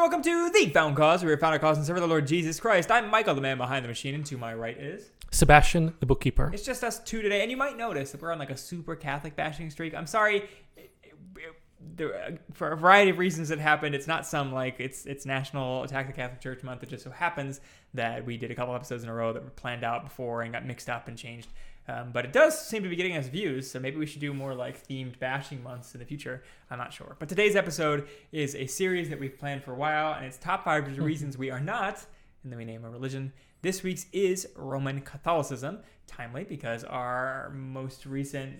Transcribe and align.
welcome 0.00 0.22
to 0.22 0.50
The 0.50 0.70
Found 0.70 0.96
Cause, 0.96 1.22
where 1.22 1.34
we 1.34 1.38
found 1.38 1.54
a 1.54 1.58
cause 1.58 1.76
and 1.76 1.86
serve 1.86 2.00
the 2.00 2.06
Lord 2.06 2.26
Jesus 2.26 2.58
Christ. 2.58 2.90
I'm 2.90 3.10
Michael, 3.10 3.34
the 3.34 3.42
man 3.42 3.58
behind 3.58 3.84
the 3.84 3.88
machine, 3.88 4.14
and 4.14 4.24
to 4.26 4.38
my 4.38 4.54
right 4.54 4.76
is. 4.78 5.10
Sebastian, 5.30 5.94
the 6.00 6.06
bookkeeper. 6.06 6.50
It's 6.54 6.64
just 6.64 6.82
us 6.82 7.00
two 7.00 7.20
today, 7.20 7.42
and 7.42 7.50
you 7.50 7.56
might 7.58 7.76
notice 7.76 8.10
that 8.12 8.22
we're 8.22 8.32
on 8.32 8.38
like 8.38 8.48
a 8.48 8.56
super 8.56 8.96
Catholic 8.96 9.36
bashing 9.36 9.68
streak. 9.70 9.94
I'm 9.94 10.06
sorry. 10.06 10.48
it- 10.76 10.90
it- 11.02 11.54
there- 11.96 12.38
For 12.52 12.72
a 12.72 12.76
variety 12.78 13.10
of 13.10 13.18
reasons 13.18 13.50
that 13.50 13.58
happened, 13.58 13.94
it's 13.94 14.06
not 14.06 14.26
some 14.26 14.52
like 14.52 14.76
it's 14.80 15.04
it's 15.06 15.26
National 15.26 15.82
Attack 15.82 16.06
the 16.06 16.12
Catholic 16.14 16.40
Church 16.40 16.62
Month. 16.62 16.82
It 16.82 16.88
just 16.88 17.04
so 17.04 17.10
happens 17.10 17.60
that 17.94 18.24
we 18.24 18.36
did 18.38 18.50
a 18.50 18.54
couple 18.54 18.74
episodes 18.74 19.02
in 19.02 19.08
a 19.10 19.14
row 19.14 19.32
that 19.34 19.42
were 19.42 19.50
planned 19.50 19.84
out 19.84 20.04
before 20.04 20.42
and 20.42 20.52
got 20.52 20.64
mixed 20.64 20.88
up 20.88 21.08
and 21.08 21.16
changed. 21.18 21.48
Um, 21.88 22.12
but 22.12 22.24
it 22.24 22.32
does 22.32 22.60
seem 22.60 22.82
to 22.82 22.88
be 22.88 22.96
getting 22.96 23.16
us 23.16 23.26
views, 23.26 23.68
so 23.70 23.80
maybe 23.80 23.96
we 23.96 24.06
should 24.06 24.20
do 24.20 24.32
more 24.32 24.54
like 24.54 24.86
themed 24.86 25.18
bashing 25.18 25.62
months 25.62 25.94
in 25.94 25.98
the 25.98 26.06
future. 26.06 26.42
I'm 26.70 26.78
not 26.78 26.92
sure. 26.92 27.16
But 27.18 27.28
today's 27.28 27.56
episode 27.56 28.08
is 28.30 28.54
a 28.54 28.66
series 28.66 29.08
that 29.08 29.18
we've 29.18 29.36
planned 29.36 29.64
for 29.64 29.72
a 29.72 29.76
while, 29.76 30.14
and 30.14 30.24
it's 30.24 30.38
top 30.38 30.64
five 30.64 30.98
reasons 30.98 31.36
we 31.36 31.50
are 31.50 31.60
not, 31.60 32.04
and 32.44 32.52
then 32.52 32.58
we 32.58 32.64
name 32.64 32.84
a 32.84 32.90
religion. 32.90 33.32
This 33.62 33.82
week's 33.82 34.06
is 34.12 34.48
Roman 34.56 35.00
Catholicism. 35.00 35.80
Timely 36.06 36.42
because 36.42 36.82
our 36.82 37.50
most 37.54 38.04
recent 38.04 38.56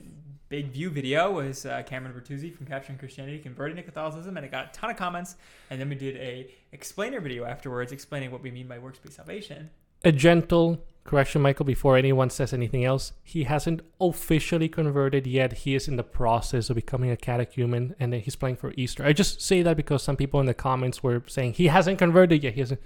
big 0.48 0.68
view 0.68 0.88
video 0.88 1.32
was 1.32 1.66
uh, 1.66 1.82
Cameron 1.84 2.14
Bertuzzi 2.14 2.54
from 2.54 2.64
Capturing 2.64 2.96
Christianity 2.96 3.38
converting 3.38 3.76
to 3.76 3.82
Catholicism, 3.82 4.36
and 4.36 4.46
it 4.46 4.52
got 4.52 4.68
a 4.68 4.72
ton 4.72 4.90
of 4.90 4.96
comments. 4.96 5.34
And 5.70 5.80
then 5.80 5.88
we 5.88 5.96
did 5.96 6.16
a 6.16 6.48
explainer 6.70 7.20
video 7.20 7.44
afterwards 7.44 7.90
explaining 7.90 8.30
what 8.30 8.42
we 8.42 8.52
mean 8.52 8.68
by 8.68 8.78
works-based 8.78 9.16
salvation. 9.16 9.70
A 10.04 10.12
gentle 10.12 10.80
correction, 11.04 11.42
Michael, 11.42 11.64
before 11.64 11.96
anyone 11.96 12.30
says 12.30 12.52
anything 12.52 12.84
else. 12.84 13.12
He 13.22 13.44
hasn't 13.44 13.80
officially 14.00 14.68
converted 14.68 15.26
yet. 15.26 15.52
He 15.52 15.74
is 15.74 15.88
in 15.88 15.96
the 15.96 16.02
process 16.02 16.70
of 16.70 16.76
becoming 16.76 17.10
a 17.10 17.16
catechumen 17.16 17.94
and 17.98 18.12
then 18.12 18.20
he's 18.20 18.36
playing 18.36 18.56
for 18.56 18.72
Easter. 18.76 19.04
I 19.04 19.12
just 19.12 19.40
say 19.40 19.62
that 19.62 19.76
because 19.76 20.02
some 20.02 20.16
people 20.16 20.40
in 20.40 20.46
the 20.46 20.54
comments 20.54 21.02
were 21.02 21.22
saying 21.26 21.54
he 21.54 21.68
hasn't 21.68 21.98
converted 21.98 22.42
yet. 22.44 22.54
He 22.54 22.60
hasn't. 22.60 22.80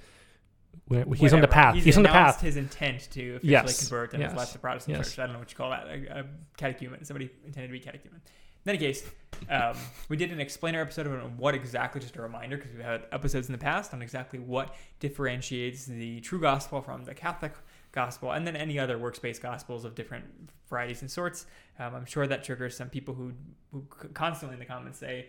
He's 1.16 1.32
on 1.32 1.40
the 1.40 1.48
path. 1.48 1.76
He's, 1.76 1.96
on 1.96 2.02
the 2.02 2.10
path. 2.10 2.40
His 2.42 2.56
intent 2.58 3.08
to 3.12 3.36
officially 3.36 3.52
Yes. 3.52 3.80
convert 3.80 4.12
and 4.12 4.22
has 4.22 4.34
left 4.34 4.52
the 4.52 4.58
Protestant 4.58 4.98
Yes. 4.98 5.10
church. 5.10 5.18
I 5.18 5.26
don't 5.26 5.32
know 5.34 5.38
what 5.38 5.50
you 5.50 5.56
call 5.56 5.70
that. 5.70 5.86
A, 5.86 6.20
a 6.20 6.24
catechumen. 6.58 7.04
Somebody 7.04 7.30
intended 7.46 7.68
to 7.68 7.72
be 7.72 7.80
catechumen. 7.80 8.20
In 8.66 8.70
any 8.70 8.78
case, 8.78 9.02
um, 9.48 9.76
we 10.08 10.16
did 10.16 10.30
an 10.30 10.40
explainer 10.40 10.80
episode 10.82 11.06
on 11.06 11.36
what 11.38 11.54
exactly, 11.54 12.00
just 12.00 12.16
a 12.16 12.22
reminder, 12.22 12.56
because 12.56 12.72
we've 12.72 12.84
had 12.84 13.04
episodes 13.12 13.48
in 13.48 13.52
the 13.52 13.58
past 13.58 13.94
on 13.94 14.02
exactly 14.02 14.38
what 14.38 14.74
differentiates 15.00 15.86
the 15.86 16.20
true 16.20 16.40
gospel 16.40 16.82
from 16.82 17.04
the 17.04 17.14
Catholic 17.14 17.52
gospel, 17.94 18.32
and 18.32 18.46
then 18.46 18.56
any 18.56 18.78
other 18.78 18.98
works-based 18.98 19.40
gospels 19.40 19.84
of 19.84 19.94
different 19.94 20.24
varieties 20.68 21.00
and 21.02 21.10
sorts. 21.10 21.46
Um, 21.78 21.94
I'm 21.94 22.04
sure 22.04 22.26
that 22.26 22.44
triggers 22.44 22.76
some 22.76 22.90
people 22.90 23.14
who, 23.14 23.32
who 23.72 23.86
constantly 24.12 24.54
in 24.54 24.60
the 24.60 24.66
comments 24.66 24.98
say, 24.98 25.28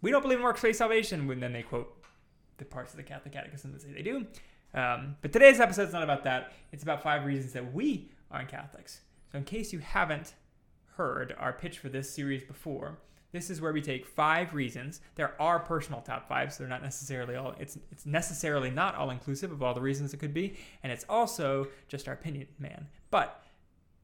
"We 0.00 0.10
don't 0.10 0.22
believe 0.22 0.38
in 0.38 0.44
works-based 0.44 0.78
salvation," 0.78 1.26
when 1.26 1.40
then 1.40 1.52
they 1.52 1.62
quote 1.62 1.94
the 2.58 2.64
parts 2.64 2.92
of 2.92 2.96
the 2.96 3.02
Catholic 3.02 3.32
Catechism 3.34 3.72
that 3.72 3.82
say 3.82 3.92
they 3.92 4.02
do. 4.02 4.26
Um, 4.74 5.16
but 5.22 5.32
today's 5.32 5.60
episode 5.60 5.88
is 5.88 5.92
not 5.92 6.02
about 6.02 6.24
that. 6.24 6.52
It's 6.72 6.82
about 6.82 7.02
five 7.02 7.24
reasons 7.24 7.52
that 7.54 7.72
we 7.72 8.10
aren't 8.30 8.48
Catholics. 8.48 9.00
So, 9.32 9.38
in 9.38 9.44
case 9.44 9.72
you 9.72 9.78
haven't 9.78 10.34
heard 10.96 11.34
our 11.38 11.52
pitch 11.52 11.78
for 11.78 11.88
this 11.88 12.10
series 12.10 12.42
before, 12.42 12.98
this 13.32 13.50
is 13.50 13.60
where 13.60 13.72
we 13.72 13.82
take 13.82 14.06
five 14.06 14.54
reasons. 14.54 15.00
There 15.14 15.40
are 15.40 15.58
personal 15.58 16.00
top 16.00 16.28
fives. 16.28 16.56
So 16.56 16.62
they're 16.62 16.70
not 16.70 16.82
necessarily 16.82 17.36
all. 17.36 17.54
It's 17.58 17.78
it's 17.92 18.06
necessarily 18.06 18.70
not 18.70 18.94
all 18.94 19.10
inclusive 19.10 19.52
of 19.52 19.62
all 19.62 19.74
the 19.74 19.80
reasons 19.80 20.14
it 20.14 20.16
could 20.18 20.34
be, 20.34 20.56
and 20.82 20.90
it's 20.90 21.04
also 21.08 21.68
just 21.88 22.08
our 22.08 22.14
opinion, 22.14 22.48
man. 22.58 22.86
But 23.10 23.42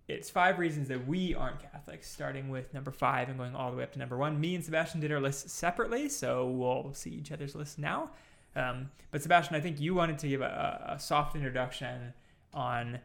it's 0.06 0.28
five 0.28 0.58
reasons 0.58 0.88
that 0.88 1.06
we 1.06 1.34
aren't 1.34 1.60
Catholics, 1.60 2.10
starting 2.10 2.50
with 2.50 2.74
number 2.74 2.90
five 2.90 3.30
and 3.30 3.38
going 3.38 3.54
all 3.54 3.70
the 3.70 3.76
way 3.78 3.82
up 3.84 3.92
to 3.92 3.98
number 3.98 4.18
one. 4.18 4.38
Me 4.38 4.54
and 4.54 4.62
Sebastian 4.62 5.00
did 5.00 5.10
our 5.10 5.20
lists 5.20 5.50
separately, 5.50 6.10
so 6.10 6.46
we'll 6.46 6.92
see 6.92 7.10
each 7.10 7.32
other's 7.32 7.54
lists 7.54 7.78
now. 7.78 8.10
Um, 8.54 8.90
but 9.10 9.22
Sebastian, 9.22 9.56
I 9.56 9.60
think 9.60 9.80
you 9.80 9.94
wanted 9.94 10.18
to 10.18 10.28
give 10.28 10.42
a, 10.42 10.94
a 10.96 11.00
soft 11.00 11.34
introduction 11.34 12.12
on 12.52 13.00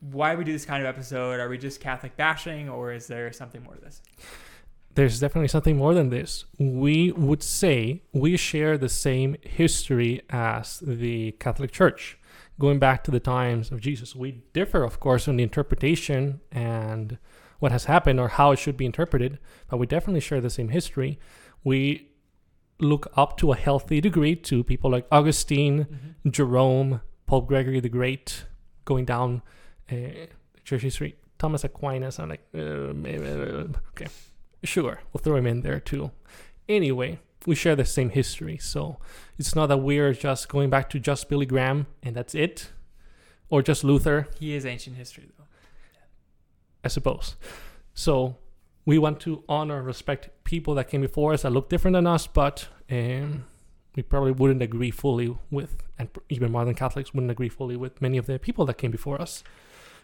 why 0.00 0.34
we 0.34 0.44
do 0.44 0.52
this 0.52 0.66
kind 0.66 0.82
of 0.82 0.88
episode. 0.88 1.40
Are 1.40 1.48
we 1.48 1.56
just 1.56 1.80
Catholic 1.80 2.16
bashing, 2.16 2.68
or 2.68 2.92
is 2.92 3.06
there 3.06 3.32
something 3.32 3.62
more 3.62 3.74
to 3.74 3.80
this? 3.80 4.02
There's 4.94 5.20
definitely 5.20 5.48
something 5.48 5.76
more 5.76 5.94
than 5.94 6.10
this. 6.10 6.44
We 6.58 7.12
would 7.12 7.42
say 7.42 8.02
we 8.12 8.36
share 8.36 8.76
the 8.76 8.88
same 8.88 9.36
history 9.42 10.22
as 10.28 10.80
the 10.80 11.32
Catholic 11.32 11.72
Church, 11.72 12.18
going 12.60 12.78
back 12.78 13.02
to 13.04 13.10
the 13.10 13.20
times 13.20 13.70
of 13.70 13.80
Jesus. 13.80 14.14
We 14.14 14.42
differ, 14.52 14.84
of 14.84 15.00
course, 15.00 15.26
on 15.28 15.36
the 15.36 15.42
interpretation 15.42 16.40
and 16.50 17.18
what 17.58 17.72
has 17.72 17.84
happened 17.84 18.18
or 18.20 18.28
how 18.28 18.50
it 18.50 18.58
should 18.58 18.76
be 18.76 18.84
interpreted, 18.84 19.38
but 19.68 19.76
we 19.76 19.86
definitely 19.86 20.20
share 20.20 20.40
the 20.40 20.50
same 20.50 20.68
history. 20.68 21.18
We 21.64 22.10
look 22.80 23.10
up 23.16 23.36
to 23.38 23.52
a 23.52 23.56
healthy 23.56 24.00
degree 24.00 24.34
to 24.34 24.64
people 24.64 24.90
like 24.90 25.06
Augustine, 25.12 26.16
Jerome, 26.28 27.00
Pope 27.26 27.46
Gregory 27.46 27.80
the 27.80 27.88
Great, 27.88 28.44
going 28.84 29.04
down 29.04 29.42
uh, 29.90 30.26
church 30.64 30.82
history. 30.82 31.14
Thomas 31.38 31.64
Aquinas, 31.64 32.18
I'm 32.18 32.28
like, 32.28 32.46
uh, 32.54 32.58
uh, 32.58 33.68
okay, 33.90 34.08
sure, 34.64 35.00
we'll 35.12 35.20
throw 35.22 35.36
him 35.36 35.46
in 35.46 35.62
there 35.62 35.80
too. 35.80 36.10
Anyway, 36.68 37.18
we 37.46 37.54
share 37.54 37.76
the 37.76 37.84
same 37.84 38.10
history, 38.10 38.56
so 38.58 38.98
it's 39.38 39.54
not 39.54 39.66
that 39.66 39.78
we're 39.78 40.12
just 40.12 40.48
going 40.48 40.70
back 40.70 40.88
to 40.90 41.00
just 41.00 41.28
Billy 41.28 41.46
Graham 41.46 41.86
and 42.02 42.14
that's 42.14 42.34
it, 42.34 42.70
or 43.48 43.62
just 43.62 43.84
Luther, 43.84 44.28
He 44.38 44.54
is 44.54 44.64
ancient 44.64 44.96
history, 44.96 45.28
though. 45.36 45.44
I 46.84 46.88
suppose. 46.88 47.36
So 47.94 48.36
we 48.86 48.98
want 48.98 49.20
to 49.20 49.44
honor 49.48 49.78
and 49.78 49.86
respect 49.86 50.30
people 50.44 50.74
that 50.74 50.88
came 50.88 51.02
before 51.02 51.32
us 51.32 51.42
that 51.42 51.50
look 51.50 51.68
different 51.68 51.94
than 51.94 52.06
us, 52.06 52.26
but 52.26 52.68
um, 52.90 53.44
we 53.94 54.02
probably 54.02 54.32
wouldn't 54.32 54.62
agree 54.62 54.90
fully 54.90 55.36
with, 55.50 55.82
and 55.98 56.08
even 56.28 56.50
modern 56.50 56.74
Catholics 56.74 57.12
wouldn't 57.12 57.30
agree 57.30 57.48
fully 57.48 57.76
with 57.76 58.00
many 58.00 58.16
of 58.16 58.26
the 58.26 58.38
people 58.38 58.64
that 58.66 58.78
came 58.78 58.90
before 58.90 59.20
us, 59.20 59.44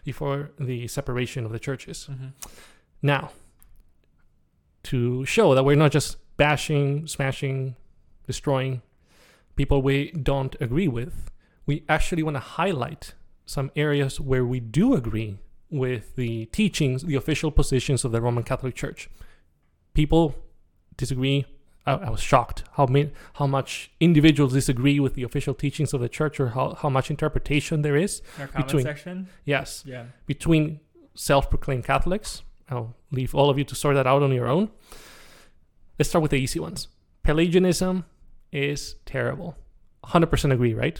before 0.03 0.51
the 0.59 0.87
separation 0.87 1.45
of 1.45 1.51
the 1.51 1.59
churches. 1.59 2.07
Now, 3.01 3.31
to 4.89 5.25
show 5.25 5.53
that 5.55 5.63
we're 5.63 5.75
not 5.75 5.91
just 5.91 6.17
bashing, 6.37 7.05
smashing, 7.07 7.75
destroying 8.27 8.81
people 9.55 9.81
we 9.81 10.11
don't 10.11 10.55
agree 10.59 10.87
with, 10.87 11.29
we 11.65 11.83
actually 11.87 12.23
want 12.23 12.35
to 12.35 12.39
highlight 12.39 13.13
some 13.45 13.69
areas 13.75 14.19
where 14.19 14.45
we 14.45 14.59
do 14.59 14.93
agree 14.93 15.37
with 15.69 16.15
the 16.15 16.45
teachings, 16.47 17.03
the 17.03 17.15
official 17.15 17.51
positions 17.51 18.03
of 18.05 18.11
the 18.11 18.21
Roman 18.21 18.43
Catholic 18.43 18.73
Church. 18.75 19.09
People 19.93 20.35
disagree. 20.97 21.45
I, 21.85 21.93
I 21.93 22.09
was 22.09 22.19
shocked 22.21 22.63
how 22.73 22.85
many, 22.87 23.11
how 23.33 23.47
much 23.47 23.91
individuals 23.99 24.53
disagree 24.53 24.99
with 24.99 25.13
the 25.13 25.23
official 25.23 25.53
teachings 25.53 25.93
of 25.93 26.01
the 26.01 26.09
church, 26.09 26.39
or 26.39 26.49
how, 26.49 26.73
how 26.81 26.89
much 26.89 27.09
interpretation 27.11 27.81
there 27.83 27.95
is. 27.95 28.21
Our 28.39 28.47
comment 28.47 28.67
Between- 28.67 28.83
section. 28.83 29.27
Yes, 29.45 29.83
Yeah. 29.85 30.05
between 30.25 30.79
self-proclaimed 31.15 31.83
Catholics. 31.85 32.41
I'll 32.69 32.95
leave 33.11 33.33
all 33.33 33.49
of 33.49 33.57
you 33.57 33.63
to 33.65 33.75
sort 33.75 33.95
that 33.95 34.07
out 34.07 34.21
on 34.23 34.31
your 34.31 34.47
own. 34.47 34.69
Let's 35.97 36.09
start 36.09 36.21
with 36.21 36.31
the 36.31 36.37
easy 36.37 36.59
ones. 36.59 36.87
Pelagianism 37.23 38.05
is 38.51 38.95
terrible. 39.05 39.57
100% 40.05 40.53
agree, 40.53 40.73
right? 40.73 40.99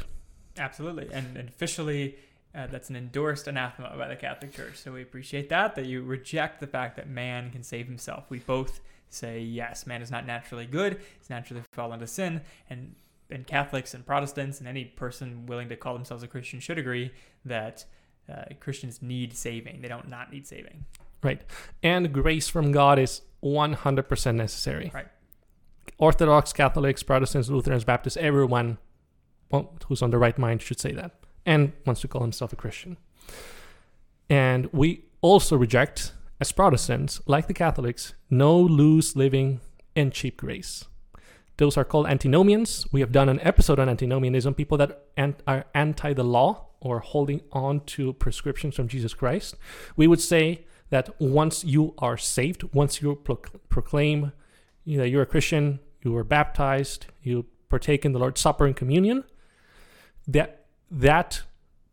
Absolutely, 0.57 1.09
and, 1.13 1.37
officially, 1.37 2.17
uh, 2.53 2.67
that's 2.67 2.89
an 2.89 2.95
endorsed 2.95 3.47
anathema 3.47 3.95
by 3.97 4.07
the 4.07 4.15
Catholic 4.15 4.53
Church. 4.53 4.77
So 4.77 4.91
we 4.91 5.01
appreciate 5.01 5.49
that 5.49 5.75
that 5.75 5.85
you 5.85 6.01
reject 6.01 6.59
the 6.59 6.67
fact 6.67 6.95
that 6.97 7.07
man 7.09 7.51
can 7.51 7.63
save 7.63 7.85
himself. 7.85 8.25
We 8.29 8.39
both 8.39 8.81
say 9.09 9.39
yes, 9.39 9.87
man 9.87 10.01
is 10.01 10.11
not 10.11 10.25
naturally 10.25 10.65
good; 10.65 10.99
he's 11.19 11.29
naturally 11.29 11.63
fallen 11.71 11.93
into 11.93 12.07
sin, 12.07 12.41
and 12.69 12.95
and 13.29 13.45
Catholics 13.45 13.93
and 13.93 14.05
Protestants 14.05 14.59
and 14.59 14.67
any 14.67 14.85
person 14.85 15.45
willing 15.45 15.69
to 15.69 15.75
call 15.75 15.93
themselves 15.93 16.23
a 16.23 16.27
Christian 16.27 16.59
should 16.59 16.79
agree 16.79 17.11
that 17.45 17.85
uh, 18.27 18.45
Christians 18.59 19.01
need 19.01 19.35
saving. 19.35 19.81
They 19.81 19.87
don't 19.87 20.09
not 20.09 20.31
need 20.31 20.47
saving. 20.47 20.85
Right. 21.23 21.41
And 21.83 22.13
grace 22.13 22.47
from 22.47 22.71
God 22.71 22.99
is 22.99 23.21
100% 23.43 24.35
necessary. 24.35 24.91
Right. 24.93 25.07
Orthodox, 25.97 26.53
Catholics, 26.53 27.03
Protestants, 27.03 27.49
Lutherans, 27.49 27.83
Baptists, 27.83 28.17
everyone 28.17 28.77
well, 29.51 29.73
who's 29.87 30.01
on 30.01 30.11
the 30.11 30.17
right 30.17 30.37
mind 30.37 30.61
should 30.61 30.79
say 30.79 30.91
that 30.93 31.15
and 31.45 31.73
wants 31.85 32.01
to 32.01 32.07
call 32.07 32.21
himself 32.21 32.53
a 32.53 32.55
Christian. 32.55 32.97
And 34.29 34.69
we 34.71 35.05
also 35.21 35.57
reject, 35.57 36.13
as 36.39 36.51
Protestants, 36.51 37.21
like 37.25 37.47
the 37.47 37.53
Catholics, 37.53 38.13
no 38.29 38.59
loose 38.59 39.15
living 39.15 39.59
and 39.95 40.13
cheap 40.13 40.37
grace. 40.37 40.85
Those 41.57 41.75
are 41.75 41.83
called 41.83 42.07
antinomians. 42.07 42.87
We 42.91 43.01
have 43.01 43.11
done 43.11 43.27
an 43.27 43.39
episode 43.41 43.79
on 43.79 43.89
antinomianism, 43.89 44.53
people 44.53 44.77
that 44.77 45.07
are 45.45 45.65
anti 45.73 46.13
the 46.13 46.23
law 46.23 46.67
or 46.79 46.99
holding 46.99 47.41
on 47.51 47.81
to 47.81 48.13
prescriptions 48.13 48.75
from 48.75 48.87
Jesus 48.87 49.13
Christ. 49.13 49.55
We 49.97 50.07
would 50.07 50.21
say 50.21 50.65
that 50.89 51.19
once 51.19 51.63
you 51.63 51.93
are 51.97 52.17
saved, 52.17 52.63
once 52.73 53.01
you 53.01 53.15
pro- 53.15 53.37
proclaim 53.69 54.31
you 54.89 54.97
know, 54.97 55.03
you're 55.03 55.21
a 55.21 55.27
Christian, 55.27 55.79
you 56.01 56.11
were 56.11 56.23
baptized, 56.23 57.05
you 57.21 57.45
partake 57.69 58.05
in 58.05 58.11
the 58.11 58.17
Lord's 58.17 58.41
Supper 58.41 58.65
and 58.65 58.75
communion, 58.75 59.23
that 60.27 60.65
that 60.89 61.43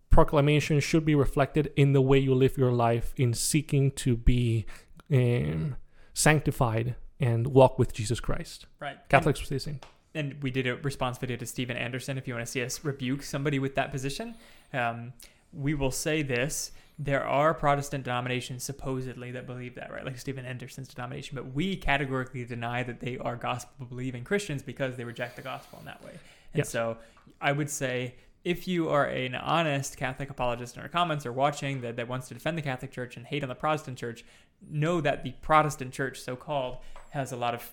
proclamation 0.08 0.80
should 0.80 1.04
be 1.04 1.14
reflected 1.14 1.70
in 1.76 1.92
the 1.92 2.00
way 2.00 2.18
you 2.18 2.34
live 2.34 2.56
your 2.56 2.72
life 2.72 3.12
in 3.18 3.34
seeking 3.34 3.90
to 3.90 4.16
be 4.16 4.64
um, 5.12 5.76
sanctified 6.14 6.94
and 7.20 7.48
walk 7.48 7.78
with 7.78 7.92
Jesus 7.92 8.18
Christ. 8.18 8.64
Right. 8.80 8.96
Catholics 9.10 9.40
would 9.40 9.48
say 9.48 9.56
the 9.56 9.60
same. 9.60 9.80
and 10.14 10.42
we 10.42 10.50
did 10.50 10.66
a 10.66 10.76
response 10.76 11.18
video 11.18 11.36
to 11.36 11.44
Steven 11.44 11.76
Anderson. 11.76 12.16
If 12.16 12.26
you 12.26 12.32
want 12.32 12.46
to 12.46 12.50
see 12.50 12.62
us 12.62 12.82
rebuke 12.82 13.22
somebody 13.22 13.58
with 13.58 13.74
that 13.74 13.92
position, 13.92 14.34
um, 14.72 15.12
we 15.56 15.74
will 15.74 15.90
say 15.90 16.22
this. 16.22 16.72
There 16.98 17.24
are 17.24 17.52
Protestant 17.52 18.04
denominations 18.04 18.64
supposedly 18.64 19.30
that 19.32 19.46
believe 19.46 19.74
that, 19.74 19.92
right? 19.92 20.04
Like 20.04 20.18
Steven 20.18 20.46
Anderson's 20.46 20.88
denomination, 20.88 21.34
but 21.34 21.52
we 21.52 21.76
categorically 21.76 22.44
deny 22.44 22.82
that 22.82 23.00
they 23.00 23.18
are 23.18 23.36
gospel 23.36 23.86
believing 23.86 24.24
Christians 24.24 24.62
because 24.62 24.96
they 24.96 25.04
reject 25.04 25.36
the 25.36 25.42
gospel 25.42 25.78
in 25.78 25.84
that 25.84 26.02
way. 26.02 26.12
And 26.54 26.66
so 26.66 26.96
I 27.40 27.52
would 27.52 27.68
say 27.68 28.14
if 28.44 28.68
you 28.68 28.88
are 28.88 29.06
an 29.06 29.34
honest 29.34 29.96
Catholic 29.96 30.30
apologist 30.30 30.76
in 30.76 30.82
our 30.82 30.88
comments 30.88 31.26
or 31.26 31.32
watching 31.32 31.80
that, 31.80 31.96
that 31.96 32.08
wants 32.08 32.28
to 32.28 32.34
defend 32.34 32.56
the 32.56 32.62
Catholic 32.62 32.92
Church 32.92 33.16
and 33.16 33.26
hate 33.26 33.42
on 33.42 33.48
the 33.48 33.54
Protestant 33.54 33.98
Church, 33.98 34.24
know 34.70 35.00
that 35.00 35.24
the 35.24 35.32
Protestant 35.42 35.92
Church, 35.92 36.20
so 36.20 36.36
called, 36.36 36.78
has 37.10 37.32
a 37.32 37.36
lot 37.36 37.54
of 37.54 37.72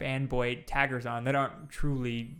fanboy 0.00 0.64
taggers 0.66 1.04
on 1.04 1.24
that 1.24 1.34
aren't 1.34 1.68
truly 1.68 2.36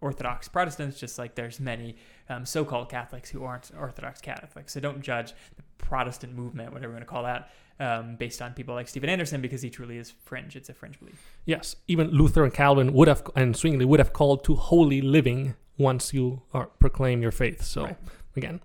Orthodox 0.00 0.48
Protestants, 0.48 0.98
just 0.98 1.18
like 1.18 1.34
there's 1.34 1.58
many 1.58 1.96
um, 2.28 2.46
so 2.46 2.64
called 2.64 2.88
Catholics 2.88 3.30
who 3.30 3.44
aren't 3.44 3.70
Orthodox 3.78 4.20
Catholics. 4.20 4.72
So 4.72 4.80
don't 4.80 5.02
judge 5.02 5.32
the 5.56 5.62
Protestant 5.78 6.34
movement, 6.34 6.72
whatever 6.72 6.92
you 6.92 6.96
want 6.96 7.06
to 7.06 7.10
call 7.10 7.24
that, 7.24 7.50
um, 7.80 8.16
based 8.16 8.40
on 8.40 8.52
people 8.52 8.74
like 8.74 8.88
Steven 8.88 9.10
Anderson 9.10 9.40
because 9.40 9.62
he 9.62 9.70
truly 9.70 9.98
is 9.98 10.12
fringe. 10.24 10.54
It's 10.56 10.68
a 10.68 10.74
fringe 10.74 10.98
belief. 11.00 11.20
Yes, 11.44 11.76
even 11.88 12.08
Luther 12.10 12.44
and 12.44 12.54
Calvin 12.54 12.92
would 12.92 13.08
have, 13.08 13.22
and 13.34 13.56
Zwingli 13.56 13.84
would 13.84 13.98
have 14.00 14.12
called 14.12 14.44
to 14.44 14.54
holy 14.54 15.00
living 15.00 15.54
once 15.76 16.12
you 16.12 16.42
are, 16.52 16.66
proclaim 16.66 17.22
your 17.22 17.30
faith. 17.32 17.62
So, 17.62 17.84
Right. 17.84 17.96
again, 18.36 18.60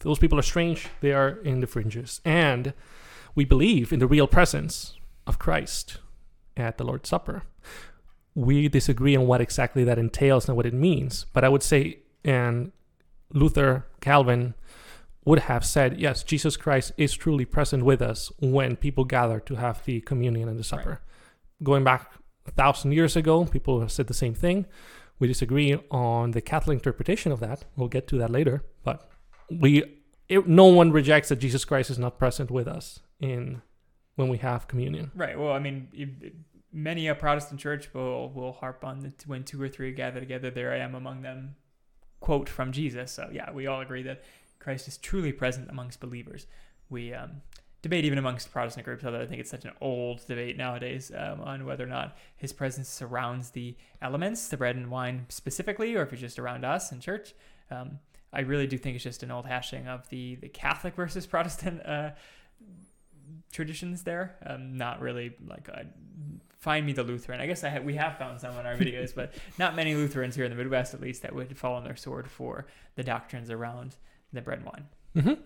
those 0.00 0.18
people 0.18 0.38
are 0.38 0.42
strange. 0.42 0.88
They 1.00 1.12
are 1.12 1.28
in 1.42 1.60
the 1.60 1.66
fringes. 1.66 2.20
And 2.24 2.72
we 3.34 3.44
believe 3.44 3.92
in 3.92 3.98
the 3.98 4.06
real 4.06 4.26
presence 4.26 4.98
of 5.26 5.38
Christ 5.38 5.98
at 6.56 6.78
the 6.78 6.84
Lord's 6.84 7.08
Supper. 7.08 7.42
We 8.34 8.68
disagree 8.68 9.16
on 9.16 9.26
what 9.26 9.40
exactly 9.40 9.84
that 9.84 9.98
entails 9.98 10.48
and 10.48 10.56
what 10.56 10.66
it 10.66 10.74
means. 10.74 11.26
But 11.32 11.44
I 11.44 11.48
would 11.48 11.62
say, 11.62 11.98
and 12.24 12.72
Luther, 13.32 13.86
Calvin 14.00 14.54
would 15.24 15.40
have 15.40 15.64
said, 15.64 16.00
yes, 16.00 16.22
Jesus 16.22 16.56
Christ 16.56 16.92
is 16.96 17.12
truly 17.14 17.44
present 17.44 17.84
with 17.84 18.00
us 18.00 18.32
when 18.38 18.76
people 18.76 19.04
gather 19.04 19.40
to 19.40 19.56
have 19.56 19.84
the 19.84 20.00
communion 20.00 20.48
and 20.48 20.58
the 20.58 20.64
supper. 20.64 21.00
Going 21.62 21.84
back 21.84 22.12
a 22.46 22.50
thousand 22.50 22.92
years 22.92 23.16
ago, 23.16 23.44
people 23.44 23.80
have 23.80 23.92
said 23.92 24.06
the 24.06 24.14
same 24.14 24.34
thing. 24.34 24.66
We 25.18 25.28
disagree 25.28 25.78
on 25.90 26.30
the 26.30 26.40
Catholic 26.40 26.76
interpretation 26.76 27.32
of 27.32 27.40
that. 27.40 27.64
We'll 27.76 27.88
get 27.88 28.08
to 28.08 28.18
that 28.18 28.30
later. 28.30 28.64
But 28.82 29.10
we, 29.50 29.84
it, 30.28 30.48
no 30.48 30.64
one 30.64 30.90
rejects 30.92 31.28
that 31.28 31.36
Jesus 31.36 31.66
Christ 31.66 31.90
is 31.90 31.98
not 31.98 32.18
present 32.18 32.50
with 32.50 32.66
us 32.66 33.00
in 33.20 33.60
when 34.16 34.28
we 34.28 34.38
have 34.38 34.68
communion. 34.68 35.10
Right. 35.14 35.38
Well, 35.38 35.52
I 35.52 35.58
mean, 35.58 35.88
many 36.72 37.08
a 37.08 37.14
Protestant 37.14 37.60
church 37.60 37.92
will 37.92 38.30
will 38.30 38.52
harp 38.52 38.84
on 38.84 39.00
the 39.00 39.12
when 39.26 39.44
two 39.44 39.60
or 39.60 39.68
three 39.68 39.92
gather 39.92 40.20
together, 40.20 40.50
there 40.50 40.72
I 40.72 40.78
am 40.78 40.94
among 40.94 41.22
them. 41.22 41.56
Quote 42.20 42.48
from 42.48 42.72
Jesus. 42.72 43.12
So 43.12 43.28
yeah, 43.32 43.50
we 43.50 43.66
all 43.66 43.80
agree 43.80 44.02
that 44.02 44.22
Christ 44.58 44.88
is 44.88 44.98
truly 44.98 45.32
present 45.32 45.70
amongst 45.70 46.00
believers. 46.00 46.46
We 46.90 47.14
um, 47.14 47.42
debate 47.82 48.04
even 48.04 48.18
amongst 48.18 48.52
Protestant 48.52 48.84
groups, 48.84 49.04
although 49.04 49.22
I 49.22 49.26
think 49.26 49.40
it's 49.40 49.50
such 49.50 49.64
an 49.64 49.72
old 49.80 50.26
debate 50.26 50.56
nowadays 50.56 51.10
um, 51.16 51.40
on 51.40 51.64
whether 51.64 51.84
or 51.84 51.88
not 51.88 52.16
His 52.36 52.52
presence 52.52 52.88
surrounds 52.88 53.50
the 53.50 53.76
elements, 54.02 54.48
the 54.48 54.56
bread 54.56 54.76
and 54.76 54.90
wine 54.90 55.26
specifically, 55.28 55.94
or 55.94 56.02
if 56.02 56.12
it's 56.12 56.20
just 56.20 56.38
around 56.38 56.64
us 56.64 56.92
in 56.92 57.00
church. 57.00 57.34
Um, 57.70 58.00
I 58.32 58.40
really 58.40 58.66
do 58.66 58.78
think 58.78 58.94
it's 58.94 59.04
just 59.04 59.22
an 59.22 59.30
old 59.30 59.46
hashing 59.46 59.88
of 59.88 60.08
the 60.10 60.36
the 60.36 60.48
Catholic 60.48 60.94
versus 60.94 61.26
Protestant 61.26 61.84
uh, 61.86 62.10
traditions 63.50 64.02
there. 64.02 64.36
Um, 64.46 64.76
not 64.76 65.00
really 65.00 65.34
like 65.46 65.68
a, 65.68 65.86
find 66.60 66.86
me 66.86 66.92
the 66.92 67.02
Lutheran. 67.02 67.40
I 67.40 67.46
guess 67.46 67.64
I 67.64 67.70
ha- 67.70 67.80
we 67.80 67.94
have 67.94 68.18
found 68.18 68.40
some 68.40 68.56
in 68.58 68.66
our 68.66 68.76
videos, 68.76 69.14
but 69.14 69.34
not 69.58 69.74
many 69.74 69.94
Lutherans 69.94 70.36
here 70.36 70.44
in 70.44 70.50
the 70.50 70.56
Midwest, 70.56 70.94
at 70.94 71.00
least, 71.00 71.22
that 71.22 71.34
would 71.34 71.56
fall 71.56 71.74
on 71.74 71.84
their 71.84 71.96
sword 71.96 72.30
for 72.30 72.66
the 72.96 73.02
doctrines 73.02 73.50
around 73.50 73.96
the 74.32 74.42
bread 74.42 74.58
and 74.58 74.66
wine. 74.66 74.86
hmm 75.14 75.42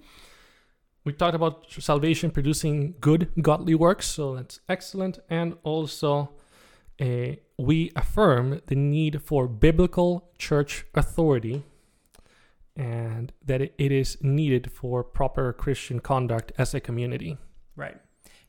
We 1.05 1.13
talked 1.13 1.35
about 1.35 1.67
salvation 1.71 2.31
producing 2.31 2.95
good, 3.01 3.31
godly 3.41 3.75
works, 3.75 4.07
so 4.07 4.35
that's 4.35 4.61
excellent. 4.69 5.19
And 5.31 5.57
also, 5.63 6.31
uh, 7.01 7.37
we 7.59 7.93
affirm 7.95 8.61
the 8.67 8.75
need 8.75 9.23
for 9.23 9.47
biblical 9.47 10.31
church 10.39 10.85
authority 10.95 11.63
and 12.77 13.33
that 13.45 13.61
it, 13.61 13.75
it 13.79 13.93
is 13.93 14.19
needed 14.21 14.73
for 14.73 15.05
proper 15.05 15.53
Christian 15.53 16.01
conduct 16.01 16.51
as 16.59 16.75
a 16.75 16.81
community. 16.81 17.39
Right. 17.77 17.97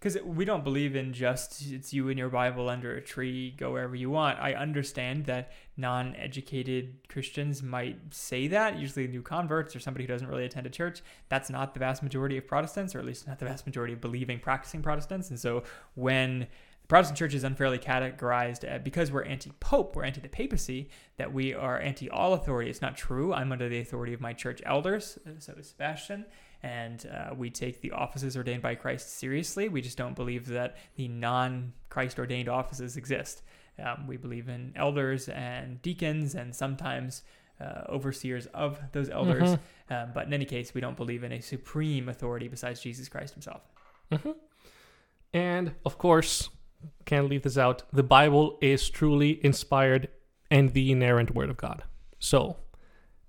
Because 0.05 0.21
we 0.21 0.45
don't 0.45 0.63
believe 0.63 0.95
in 0.95 1.13
just 1.13 1.63
it's 1.71 1.91
you 1.91 2.09
and 2.09 2.19
your 2.19 2.29
Bible 2.29 2.69
under 2.69 2.95
a 2.95 3.01
tree, 3.01 3.55
go 3.57 3.71
wherever 3.71 3.95
you 3.95 4.11
want. 4.11 4.37
I 4.37 4.53
understand 4.53 5.25
that 5.25 5.51
non 5.77 6.15
educated 6.15 7.09
Christians 7.09 7.63
might 7.63 7.97
say 8.13 8.47
that, 8.49 8.77
usually 8.77 9.07
new 9.07 9.23
converts 9.23 9.75
or 9.75 9.79
somebody 9.79 10.03
who 10.03 10.07
doesn't 10.07 10.27
really 10.27 10.45
attend 10.45 10.67
a 10.67 10.69
church. 10.69 11.01
That's 11.29 11.49
not 11.49 11.73
the 11.73 11.79
vast 11.79 12.03
majority 12.03 12.37
of 12.37 12.45
Protestants, 12.45 12.93
or 12.93 12.99
at 12.99 13.05
least 13.05 13.27
not 13.27 13.39
the 13.39 13.45
vast 13.45 13.65
majority 13.65 13.93
of 13.93 14.01
believing, 14.01 14.37
practicing 14.39 14.83
Protestants. 14.83 15.31
And 15.31 15.39
so 15.39 15.63
when 15.95 16.41
the 16.41 16.87
Protestant 16.87 17.17
church 17.17 17.33
is 17.33 17.43
unfairly 17.43 17.79
categorized 17.79 18.71
uh, 18.71 18.77
because 18.77 19.11
we're 19.11 19.23
anti 19.23 19.53
pope, 19.59 19.95
we're 19.95 20.03
anti 20.03 20.21
the 20.21 20.29
papacy, 20.29 20.87
that 21.17 21.33
we 21.33 21.55
are 21.55 21.79
anti 21.79 22.11
all 22.11 22.35
authority. 22.35 22.69
It's 22.69 22.79
not 22.79 22.95
true. 22.95 23.33
I'm 23.33 23.51
under 23.51 23.67
the 23.67 23.79
authority 23.79 24.13
of 24.13 24.21
my 24.21 24.33
church 24.33 24.61
elders, 24.67 25.17
uh, 25.25 25.31
so 25.39 25.53
is 25.53 25.69
Sebastian 25.69 26.25
and 26.65 27.07
uh, 27.13 27.35
we 27.35 27.51
take 27.51 27.81
the 27.81 27.91
offices 27.91 28.35
ordained 28.35 28.63
by 28.63 28.73
Christ 28.73 29.19
seriously. 29.19 29.69
We 29.69 29.81
just 29.81 29.99
don't 29.99 30.15
believe 30.15 30.47
that 30.47 30.77
the 30.95 31.07
non 31.07 31.73
Christ 31.89 32.17
ordained 32.17 32.49
offices 32.49 32.97
exist. 32.97 33.43
Um, 33.77 34.07
we 34.07 34.17
believe 34.17 34.49
in 34.49 34.73
elders 34.75 35.29
and 35.29 35.79
deacons 35.83 36.33
and 36.33 36.55
sometimes 36.55 37.21
uh, 37.61 37.83
overseers 37.87 38.47
of 38.47 38.79
those 38.93 39.09
elders. 39.09 39.51
Mhm. 39.51 39.59
Um, 39.91 40.09
but 40.13 40.25
in 40.25 40.33
any 40.33 40.45
case, 40.45 40.73
we 40.73 40.81
don't 40.81 40.97
believe 40.97 41.23
in 41.23 41.31
a 41.31 41.39
supreme 41.39 42.09
authority 42.09 42.47
besides 42.47 42.81
Jesus 42.81 43.07
Christ 43.09 43.35
himself. 43.35 43.61
hmm 44.11 44.31
And 45.33 45.75
of 45.85 45.99
course, 45.99 46.49
can't 47.05 47.29
leave 47.29 47.43
this 47.43 47.59
out. 47.59 47.83
The 47.93 48.03
Bible 48.03 48.57
is 48.61 48.89
truly 48.89 49.39
inspired 49.45 50.09
and 50.49 50.73
the 50.73 50.91
inerrant 50.91 51.35
word 51.35 51.51
of 51.51 51.57
God. 51.57 51.83
So 52.17 52.57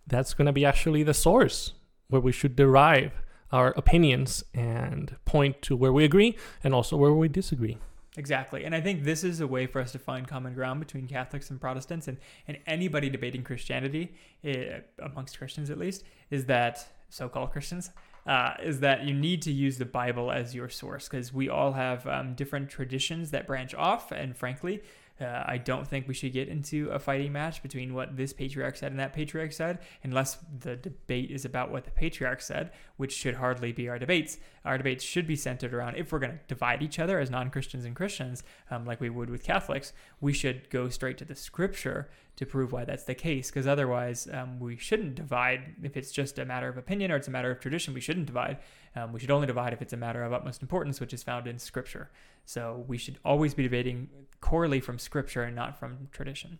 that's 0.06 0.32
going 0.32 0.46
to 0.46 0.52
be 0.52 0.64
actually 0.64 1.02
the 1.02 1.14
source 1.14 1.74
where 2.08 2.20
we 2.20 2.32
should 2.32 2.56
derive 2.56 3.12
our 3.52 3.68
opinions 3.76 4.44
and 4.54 5.16
point 5.24 5.62
to 5.62 5.76
where 5.76 5.92
we 5.92 6.04
agree 6.04 6.36
and 6.64 6.74
also 6.74 6.96
where 6.96 7.12
we 7.12 7.28
disagree. 7.28 7.78
Exactly. 8.16 8.64
And 8.64 8.74
I 8.74 8.80
think 8.80 9.04
this 9.04 9.22
is 9.22 9.40
a 9.40 9.46
way 9.46 9.66
for 9.66 9.80
us 9.80 9.92
to 9.92 9.98
find 9.98 10.26
common 10.26 10.54
ground 10.54 10.80
between 10.80 11.06
Catholics 11.06 11.50
and 11.50 11.60
Protestants 11.60 12.08
and, 12.08 12.16
and 12.48 12.58
anybody 12.66 13.10
debating 13.10 13.42
Christianity, 13.42 14.14
eh, 14.42 14.80
amongst 15.02 15.36
Christians 15.36 15.70
at 15.70 15.78
least, 15.78 16.02
is 16.30 16.46
that 16.46 16.88
so 17.10 17.28
called 17.28 17.52
Christians, 17.52 17.90
uh, 18.26 18.54
is 18.62 18.80
that 18.80 19.04
you 19.04 19.14
need 19.14 19.42
to 19.42 19.52
use 19.52 19.76
the 19.76 19.84
Bible 19.84 20.32
as 20.32 20.54
your 20.54 20.68
source 20.68 21.08
because 21.08 21.32
we 21.32 21.48
all 21.48 21.72
have 21.72 22.06
um, 22.06 22.34
different 22.34 22.70
traditions 22.70 23.30
that 23.32 23.46
branch 23.46 23.74
off. 23.74 24.10
And 24.10 24.34
frankly, 24.36 24.82
uh, 25.20 25.44
I 25.46 25.58
don't 25.58 25.86
think 25.86 26.06
we 26.06 26.14
should 26.14 26.32
get 26.32 26.48
into 26.48 26.90
a 26.90 26.98
fighting 26.98 27.32
match 27.32 27.62
between 27.62 27.94
what 27.94 28.16
this 28.16 28.32
patriarch 28.32 28.76
said 28.76 28.90
and 28.90 29.00
that 29.00 29.14
patriarch 29.14 29.52
said, 29.52 29.78
unless 30.02 30.38
the 30.60 30.76
debate 30.76 31.30
is 31.30 31.44
about 31.44 31.70
what 31.70 31.84
the 31.84 31.90
patriarch 31.90 32.42
said, 32.42 32.70
which 32.96 33.14
should 33.14 33.36
hardly 33.36 33.72
be 33.72 33.88
our 33.88 33.98
debates. 33.98 34.38
Our 34.64 34.76
debates 34.76 35.04
should 35.04 35.26
be 35.26 35.36
centered 35.36 35.72
around 35.72 35.96
if 35.96 36.12
we're 36.12 36.18
going 36.18 36.32
to 36.32 36.40
divide 36.48 36.82
each 36.82 36.98
other 36.98 37.18
as 37.18 37.30
non 37.30 37.50
Christians 37.50 37.84
and 37.84 37.96
Christians, 37.96 38.42
um, 38.70 38.84
like 38.84 39.00
we 39.00 39.10
would 39.10 39.30
with 39.30 39.44
Catholics, 39.44 39.92
we 40.20 40.32
should 40.32 40.68
go 40.70 40.88
straight 40.88 41.18
to 41.18 41.24
the 41.24 41.34
scripture 41.34 42.10
to 42.36 42.46
prove 42.46 42.72
why 42.72 42.84
that's 42.84 43.04
the 43.04 43.14
case, 43.14 43.50
because 43.50 43.66
otherwise 43.66 44.28
um, 44.32 44.60
we 44.60 44.76
shouldn't 44.76 45.14
divide 45.14 45.74
if 45.82 45.96
it's 45.96 46.12
just 46.12 46.38
a 46.38 46.44
matter 46.44 46.68
of 46.68 46.76
opinion 46.76 47.10
or 47.10 47.16
it's 47.16 47.28
a 47.28 47.30
matter 47.30 47.50
of 47.50 47.60
tradition. 47.60 47.94
We 47.94 48.00
shouldn't 48.00 48.26
divide. 48.26 48.58
Um, 48.94 49.12
we 49.12 49.20
should 49.20 49.30
only 49.30 49.46
divide 49.46 49.72
if 49.72 49.80
it's 49.80 49.92
a 49.92 49.96
matter 49.96 50.22
of 50.22 50.32
utmost 50.32 50.60
importance, 50.62 51.00
which 51.00 51.14
is 51.14 51.22
found 51.22 51.46
in 51.46 51.58
scripture. 51.58 52.10
So 52.44 52.84
we 52.86 52.98
should 52.98 53.18
always 53.24 53.54
be 53.54 53.62
debating 53.62 54.08
corely 54.40 54.80
from 54.80 54.98
scripture 54.98 55.42
and 55.42 55.56
not 55.56 55.78
from 55.78 56.08
tradition. 56.12 56.58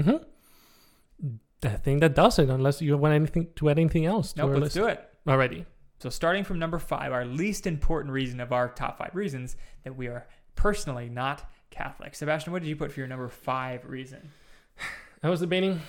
hmm 0.00 0.16
I 1.64 1.70
think 1.70 2.00
that 2.02 2.14
does 2.14 2.38
it, 2.38 2.48
unless 2.50 2.80
you 2.80 2.96
want 2.96 3.14
anything 3.14 3.48
to 3.56 3.68
add 3.68 3.80
anything 3.80 4.06
else 4.06 4.32
to 4.34 4.42
Nope, 4.42 4.50
let's 4.50 4.60
list. 4.60 4.74
do 4.76 4.86
it. 4.86 5.04
Alrighty. 5.26 5.66
So 6.00 6.08
starting 6.08 6.44
from 6.44 6.60
number 6.60 6.78
five, 6.78 7.10
our 7.12 7.24
least 7.24 7.66
important 7.66 8.12
reason 8.14 8.38
of 8.38 8.52
our 8.52 8.68
top 8.68 8.98
five 8.98 9.10
reasons 9.16 9.56
that 9.82 9.96
we 9.96 10.06
are 10.06 10.28
personally 10.54 11.08
not 11.08 11.50
Catholic. 11.70 12.14
Sebastian, 12.14 12.52
what 12.52 12.62
did 12.62 12.68
you 12.68 12.76
put 12.76 12.92
for 12.92 13.00
your 13.00 13.08
number 13.08 13.28
five 13.28 13.84
reason? 13.84 14.30
I 15.22 15.28
was 15.30 15.40
debating 15.40 15.80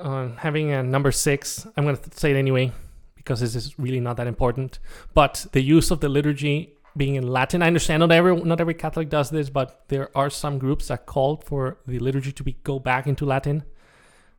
on 0.00 0.32
uh, 0.32 0.36
having 0.36 0.72
a 0.72 0.82
number 0.82 1.12
six. 1.12 1.66
I'm 1.76 1.84
going 1.84 1.96
to 1.96 2.18
say 2.18 2.30
it 2.30 2.36
anyway 2.36 2.72
because 3.14 3.40
this 3.40 3.54
is 3.54 3.78
really 3.78 4.00
not 4.00 4.16
that 4.16 4.26
important. 4.26 4.78
But 5.14 5.46
the 5.52 5.62
use 5.62 5.90
of 5.90 6.00
the 6.00 6.08
liturgy 6.08 6.76
being 6.96 7.16
in 7.16 7.26
Latin, 7.26 7.62
I 7.62 7.66
understand 7.66 8.00
not 8.00 8.12
every 8.12 8.36
not 8.36 8.60
every 8.60 8.74
Catholic 8.74 9.08
does 9.08 9.30
this, 9.30 9.50
but 9.50 9.84
there 9.88 10.16
are 10.16 10.30
some 10.30 10.58
groups 10.58 10.88
that 10.88 11.06
call 11.06 11.36
for 11.36 11.78
the 11.86 11.98
liturgy 11.98 12.32
to 12.32 12.42
be 12.42 12.56
go 12.64 12.78
back 12.78 13.06
into 13.06 13.24
Latin, 13.24 13.64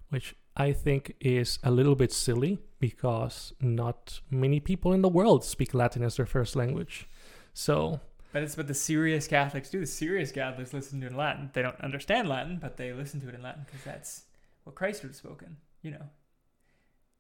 which 0.10 0.36
I 0.56 0.72
think 0.72 1.16
is 1.20 1.60
a 1.64 1.72
little 1.72 1.96
bit 1.96 2.14
silly 2.14 2.60
because 2.80 3.54
not 3.60 4.22
many 4.30 4.60
people 4.60 4.94
in 4.94 5.02
the 5.02 5.10
world 5.10 5.44
speak 5.44 5.74
Latin 5.74 6.04
as 6.04 6.16
their 6.16 6.26
first 6.26 6.56
language. 6.56 7.10
So 7.54 8.00
But 8.36 8.44
it's 8.44 8.58
what 8.58 8.68
the 8.68 8.74
serious 8.74 9.30
Catholics 9.30 9.70
do. 9.70 9.80
The 9.80 9.86
serious 9.86 10.30
Catholics 10.30 10.74
listen 10.74 11.00
to 11.00 11.06
it 11.06 11.12
in 11.12 11.16
Latin. 11.16 11.52
They 11.54 11.62
don't 11.62 11.80
understand 11.80 12.28
Latin, 12.28 12.58
but 12.62 12.76
they 12.76 12.92
listen 12.92 13.22
to 13.22 13.30
it 13.30 13.34
in 13.34 13.42
Latin 13.42 13.64
because 13.66 13.86
that's 13.86 14.24
what 14.66 14.76
Christ 14.76 15.04
would 15.04 15.12
have 15.12 15.16
spoken. 15.16 15.56
You 15.82 15.92
know. 15.92 16.10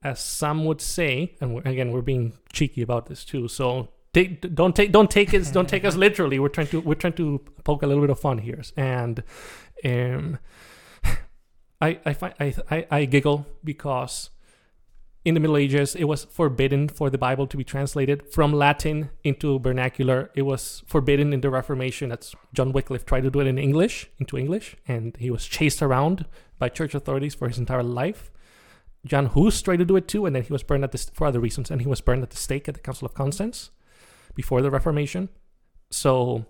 As 0.03 0.19
some 0.19 0.65
would 0.65 0.81
say, 0.81 1.37
and 1.39 1.55
we're, 1.55 1.61
again, 1.61 1.91
we're 1.91 2.01
being 2.01 2.33
cheeky 2.51 2.81
about 2.81 3.05
this 3.05 3.23
too. 3.23 3.47
So 3.47 3.87
take, 4.13 4.53
don't 4.53 4.75
take 4.75 4.91
don't 4.91 5.09
take 5.09 5.33
us 5.33 5.51
don't 5.51 5.69
take 5.69 5.85
us 5.85 5.95
literally. 6.05 6.37
We're 6.37 6.49
trying 6.49 6.67
to 6.67 6.81
we're 6.81 6.95
trying 6.95 7.13
to 7.13 7.39
poke 7.63 7.81
a 7.81 7.87
little 7.87 8.03
bit 8.03 8.09
of 8.09 8.19
fun 8.19 8.39
here, 8.39 8.61
and 8.75 9.23
um, 9.85 10.37
I 11.79 11.97
I 12.05 12.13
find 12.13 12.33
I, 12.41 12.53
I 12.69 12.87
I 12.91 13.05
giggle 13.05 13.47
because 13.63 14.31
in 15.25 15.33
the 15.33 15.39
Middle 15.39 15.57
Ages, 15.57 15.95
it 15.95 16.03
was 16.03 16.23
forbidden 16.23 16.87
for 16.87 17.09
the 17.09 17.17
Bible 17.17 17.47
to 17.47 17.57
be 17.57 17.63
translated 17.63 18.31
from 18.31 18.53
Latin 18.53 19.09
into 19.23 19.57
vernacular. 19.57 20.29
It 20.35 20.43
was 20.43 20.83
forbidden 20.85 21.33
in 21.33 21.41
the 21.41 21.49
Reformation. 21.49 22.09
That's 22.09 22.35
John 22.53 22.71
Wycliffe 22.71 23.07
tried 23.07 23.23
to 23.23 23.31
do 23.31 23.39
it 23.39 23.47
in 23.47 23.57
English, 23.57 24.07
into 24.19 24.37
English, 24.37 24.75
and 24.87 25.17
he 25.17 25.31
was 25.31 25.47
chased 25.47 25.81
around 25.81 26.25
by 26.59 26.69
church 26.69 26.93
authorities 26.93 27.33
for 27.33 27.47
his 27.47 27.57
entire 27.57 27.81
life. 27.81 28.29
John 29.03 29.25
Hus 29.27 29.61
tried 29.63 29.77
to 29.77 29.85
do 29.85 29.95
it 29.95 30.07
too, 30.07 30.27
and 30.27 30.35
then 30.35 30.43
he 30.43 30.53
was 30.53 30.61
burned 30.61 30.83
at 30.83 30.91
the 30.91 30.99
for 31.13 31.25
other 31.25 31.39
reasons, 31.39 31.71
and 31.71 31.81
he 31.81 31.87
was 31.87 32.01
burned 32.01 32.21
at 32.21 32.29
the 32.29 32.37
stake 32.37 32.69
at 32.69 32.75
the 32.75 32.81
Council 32.81 33.07
of 33.07 33.15
Constance 33.15 33.71
before 34.35 34.61
the 34.61 34.69
Reformation. 34.69 35.29
So, 35.89 36.45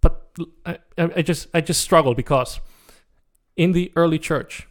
but 0.00 0.30
I, 0.64 0.78
I 0.96 1.22
just 1.22 1.48
I 1.52 1.60
just 1.60 1.82
struggle 1.82 2.14
because 2.14 2.60
in 3.56 3.72
the 3.72 3.92
early 3.94 4.18
church, 4.18 4.68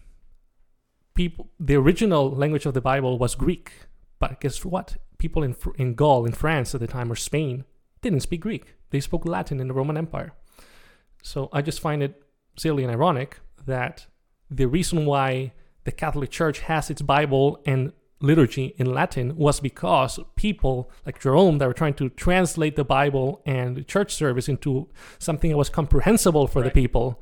people 1.18 1.50
the 1.60 1.76
original 1.76 2.24
language 2.44 2.66
of 2.66 2.74
the 2.74 2.86
Bible 2.92 3.14
was 3.24 3.36
Greek, 3.36 3.68
but 4.20 4.40
guess 4.42 4.64
what? 4.64 4.98
People 5.18 5.44
in 5.48 5.54
in 5.84 5.96
Gaul, 5.96 6.26
in 6.30 6.34
France 6.44 6.74
at 6.76 6.82
the 6.82 6.88
time, 6.98 7.12
or 7.12 7.16
Spain, 7.30 7.66
didn't 8.04 8.22
speak 8.22 8.42
Greek. 8.42 8.66
They 8.92 9.02
spoke 9.02 9.26
Latin 9.26 9.60
in 9.60 9.68
the 9.68 9.74
Roman 9.74 9.98
Empire. 9.98 10.32
So 11.32 11.50
I 11.52 11.62
just 11.62 11.82
find 11.82 12.02
it 12.02 12.14
silly 12.58 12.84
and 12.84 12.92
ironic 12.98 13.40
that 13.66 14.08
the 14.60 14.68
reason 14.78 15.06
why 15.06 15.52
the 15.84 15.92
Catholic 15.92 16.30
Church 16.30 16.60
has 16.70 16.90
its 16.90 17.02
Bible 17.02 17.60
and 17.66 17.92
liturgy 18.22 18.74
in 18.78 18.88
Latin 19.00 19.36
was 19.36 19.60
because 19.60 20.20
people 20.36 20.90
like 21.06 21.20
Jerome 21.20 21.58
that 21.58 21.68
were 21.68 21.74
trying 21.82 21.94
to 21.96 22.10
translate 22.10 22.76
the 22.76 22.84
Bible 22.84 23.42
and 23.46 23.86
church 23.88 24.12
service 24.14 24.48
into 24.50 24.88
something 25.20 25.50
that 25.52 25.58
was 25.58 25.70
comprehensible 25.70 26.48
for 26.48 26.60
Right. 26.62 26.74
the 26.74 26.82
people 26.82 27.22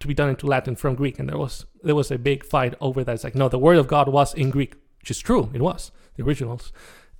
to 0.00 0.06
be 0.06 0.14
done 0.14 0.28
into 0.28 0.46
Latin 0.46 0.76
from 0.76 0.94
Greek. 0.94 1.18
And 1.18 1.28
there 1.28 1.38
was 1.38 1.66
there 1.82 1.94
was 1.94 2.10
a 2.10 2.18
big 2.18 2.44
fight 2.44 2.74
over 2.80 3.04
that. 3.04 3.14
It's 3.14 3.24
like, 3.24 3.34
no, 3.34 3.48
the 3.48 3.58
word 3.58 3.78
of 3.78 3.88
God 3.88 4.08
was 4.08 4.34
in 4.34 4.50
Greek, 4.50 4.74
which 5.00 5.10
is 5.10 5.18
true. 5.18 5.50
It 5.52 5.62
was 5.62 5.90
the 6.16 6.24
originals. 6.24 6.72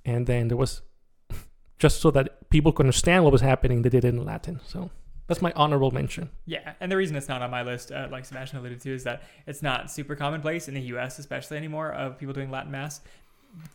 And 0.05 0.27
then 0.27 0.47
there 0.47 0.57
was 0.57 0.81
just 1.79 2.01
so 2.01 2.11
that 2.11 2.49
people 2.49 2.71
could 2.71 2.85
understand 2.85 3.23
what 3.23 3.33
was 3.33 3.41
happening, 3.41 3.81
they 3.81 3.89
did 3.89 4.05
it 4.05 4.09
in 4.09 4.23
Latin. 4.25 4.59
So 4.65 4.91
that's 5.27 5.41
my 5.43 5.53
honorable 5.55 5.91
mention. 5.91 6.31
Yeah, 6.45 6.73
and 6.79 6.91
the 6.91 6.97
reason 6.97 7.15
it's 7.15 7.29
not 7.29 7.43
on 7.43 7.51
my 7.51 7.61
list, 7.61 7.91
uh, 7.91 8.07
like 8.11 8.25
Sebastian 8.25 8.57
alluded 8.59 8.81
to, 8.81 8.93
is 8.93 9.03
that 9.03 9.21
it's 9.45 9.61
not 9.61 9.91
super 9.91 10.15
commonplace 10.15 10.67
in 10.67 10.73
the 10.73 10.81
U.S., 10.81 11.19
especially 11.19 11.57
anymore, 11.57 11.91
of 11.91 12.17
people 12.17 12.33
doing 12.33 12.49
Latin 12.49 12.71
mass 12.71 13.01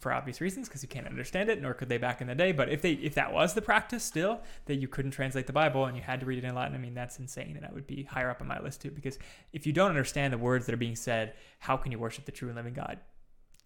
for 0.00 0.12
obvious 0.12 0.40
reasons, 0.40 0.68
because 0.68 0.82
you 0.82 0.88
can't 0.88 1.06
understand 1.06 1.48
it, 1.48 1.60
nor 1.60 1.74
could 1.74 1.88
they 1.88 1.98
back 1.98 2.20
in 2.20 2.26
the 2.26 2.34
day. 2.34 2.52
But 2.52 2.68
if 2.68 2.82
they, 2.82 2.92
if 2.92 3.14
that 3.14 3.32
was 3.32 3.54
the 3.54 3.62
practice 3.62 4.04
still, 4.04 4.40
that 4.66 4.76
you 4.76 4.88
couldn't 4.88 5.10
translate 5.10 5.46
the 5.46 5.52
Bible 5.52 5.84
and 5.86 5.96
you 5.96 6.02
had 6.02 6.20
to 6.20 6.26
read 6.26 6.38
it 6.38 6.44
in 6.44 6.54
Latin, 6.54 6.74
I 6.74 6.78
mean, 6.78 6.94
that's 6.94 7.18
insane, 7.18 7.52
and 7.54 7.62
that 7.62 7.74
would 7.74 7.86
be 7.86 8.04
higher 8.04 8.30
up 8.30 8.40
on 8.40 8.48
my 8.48 8.60
list 8.60 8.82
too. 8.82 8.90
Because 8.90 9.18
if 9.52 9.66
you 9.66 9.72
don't 9.72 9.90
understand 9.90 10.32
the 10.32 10.38
words 10.38 10.66
that 10.66 10.72
are 10.72 10.78
being 10.78 10.96
said, 10.96 11.34
how 11.58 11.76
can 11.76 11.92
you 11.92 11.98
worship 11.98 12.24
the 12.24 12.32
true 12.32 12.48
and 12.48 12.56
living 12.56 12.74
God? 12.74 12.98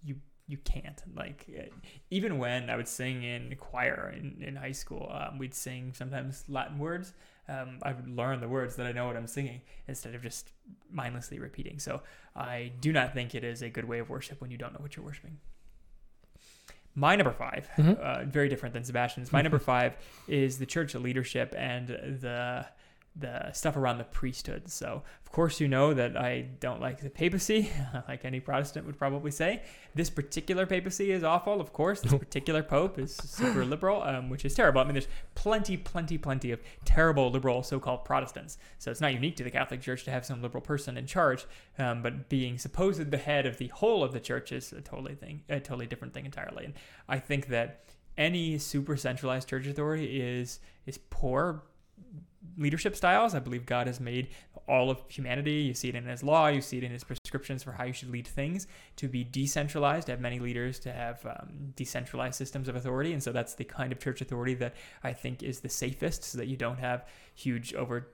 You 0.02 0.16
you 0.48 0.56
can't 0.64 1.02
like 1.14 1.46
uh, 1.56 1.62
even 2.10 2.38
when 2.38 2.70
i 2.70 2.76
would 2.76 2.88
sing 2.88 3.22
in 3.22 3.54
choir 3.60 4.12
in, 4.16 4.42
in 4.42 4.56
high 4.56 4.72
school 4.72 5.08
um, 5.12 5.38
we'd 5.38 5.54
sing 5.54 5.92
sometimes 5.94 6.42
latin 6.48 6.78
words 6.78 7.12
um, 7.48 7.78
i 7.82 7.92
would 7.92 8.08
learn 8.08 8.40
the 8.40 8.48
words 8.48 8.74
that 8.76 8.86
i 8.86 8.92
know 8.92 9.06
what 9.06 9.16
i'm 9.16 9.26
singing 9.26 9.60
instead 9.86 10.14
of 10.14 10.22
just 10.22 10.50
mindlessly 10.90 11.38
repeating 11.38 11.78
so 11.78 12.00
i 12.34 12.72
do 12.80 12.92
not 12.92 13.12
think 13.14 13.34
it 13.34 13.44
is 13.44 13.62
a 13.62 13.68
good 13.68 13.84
way 13.84 13.98
of 13.98 14.08
worship 14.08 14.40
when 14.40 14.50
you 14.50 14.56
don't 14.56 14.72
know 14.72 14.80
what 14.80 14.96
you're 14.96 15.04
worshiping 15.04 15.38
my 17.06 17.14
number 17.16 17.32
5 17.32 17.68
Mhm. 17.78 17.98
uh, 17.98 18.24
very 18.24 18.48
different 18.48 18.72
than 18.74 18.82
sebastian's 18.84 19.32
my 19.32 19.42
number 19.42 19.58
five 19.74 19.92
is 20.26 20.58
the 20.58 20.66
church 20.66 20.94
leadership 20.94 21.54
and 21.56 21.86
the 21.88 22.66
the 23.18 23.52
stuff 23.52 23.76
around 23.76 23.98
the 23.98 24.04
priesthood. 24.04 24.70
So, 24.70 25.02
of 25.24 25.32
course, 25.32 25.60
you 25.60 25.68
know 25.68 25.92
that 25.94 26.16
I 26.16 26.46
don't 26.60 26.80
like 26.80 27.00
the 27.00 27.10
papacy, 27.10 27.70
like 28.08 28.24
any 28.24 28.40
Protestant 28.40 28.86
would 28.86 28.98
probably 28.98 29.30
say. 29.30 29.62
This 29.94 30.10
particular 30.10 30.66
papacy 30.66 31.10
is 31.10 31.24
awful, 31.24 31.60
of 31.60 31.72
course. 31.72 32.00
This 32.00 32.14
particular 32.18 32.62
pope 32.62 32.98
is 32.98 33.14
super 33.14 33.64
liberal, 33.64 34.02
um, 34.02 34.30
which 34.30 34.44
is 34.44 34.54
terrible. 34.54 34.80
I 34.80 34.84
mean, 34.84 34.94
there's 34.94 35.08
plenty, 35.34 35.76
plenty, 35.76 36.18
plenty 36.18 36.52
of 36.52 36.60
terrible 36.84 37.30
liberal 37.30 37.62
so 37.62 37.80
called 37.80 38.04
Protestants. 38.04 38.58
So, 38.78 38.90
it's 38.90 39.00
not 39.00 39.12
unique 39.12 39.36
to 39.36 39.44
the 39.44 39.50
Catholic 39.50 39.80
Church 39.80 40.04
to 40.04 40.10
have 40.10 40.24
some 40.24 40.42
liberal 40.42 40.62
person 40.62 40.96
in 40.96 41.06
charge, 41.06 41.46
um, 41.78 42.02
but 42.02 42.28
being 42.28 42.58
supposed 42.58 43.10
the 43.10 43.18
head 43.18 43.46
of 43.46 43.58
the 43.58 43.68
whole 43.68 44.02
of 44.02 44.12
the 44.12 44.20
church 44.20 44.52
is 44.52 44.72
a 44.72 44.80
totally 44.80 45.14
thing, 45.14 45.42
a 45.48 45.60
totally 45.60 45.86
different 45.86 46.14
thing 46.14 46.24
entirely. 46.24 46.64
And 46.64 46.74
I 47.08 47.18
think 47.18 47.48
that 47.48 47.84
any 48.16 48.58
super 48.58 48.96
centralized 48.96 49.48
church 49.48 49.66
authority 49.66 50.20
is 50.20 50.60
is 50.84 50.98
poor 51.10 51.62
leadership 52.58 52.96
styles. 52.96 53.34
I 53.34 53.38
believe 53.38 53.64
God 53.64 53.86
has 53.86 54.00
made 54.00 54.28
all 54.68 54.90
of 54.90 55.02
humanity. 55.08 55.52
You 55.52 55.74
see 55.74 55.88
it 55.88 55.94
in 55.94 56.04
His 56.04 56.22
law. 56.22 56.48
You 56.48 56.60
see 56.60 56.78
it 56.78 56.84
in 56.84 56.90
His 56.90 57.04
prescriptions 57.04 57.62
for 57.62 57.72
how 57.72 57.84
you 57.84 57.92
should 57.92 58.10
lead 58.10 58.26
things 58.26 58.66
to 58.96 59.08
be 59.08 59.24
decentralized. 59.24 60.06
To 60.06 60.12
have 60.12 60.20
many 60.20 60.38
leaders 60.38 60.78
to 60.80 60.92
have 60.92 61.24
um, 61.24 61.72
decentralized 61.76 62.34
systems 62.34 62.68
of 62.68 62.76
authority, 62.76 63.12
and 63.12 63.22
so 63.22 63.32
that's 63.32 63.54
the 63.54 63.64
kind 63.64 63.92
of 63.92 63.98
church 63.98 64.20
authority 64.20 64.54
that 64.54 64.74
I 65.02 65.12
think 65.12 65.42
is 65.42 65.60
the 65.60 65.68
safest, 65.68 66.24
so 66.24 66.38
that 66.38 66.48
you 66.48 66.56
don't 66.56 66.78
have 66.78 67.06
huge 67.34 67.74
over 67.74 68.08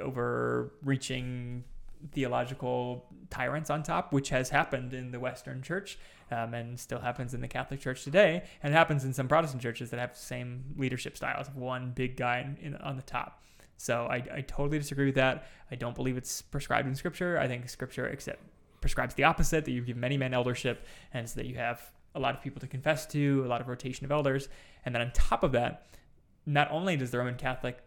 overreaching 0.00 1.64
theological 2.12 3.06
tyrants 3.30 3.70
on 3.70 3.82
top, 3.82 4.12
which 4.12 4.28
has 4.28 4.50
happened 4.50 4.92
in 4.92 5.10
the 5.10 5.20
Western 5.20 5.62
Church 5.62 5.98
um, 6.30 6.54
and 6.54 6.78
still 6.78 6.98
happens 6.98 7.34
in 7.34 7.40
the 7.40 7.48
Catholic 7.48 7.80
Church 7.80 8.04
today, 8.04 8.42
and 8.62 8.74
happens 8.74 9.04
in 9.04 9.12
some 9.12 9.28
Protestant 9.28 9.62
churches 9.62 9.90
that 9.90 10.00
have 10.00 10.12
the 10.12 10.18
same 10.18 10.64
leadership 10.76 11.16
styles 11.16 11.48
of 11.48 11.56
one 11.56 11.92
big 11.94 12.16
guy 12.16 12.40
in, 12.40 12.74
in, 12.74 12.76
on 12.76 12.96
the 12.96 13.02
top. 13.02 13.42
So 13.76 14.06
I, 14.06 14.16
I 14.32 14.40
totally 14.42 14.78
disagree 14.78 15.06
with 15.06 15.16
that. 15.16 15.46
I 15.70 15.74
don't 15.74 15.94
believe 15.94 16.16
it's 16.16 16.42
prescribed 16.42 16.88
in 16.88 16.94
Scripture. 16.94 17.38
I 17.38 17.46
think 17.48 17.68
Scripture 17.68 18.06
except 18.06 18.40
prescribes 18.80 19.14
the 19.14 19.24
opposite 19.24 19.64
that 19.64 19.70
you 19.72 19.80
give 19.82 19.96
many 19.96 20.16
men 20.16 20.32
eldership, 20.34 20.86
and 21.12 21.28
so 21.28 21.40
that 21.40 21.46
you 21.46 21.56
have 21.56 21.80
a 22.14 22.20
lot 22.20 22.34
of 22.34 22.42
people 22.42 22.60
to 22.60 22.66
confess 22.66 23.04
to, 23.06 23.42
a 23.44 23.48
lot 23.48 23.60
of 23.60 23.68
rotation 23.68 24.04
of 24.04 24.12
elders, 24.12 24.48
and 24.84 24.94
then 24.94 25.02
on 25.02 25.10
top 25.12 25.42
of 25.42 25.52
that, 25.52 25.86
not 26.46 26.70
only 26.70 26.96
does 26.96 27.10
the 27.10 27.18
Roman 27.18 27.34
Catholic 27.34 27.78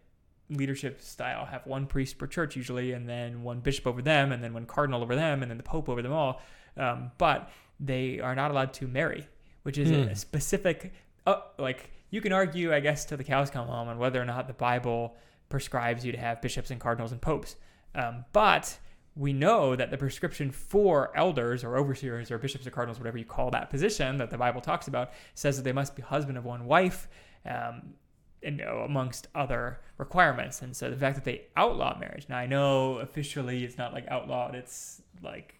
leadership 0.50 1.02
style 1.02 1.46
have 1.46 1.66
one 1.66 1.86
priest 1.86 2.18
per 2.18 2.28
church 2.28 2.56
usually, 2.56 2.92
and 2.92 3.08
then 3.08 3.44
one 3.44 3.60
bishop 3.60 3.88
over 3.88 4.02
them, 4.02 4.32
and 4.32 4.44
then 4.44 4.54
one 4.54 4.66
cardinal 4.66 5.02
over 5.02 5.16
them, 5.16 5.42
and 5.42 5.50
then 5.50 5.58
the 5.58 5.64
pope 5.64 5.88
over 5.90 6.02
them 6.02 6.12
all, 6.12 6.42
um, 6.78 7.12
but 7.18 7.50
they 7.80 8.20
are 8.20 8.36
not 8.36 8.52
allowed 8.52 8.74
to 8.74 8.88
marry, 8.88 9.28
which 9.64 9.78
is 9.78 9.90
Hmm. 9.90 10.10
a 10.10 10.16
specific. 10.16 10.94
Uh, 11.26 11.42
like 11.58 11.92
you 12.10 12.20
can 12.22 12.34
argue, 12.34 12.74
I 12.74 12.80
guess, 12.80 13.06
till 13.06 13.18
the 13.18 13.24
cows 13.24 13.50
come 13.50 13.68
home 13.68 13.88
on 13.88 13.98
whether 14.00 14.22
or 14.22 14.26
not 14.26 14.48
the 14.48 14.54
Bible 14.54 15.16
prescribes 15.50 16.06
you 16.06 16.12
to 16.12 16.18
have 16.18 16.42
bishops 16.42 16.72
and 16.72 16.80
cardinals 16.80 17.12
and 17.12 17.22
popes, 17.22 17.56
um, 17.96 18.26
but 18.34 18.78
we 19.16 19.34
know 19.34 19.76
that 19.76 19.92
the 19.92 19.98
prescription 19.98 20.52
for 20.52 21.12
elders 21.16 21.64
or 21.64 21.78
overseers 21.78 22.32
or 22.32 22.38
bishops 22.38 22.66
or 22.66 22.72
cardinals, 22.72 23.00
whatever 23.00 23.18
you 23.18 23.26
call 23.26 23.52
that 23.52 23.70
position 23.70 24.18
that 24.18 24.30
the 24.30 24.38
Bible 24.38 24.62
talks 24.62 24.88
about, 24.88 25.12
says 25.34 25.58
that 25.58 25.64
they 25.64 25.74
must 25.74 25.96
be 25.96 26.02
husband 26.02 26.38
of 26.38 26.46
one 26.46 26.66
wife, 26.66 27.08
um, 27.46 27.94
and 28.42 28.62
amongst 28.62 29.28
other 29.36 29.82
requirements. 29.98 30.62
And 30.62 30.74
so 30.74 30.90
the 30.90 30.96
fact 30.96 31.16
that 31.16 31.26
they 31.26 31.48
outlaw 31.58 31.98
marriage, 32.00 32.28
now 32.30 32.38
I 32.38 32.46
know 32.46 33.00
officially 33.00 33.66
it's 33.66 33.78
not 33.78 33.94
like 33.94 34.08
outlawed, 34.08 34.56
it's 34.56 35.02
like 35.22 35.56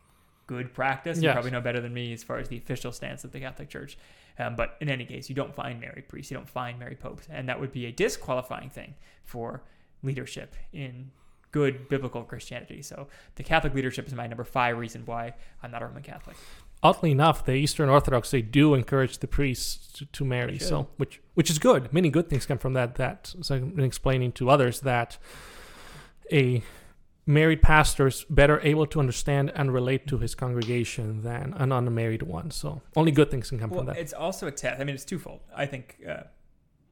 good 0.48 0.74
practice. 0.74 1.22
You 1.22 1.24
probably 1.34 1.52
know 1.52 1.62
better 1.62 1.82
than 1.82 1.94
me 1.94 2.14
as 2.14 2.24
far 2.24 2.38
as 2.38 2.48
the 2.48 2.58
official 2.58 2.92
stance 2.92 3.24
of 3.26 3.32
the 3.32 3.40
Catholic 3.42 3.70
Church. 3.70 3.98
Um, 4.38 4.56
but 4.56 4.78
in 4.80 4.90
any 4.90 5.04
case, 5.04 5.28
you 5.28 5.36
don't 5.36 5.54
find 5.54 5.82
married 5.82 6.08
priests, 6.08 6.32
you 6.32 6.38
don't 6.38 6.48
find 6.48 6.80
married 6.80 7.02
popes, 7.02 7.28
and 7.30 7.50
that 7.50 7.60
would 7.60 7.74
be 7.74 7.86
a 7.88 7.92
disqualifying 7.92 8.70
thing 8.70 8.96
for 9.26 9.64
leadership 10.04 10.56
in 10.74 11.12
good 11.52 11.90
biblical 11.90 12.24
Christianity. 12.24 12.82
So 12.82 13.08
the 13.36 13.44
Catholic 13.44 13.74
leadership 13.74 14.08
is 14.08 14.14
my 14.14 14.28
number 14.28 14.44
five 14.44 14.78
reason 14.78 15.04
why 15.06 15.34
I'm 15.64 15.72
not 15.72 15.82
a 15.82 15.86
Roman 15.88 16.04
Catholic. 16.04 16.38
Oddly 16.82 17.12
enough, 17.12 17.44
the 17.44 17.54
Eastern 17.54 17.90
Orthodox 17.90 18.32
they 18.32 18.42
do 18.42 18.74
encourage 18.74 19.18
the 19.18 19.28
priests 19.28 19.92
to, 19.94 20.06
to 20.06 20.24
marry, 20.24 20.58
so 20.60 20.88
which 20.98 21.20
which 21.34 21.50
is 21.50 21.60
good. 21.60 21.92
Many 21.92 22.10
good 22.10 22.30
things 22.30 22.46
come 22.46 22.58
from 22.58 22.74
that. 22.74 22.96
That 22.96 23.34
so 23.42 23.56
I've 23.56 23.76
been 23.76 23.84
explaining 23.84 24.32
to 24.34 24.50
others 24.50 24.80
that 24.82 25.18
a 26.32 26.64
married 27.26 27.62
pastor 27.62 28.08
is 28.08 28.26
better 28.30 28.60
able 28.64 28.86
to 28.88 29.00
understand 29.00 29.52
and 29.56 29.74
relate 29.74 30.08
to 30.08 30.18
his 30.18 30.34
congregation 30.36 31.22
than 31.22 31.54
an 31.58 31.72
unmarried 31.72 32.24
one. 32.24 32.50
So 32.50 32.82
only 32.96 33.12
good 33.12 33.30
things 33.30 33.50
can 33.50 33.60
come 33.60 33.70
Well, 33.70 33.82
from 33.82 33.88
that. 33.88 33.98
it's 33.98 34.14
also 34.14 34.48
a 34.48 34.52
test. 34.52 34.80
I 34.80 34.84
mean, 34.84 34.96
it's 34.96 35.06
twofold. 35.06 35.42
I 35.56 35.66
think 35.66 35.98
uh, 36.08 36.24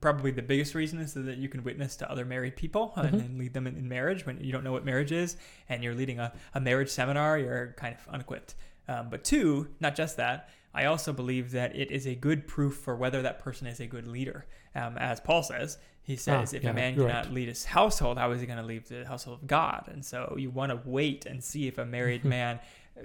probably 0.02 0.32
the 0.32 0.42
biggest 0.42 0.76
reason 0.76 1.00
is 1.00 1.14
so 1.14 1.22
that 1.24 1.38
you 1.38 1.50
can 1.50 1.64
witness 1.64 1.96
to 1.98 2.12
other 2.12 2.24
married 2.26 2.56
people 2.56 2.94
and, 2.96 3.14
Mhm. 3.16 3.26
and 3.26 3.40
lead 3.40 3.54
them 3.54 3.66
in, 3.68 3.76
in 3.76 3.90
marriage 3.90 4.26
when 4.26 4.40
you 4.44 4.52
don't 4.52 4.64
know 4.64 4.72
what 4.72 4.86
marriage 4.86 5.12
is 5.12 5.38
and 5.70 5.84
you're 5.84 5.96
leading 5.96 6.20
a, 6.20 6.32
a 6.54 6.60
marriage 6.60 6.90
seminar, 6.90 7.38
you're 7.40 7.74
kind 7.78 7.96
of 7.96 8.08
unequipped. 8.14 8.56
Um, 8.88 9.10
but 9.10 9.24
two, 9.24 9.70
not 9.80 9.96
just 9.96 10.18
that, 10.18 10.50
I 10.74 10.86
also 10.86 11.12
believe 11.12 11.52
that 11.52 11.76
it 11.76 11.90
is 11.92 12.06
a 12.06 12.14
good 12.14 12.48
proof 12.48 12.76
for 12.76 12.96
whether 12.96 13.22
that 13.24 13.40
person 13.40 13.66
is 13.68 13.80
a 13.80 13.88
good 13.88 14.06
leader. 14.08 14.46
Um, 14.76 14.98
as 15.00 15.20
Paul 15.20 15.42
says, 15.42 15.80
he 16.04 16.16
says, 16.16 16.54
Ah, 16.54 16.58
if 16.58 16.64
yeah, 16.64 16.70
a 16.70 16.74
man 16.74 16.96
cannot 16.96 17.26
right. 17.26 17.34
lead 17.34 17.48
his 17.48 17.66
household, 17.66 18.18
how 18.20 18.30
is 18.32 18.40
he 18.40 18.46
going 18.48 18.60
to 18.60 18.66
lead 18.66 18.86
the 18.86 19.04
household 19.06 19.40
of 19.42 19.48
God? 19.48 19.90
And 19.92 20.06
so 20.06 20.36
you 20.38 20.52
want 20.52 20.72
to 20.72 20.80
wait 20.86 21.26
and 21.26 21.44
see 21.44 21.68
if 21.68 21.80
a 21.80 21.86
married 21.86 22.24
man 22.24 22.60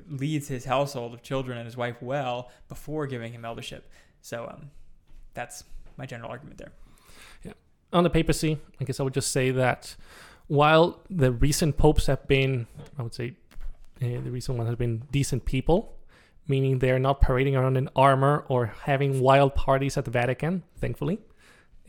leads 0.08 0.48
his 0.48 0.64
household 0.66 1.14
of 1.14 1.22
children 1.22 1.56
and 1.58 1.64
his 1.66 1.76
wife 1.76 1.96
well 2.02 2.50
before 2.68 3.06
giving 3.06 3.32
him 3.32 3.44
eldership. 3.44 3.90
So 4.20 4.46
um, 4.52 4.70
that's 5.34 5.64
my 5.96 6.06
general 6.06 6.30
argument 6.30 6.58
there. 6.58 6.72
On 7.92 8.04
the 8.04 8.10
papacy, 8.10 8.58
I 8.80 8.84
guess 8.84 9.00
I 9.00 9.02
would 9.02 9.14
just 9.14 9.32
say 9.32 9.50
that 9.50 9.96
while 10.46 11.00
the 11.08 11.32
recent 11.32 11.76
popes 11.76 12.06
have 12.06 12.26
been, 12.26 12.66
I 12.98 13.02
would 13.02 13.14
say, 13.14 13.34
uh, 14.02 14.20
the 14.20 14.30
recent 14.30 14.58
one 14.58 14.66
has 14.66 14.76
been 14.76 15.04
decent 15.10 15.44
people, 15.44 15.96
meaning 16.48 16.78
they're 16.78 16.98
not 16.98 17.20
parading 17.20 17.56
around 17.56 17.76
in 17.76 17.88
armor 17.94 18.44
or 18.48 18.66
having 18.84 19.20
wild 19.20 19.54
parties 19.54 19.96
at 19.96 20.04
the 20.04 20.10
Vatican, 20.10 20.62
thankfully. 20.76 21.20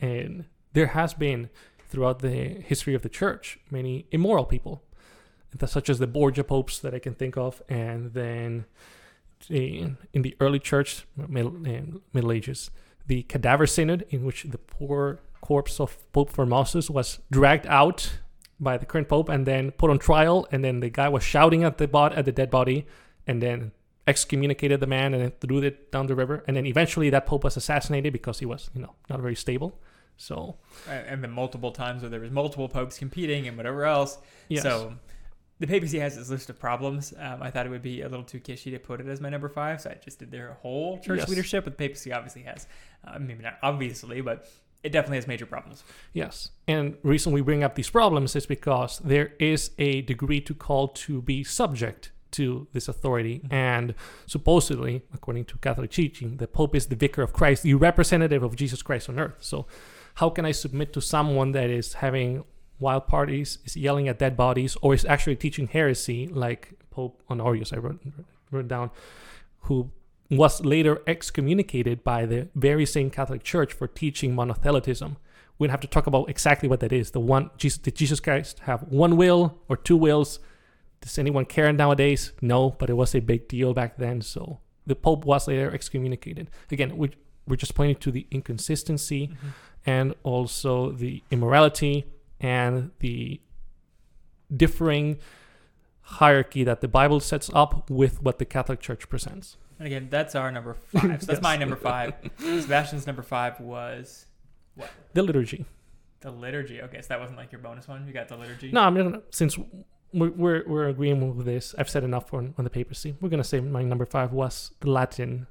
And 0.00 0.44
there 0.72 0.88
has 0.88 1.14
been, 1.14 1.50
throughout 1.88 2.20
the 2.20 2.62
history 2.62 2.94
of 2.94 3.02
the 3.02 3.08
church, 3.08 3.58
many 3.70 4.06
immoral 4.10 4.44
people, 4.44 4.82
such 5.66 5.88
as 5.88 5.98
the 5.98 6.06
Borgia 6.06 6.44
popes 6.44 6.78
that 6.80 6.94
I 6.94 6.98
can 6.98 7.14
think 7.14 7.36
of, 7.36 7.62
and 7.68 8.12
then 8.12 8.64
in, 9.48 9.98
in 10.12 10.22
the 10.22 10.36
early 10.40 10.58
church, 10.58 11.06
middle, 11.16 11.54
um, 11.54 12.02
Middle 12.12 12.32
Ages, 12.32 12.70
the 13.06 13.22
Cadaver 13.24 13.66
Synod, 13.66 14.06
in 14.10 14.24
which 14.24 14.44
the 14.44 14.58
poor 14.58 15.20
corpse 15.48 15.76
of 15.84 15.90
Pope 16.12 16.30
Formosus 16.32 16.88
was 16.98 17.08
dragged 17.30 17.66
out 17.66 17.98
by 18.58 18.74
the 18.78 18.86
current 18.86 19.08
pope 19.08 19.28
and 19.34 19.44
then 19.46 19.70
put 19.72 19.90
on 19.90 19.98
trial, 19.98 20.46
and 20.52 20.64
then 20.64 20.80
the 20.80 20.88
guy 21.00 21.08
was 21.16 21.22
shouting 21.22 21.62
at 21.68 21.76
the 21.78 21.86
bod- 21.96 22.14
at 22.18 22.24
the 22.24 22.32
dead 22.40 22.50
body, 22.50 22.86
and 23.26 23.42
then 23.42 23.58
excommunicated 24.06 24.78
the 24.80 24.86
man 24.86 25.08
and 25.14 25.22
then 25.22 25.32
threw 25.40 25.58
it 25.62 25.90
down 25.92 26.06
the 26.06 26.14
river, 26.14 26.36
and 26.46 26.56
then 26.56 26.66
eventually 26.66 27.10
that 27.10 27.24
pope 27.26 27.44
was 27.44 27.56
assassinated 27.56 28.12
because 28.12 28.38
he 28.38 28.46
was, 28.46 28.70
you 28.74 28.80
know, 28.82 28.94
not 29.10 29.20
very 29.20 29.34
stable. 29.46 29.70
So 30.16 30.56
And 30.88 31.22
then 31.24 31.30
multiple 31.32 31.72
times 31.72 32.02
where 32.02 32.10
there 32.10 32.20
was 32.20 32.30
multiple 32.30 32.68
popes 32.68 32.98
competing 32.98 33.48
and 33.48 33.56
whatever 33.56 33.84
else. 33.84 34.18
yes, 34.48 34.62
So 34.62 34.94
the 35.58 35.66
papacy 35.66 35.98
has 35.98 36.16
this 36.16 36.30
list 36.30 36.48
of 36.50 36.58
problems. 36.58 37.12
Um, 37.18 37.42
I 37.42 37.50
thought 37.50 37.66
it 37.66 37.70
would 37.70 37.82
be 37.82 38.02
a 38.02 38.08
little 38.08 38.24
too 38.32 38.40
kishy 38.40 38.70
to 38.72 38.78
put 38.78 39.00
it 39.00 39.06
as 39.08 39.20
my 39.20 39.28
number 39.34 39.48
five, 39.48 39.80
so 39.80 39.90
I 39.90 39.94
just 40.08 40.18
did 40.20 40.30
their 40.30 40.50
whole 40.62 40.98
church 41.00 41.20
Yes. 41.20 41.28
leadership. 41.28 41.64
But 41.64 41.72
the 41.76 41.80
papacy 41.84 42.12
obviously 42.12 42.42
has, 42.42 42.66
uh, 43.06 43.18
maybe 43.18 43.42
not 43.42 43.54
obviously, 43.62 44.20
but 44.20 44.46
it 44.84 44.92
definitely 44.92 45.16
has 45.16 45.26
major 45.26 45.46
problems. 45.46 45.82
Yes. 46.12 46.50
And 46.68 46.96
reason 47.02 47.32
we 47.32 47.40
bring 47.40 47.64
up 47.64 47.74
these 47.74 47.90
problems 47.90 48.36
is 48.36 48.46
because 48.46 48.98
there 48.98 49.32
is 49.40 49.70
a 49.78 50.02
degree 50.02 50.40
to 50.42 50.54
call 50.54 50.88
to 50.88 51.22
be 51.22 51.42
subject 51.42 52.12
to 52.32 52.66
this 52.72 52.86
authority. 52.86 53.40
Mhm. 53.40 53.52
And 53.52 53.94
supposedly, 54.26 55.02
according 55.12 55.46
to 55.46 55.58
Catholic 55.58 55.90
teaching, 55.90 56.36
the 56.36 56.46
Pope 56.46 56.74
is 56.76 56.86
the 56.86 56.96
vicar 56.96 57.22
of 57.22 57.32
Christ, 57.32 57.62
the 57.62 57.74
representative 57.74 58.42
of 58.42 58.56
Jesus 58.56 58.82
Christ 58.82 59.08
on 59.08 59.18
earth. 59.18 59.38
So 59.40 59.66
how 60.16 60.28
can 60.30 60.44
I 60.44 60.52
submit 60.52 60.92
to 60.92 61.00
someone 61.00 61.52
that 61.52 61.70
is 61.70 61.94
having 61.94 62.44
wild 62.78 63.06
parties, 63.06 63.58
is 63.64 63.76
yelling 63.76 64.08
at 64.08 64.18
dead 64.18 64.36
bodies, 64.36 64.76
or 64.82 64.92
is 64.94 65.04
actually 65.04 65.36
teaching 65.36 65.68
heresy 65.68 66.26
like 66.26 66.74
Pope 66.90 67.22
Honorius, 67.30 67.72
I 67.72 67.78
wrote, 67.78 68.00
wrote 68.50 68.68
down, 68.68 68.90
who 69.60 69.90
was 70.30 70.64
later 70.64 71.02
excommunicated 71.06 72.02
by 72.02 72.26
the 72.26 72.48
very 72.54 72.86
same 72.86 73.10
Catholic 73.10 73.42
Church 73.42 73.72
for 73.72 73.86
teaching 73.86 74.34
monothelitism. 74.34 75.16
We 75.58 75.66
don't 75.66 75.72
have 75.72 75.80
to 75.80 75.86
talk 75.86 76.06
about 76.06 76.28
exactly 76.28 76.68
what 76.68 76.80
that 76.80 76.92
is. 76.92 77.12
The 77.12 77.20
one 77.20 77.50
Jesus, 77.56 77.78
did 77.78 77.94
Jesus 77.94 78.20
Christ 78.20 78.60
have 78.60 78.82
one 78.84 79.16
will 79.16 79.60
or 79.68 79.76
two 79.76 79.96
wills? 79.96 80.40
Does 81.00 81.18
anyone 81.18 81.44
care 81.44 81.72
nowadays? 81.72 82.32
No, 82.40 82.70
but 82.70 82.90
it 82.90 82.94
was 82.94 83.14
a 83.14 83.20
big 83.20 83.46
deal 83.46 83.74
back 83.74 83.98
then. 83.98 84.22
So 84.22 84.60
the 84.86 84.96
Pope 84.96 85.24
was 85.24 85.46
later 85.46 85.72
excommunicated. 85.72 86.50
Again, 86.70 86.96
we, 86.96 87.10
we're 87.46 87.56
just 87.56 87.74
pointing 87.74 87.96
to 87.96 88.10
the 88.10 88.26
inconsistency 88.30 89.28
mm-hmm. 89.28 89.48
and 89.86 90.14
also 90.22 90.92
the 90.92 91.22
immorality 91.30 92.06
and 92.40 92.90
the 92.98 93.40
differing 94.54 95.18
hierarchy 96.00 96.64
that 96.64 96.80
the 96.80 96.88
Bible 96.88 97.20
sets 97.20 97.50
up 97.54 97.88
with 97.88 98.22
what 98.22 98.38
the 98.38 98.44
Catholic 98.44 98.80
Church 98.80 99.08
presents. 99.08 99.56
And 99.84 99.92
again, 99.92 100.08
that's 100.10 100.34
our 100.34 100.50
number 100.50 100.72
five. 100.92 101.02
So 101.02 101.08
that's 101.08 101.28
Yes. 101.28 101.42
my 101.42 101.56
number 101.58 101.76
five. 101.76 102.14
Sebastian's 102.38 103.06
number 103.06 103.20
five 103.22 103.60
was 103.60 104.24
what? 104.76 104.88
The 105.12 105.22
liturgy. 105.22 105.66
the 106.20 106.30
liturgy. 106.30 106.80
Okay, 106.80 107.02
so 107.02 107.08
that 107.08 107.20
wasn't 107.20 107.36
like 107.38 107.52
your 107.52 107.60
bonus 107.60 107.86
one. 107.86 108.06
You 108.06 108.14
got 108.14 108.28
the 108.28 108.36
liturgy. 108.38 108.72
No, 108.72 108.80
I'm 108.80 108.94
gonna 108.96 109.20
since 109.30 109.58
we're 110.14 110.30
we're, 110.30 110.62
we're 110.66 110.88
agreeing 110.88 111.36
with 111.36 111.44
this. 111.44 111.74
I've 111.78 111.90
said 111.90 112.02
enough 112.02 112.32
on, 112.32 112.54
on 112.56 112.64
the 112.64 112.70
papacy. 112.70 113.14
We're 113.20 113.28
gonna 113.28 113.44
say 113.44 113.60
my 113.60 113.82
number 113.82 114.06
five 114.06 114.32
was 114.32 114.70
the 114.80 114.90
Latin, 114.90 115.46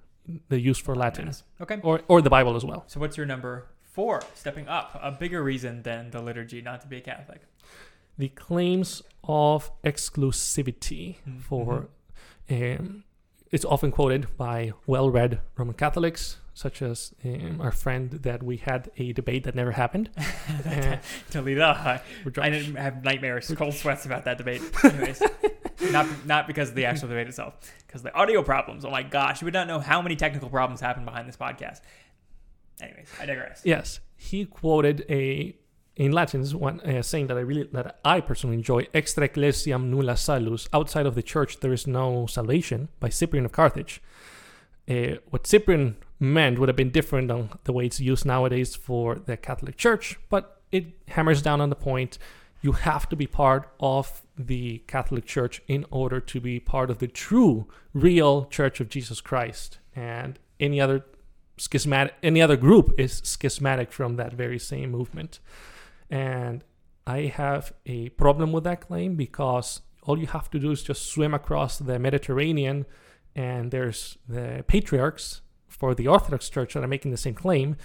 the 0.49 0.59
use 0.59 0.79
for 0.79 0.95
Latin, 0.95 1.27
Yes. 1.27 1.43
Okay. 1.61 1.79
or 1.83 2.01
or 2.07 2.19
the 2.23 2.31
Bible 2.31 2.55
as 2.55 2.65
well. 2.65 2.85
So 2.87 2.99
what's 2.99 3.17
your 3.17 3.27
number 3.27 3.67
four? 3.83 4.23
Stepping 4.33 4.67
up, 4.67 4.99
a 4.99 5.11
bigger 5.11 5.43
reason 5.43 5.83
than 5.83 6.09
the 6.09 6.21
liturgy 6.23 6.59
not 6.61 6.81
to 6.81 6.87
be 6.87 6.97
a 6.97 7.01
Catholic. 7.01 7.41
The 8.17 8.29
claims 8.29 9.03
of 9.23 9.69
exclusivity 9.83 11.17
Mhm. 11.27 11.41
for 11.41 11.89
um, 12.49 13.03
it's 13.53 13.63
often 13.63 13.91
quoted 13.91 14.35
by 14.35 14.73
well-read 14.87 15.39
Roman 15.55 15.75
Catholics, 15.75 16.37
such 16.55 16.81
as 16.81 17.13
um, 17.23 17.61
our 17.61 17.71
friend 17.71 18.09
that 18.23 18.41
we 18.41 18.57
had 18.57 18.89
a 18.97 19.13
debate 19.13 19.43
that 19.43 19.53
never 19.55 19.71
happened. 19.71 20.09
Uh, 20.65 20.97
to 21.31 21.41
lead 21.41 21.59
up, 21.59 21.77
I, 21.77 22.01
we're 22.23 22.31
I 22.37 22.49
dr- 22.49 22.51
didn't 22.51 22.75
have 22.75 23.03
nightmares, 23.03 23.51
cold 23.55 23.73
sweats 23.73 24.05
about 24.05 24.25
that 24.25 24.37
debate. 24.37 24.61
Anyways, 24.83 25.21
not 25.91 26.07
not 26.25 26.47
because 26.47 26.69
of 26.69 26.75
the 26.75 26.85
actual 26.85 27.09
debate 27.09 27.27
itself, 27.27 27.55
because 27.85 28.01
the 28.01 28.13
audio 28.13 28.43
problems. 28.43 28.85
Oh 28.85 28.89
my 28.91 29.03
gosh, 29.03 29.41
you 29.41 29.45
would 29.45 29.53
not 29.53 29.67
know 29.67 29.79
how 29.79 30.01
many 30.01 30.15
technical 30.15 30.49
problems 30.49 30.79
happen 30.81 31.05
behind 31.05 31.27
this 31.27 31.37
podcast. 31.37 31.81
Anyways, 32.81 33.07
I 33.19 33.25
digress. 33.25 33.61
Yes, 33.63 33.99
he 34.15 34.45
quoted 34.45 35.05
a 35.09 35.55
in 35.95 36.11
Latin 36.11 36.41
is 36.41 36.55
one 36.55 36.79
uh, 36.81 37.01
saying 37.01 37.27
that 37.27 37.37
I 37.37 37.41
really 37.41 37.69
that 37.71 37.99
I 38.03 38.19
personally 38.21 38.55
enjoy. 38.55 38.87
Extra 38.93 39.25
ecclesiam 39.25 39.91
nulla 39.91 40.17
salus. 40.17 40.67
Outside 40.73 41.05
of 41.05 41.15
the 41.15 41.21
church, 41.21 41.59
there 41.59 41.73
is 41.73 41.85
no 41.85 42.25
salvation. 42.25 42.89
By 42.99 43.09
Cyprian 43.09 43.45
of 43.45 43.51
Carthage. 43.51 44.01
Uh, 44.89 45.17
what 45.29 45.47
Cyprian 45.47 45.95
meant 46.19 46.59
would 46.59 46.69
have 46.69 46.75
been 46.75 46.89
different 46.89 47.31
on 47.31 47.49
the 47.63 47.73
way 47.73 47.85
it's 47.85 47.99
used 47.99 48.25
nowadays 48.25 48.75
for 48.75 49.15
the 49.15 49.37
Catholic 49.37 49.77
Church, 49.77 50.19
but 50.29 50.61
it 50.71 50.85
hammers 51.09 51.41
down 51.41 51.61
on 51.61 51.69
the 51.69 51.75
point. 51.75 52.17
You 52.61 52.73
have 52.73 53.07
to 53.09 53.15
be 53.15 53.27
part 53.27 53.69
of 53.79 54.23
the 54.37 54.79
Catholic 54.87 55.25
Church 55.25 55.61
in 55.67 55.85
order 55.91 56.19
to 56.19 56.39
be 56.41 56.59
part 56.59 56.89
of 56.89 56.99
the 56.99 57.07
true, 57.07 57.67
real 57.93 58.45
Church 58.45 58.79
of 58.79 58.89
Jesus 58.89 59.21
Christ. 59.21 59.79
And 59.95 60.39
any 60.59 60.81
other 60.81 61.05
schismatic 61.55 62.15
any 62.23 62.41
other 62.41 62.57
group 62.57 62.99
is 62.99 63.21
schismatic 63.23 63.91
from 63.91 64.15
that 64.15 64.33
very 64.33 64.57
same 64.57 64.89
movement 64.89 65.39
and 66.09 66.63
i 67.07 67.19
have 67.21 67.73
a 67.85 68.09
problem 68.09 68.51
with 68.51 68.63
that 68.63 68.81
claim 68.81 69.15
because 69.15 69.81
all 70.03 70.17
you 70.17 70.27
have 70.27 70.49
to 70.49 70.59
do 70.59 70.71
is 70.71 70.83
just 70.83 71.05
swim 71.11 71.33
across 71.33 71.77
the 71.79 71.97
mediterranean 71.99 72.85
and 73.35 73.71
there's 73.71 74.17
the 74.27 74.63
patriarchs 74.67 75.41
for 75.67 75.95
the 75.95 76.07
orthodox 76.07 76.49
church 76.49 76.73
that 76.73 76.83
are 76.83 76.87
making 76.87 77.09
the 77.11 77.17
same 77.17 77.33
claim. 77.33 77.75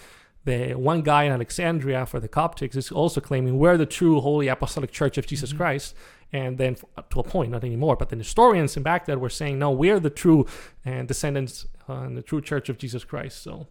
The 0.44 0.74
one 0.74 1.00
guy 1.02 1.24
in 1.24 1.32
alexandria 1.32 2.04
for 2.06 2.20
the 2.20 2.28
coptics 2.28 2.76
is 2.76 2.90
also 2.92 3.20
claiming 3.20 3.58
we're 3.58 3.78
the 3.78 3.86
true 3.86 4.20
holy 4.20 4.48
apostolic 4.48 4.90
church 4.90 5.16
of 5.16 5.26
jesus 5.26 5.52
Mhm. 5.52 5.56
christ. 5.56 5.94
And 6.32 6.58
then 6.58 6.76
f- 6.98 7.08
to 7.10 7.20
a 7.20 7.22
point 7.22 7.50
not 7.50 7.64
anymore. 7.64 7.96
But 7.96 8.10
the 8.10 8.16
Nestorians 8.16 8.76
in 8.76 8.82
baghdad 8.82 9.18
were 9.18 9.30
saying 9.30 9.58
no 9.58 9.70
we're 9.70 10.00
the 10.00 10.10
true 10.10 10.44
uh, 10.84 11.02
descendants 11.04 11.66
uh, 11.88 12.08
the 12.10 12.22
true 12.22 12.42
church 12.42 12.68
of 12.68 12.76
jesus 12.78 13.04
christ. 13.04 13.42
So 13.42 13.68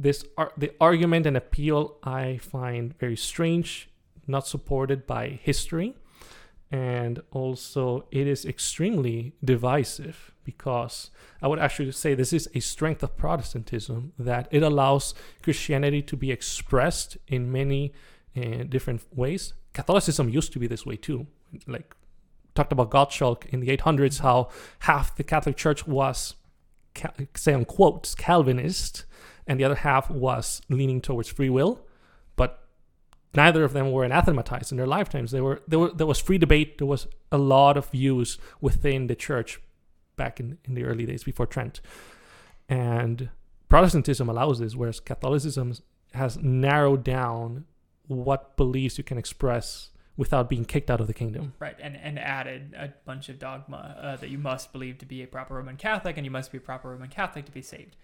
this 0.00 0.24
ar- 0.36 0.52
the 0.56 0.72
argument 0.80 1.26
and 1.26 1.36
appeal 1.36 1.96
I 2.02 2.38
find 2.38 2.98
very 2.98 3.16
strange, 3.16 3.90
not 4.26 4.46
supported 4.46 5.06
by 5.06 5.40
history, 5.42 5.94
and 6.70 7.20
also 7.30 8.06
it 8.10 8.26
is 8.26 8.44
extremely 8.44 9.34
divisive 9.44 10.32
because 10.44 11.10
I 11.42 11.48
would 11.48 11.58
actually 11.58 11.92
say 11.92 12.14
this 12.14 12.32
is 12.32 12.48
a 12.54 12.60
strength 12.60 13.02
of 13.02 13.16
Protestantism 13.16 14.12
that 14.18 14.48
it 14.50 14.62
allows 14.62 15.14
Christianity 15.42 16.02
to 16.02 16.16
be 16.16 16.30
expressed 16.32 17.18
in 17.28 17.52
many 17.52 17.92
uh, 18.36 18.64
different 18.68 19.02
ways. 19.14 19.52
Catholicism 19.74 20.28
used 20.28 20.52
to 20.52 20.58
be 20.58 20.66
this 20.66 20.86
way 20.86 20.96
too, 20.96 21.26
like 21.66 21.94
talked 22.54 22.72
about 22.72 22.90
Gottschalk 22.90 23.46
in 23.46 23.60
the 23.60 23.76
800s, 23.76 24.20
how 24.20 24.48
half 24.80 25.14
the 25.14 25.24
Catholic 25.24 25.56
Church 25.56 25.86
was, 25.86 26.34
ca- 26.94 27.12
say 27.34 27.52
on 27.52 27.64
quotes, 27.64 28.14
Calvinist 28.14 29.04
and 29.50 29.58
the 29.58 29.64
other 29.64 29.74
half 29.74 30.08
was 30.08 30.62
leaning 30.68 31.00
towards 31.00 31.28
free 31.28 31.50
will. 31.50 31.84
But 32.36 32.62
neither 33.34 33.64
of 33.64 33.72
them 33.72 33.90
were 33.90 34.04
anathematized 34.04 34.70
in 34.70 34.78
their 34.78 34.86
lifetimes. 34.86 35.32
They 35.32 35.40
were 35.40 35.60
there 35.66 35.80
were 35.80 35.90
there 35.90 36.06
was 36.06 36.20
free 36.20 36.38
debate. 36.38 36.78
There 36.78 36.86
was 36.86 37.08
a 37.32 37.36
lot 37.36 37.76
of 37.76 37.86
views 37.86 38.38
within 38.60 39.08
the 39.08 39.16
church 39.16 39.60
back 40.14 40.38
in, 40.38 40.58
in 40.64 40.74
the 40.74 40.84
early 40.84 41.04
days 41.04 41.24
before 41.24 41.46
Trent. 41.46 41.80
And 42.68 43.30
Protestantism 43.68 44.28
allows 44.28 44.60
this, 44.60 44.76
whereas 44.76 45.00
Catholicism 45.00 45.74
has 46.14 46.36
narrowed 46.36 47.02
down 47.02 47.64
what 48.06 48.56
beliefs 48.56 48.98
you 48.98 49.04
can 49.04 49.18
express 49.18 49.90
without 50.16 50.48
being 50.48 50.64
kicked 50.64 50.92
out 50.92 51.00
of 51.00 51.08
the 51.08 51.14
kingdom. 51.14 51.54
Right, 51.58 51.76
and 51.80 51.96
and 51.96 52.20
added 52.20 52.72
a 52.78 52.92
bunch 53.04 53.28
of 53.28 53.40
dogma 53.40 53.96
uh, 54.00 54.16
that 54.16 54.30
you 54.30 54.38
must 54.38 54.70
believe 54.70 54.98
to 54.98 55.06
be 55.06 55.24
a 55.24 55.26
proper 55.26 55.54
Roman 55.54 55.76
Catholic, 55.76 56.16
and 56.16 56.24
you 56.24 56.30
must 56.30 56.52
be 56.52 56.58
a 56.58 56.60
proper 56.60 56.90
Roman 56.90 57.08
Catholic 57.08 57.46
to 57.46 57.52
be 57.52 57.62
saved. 57.62 57.96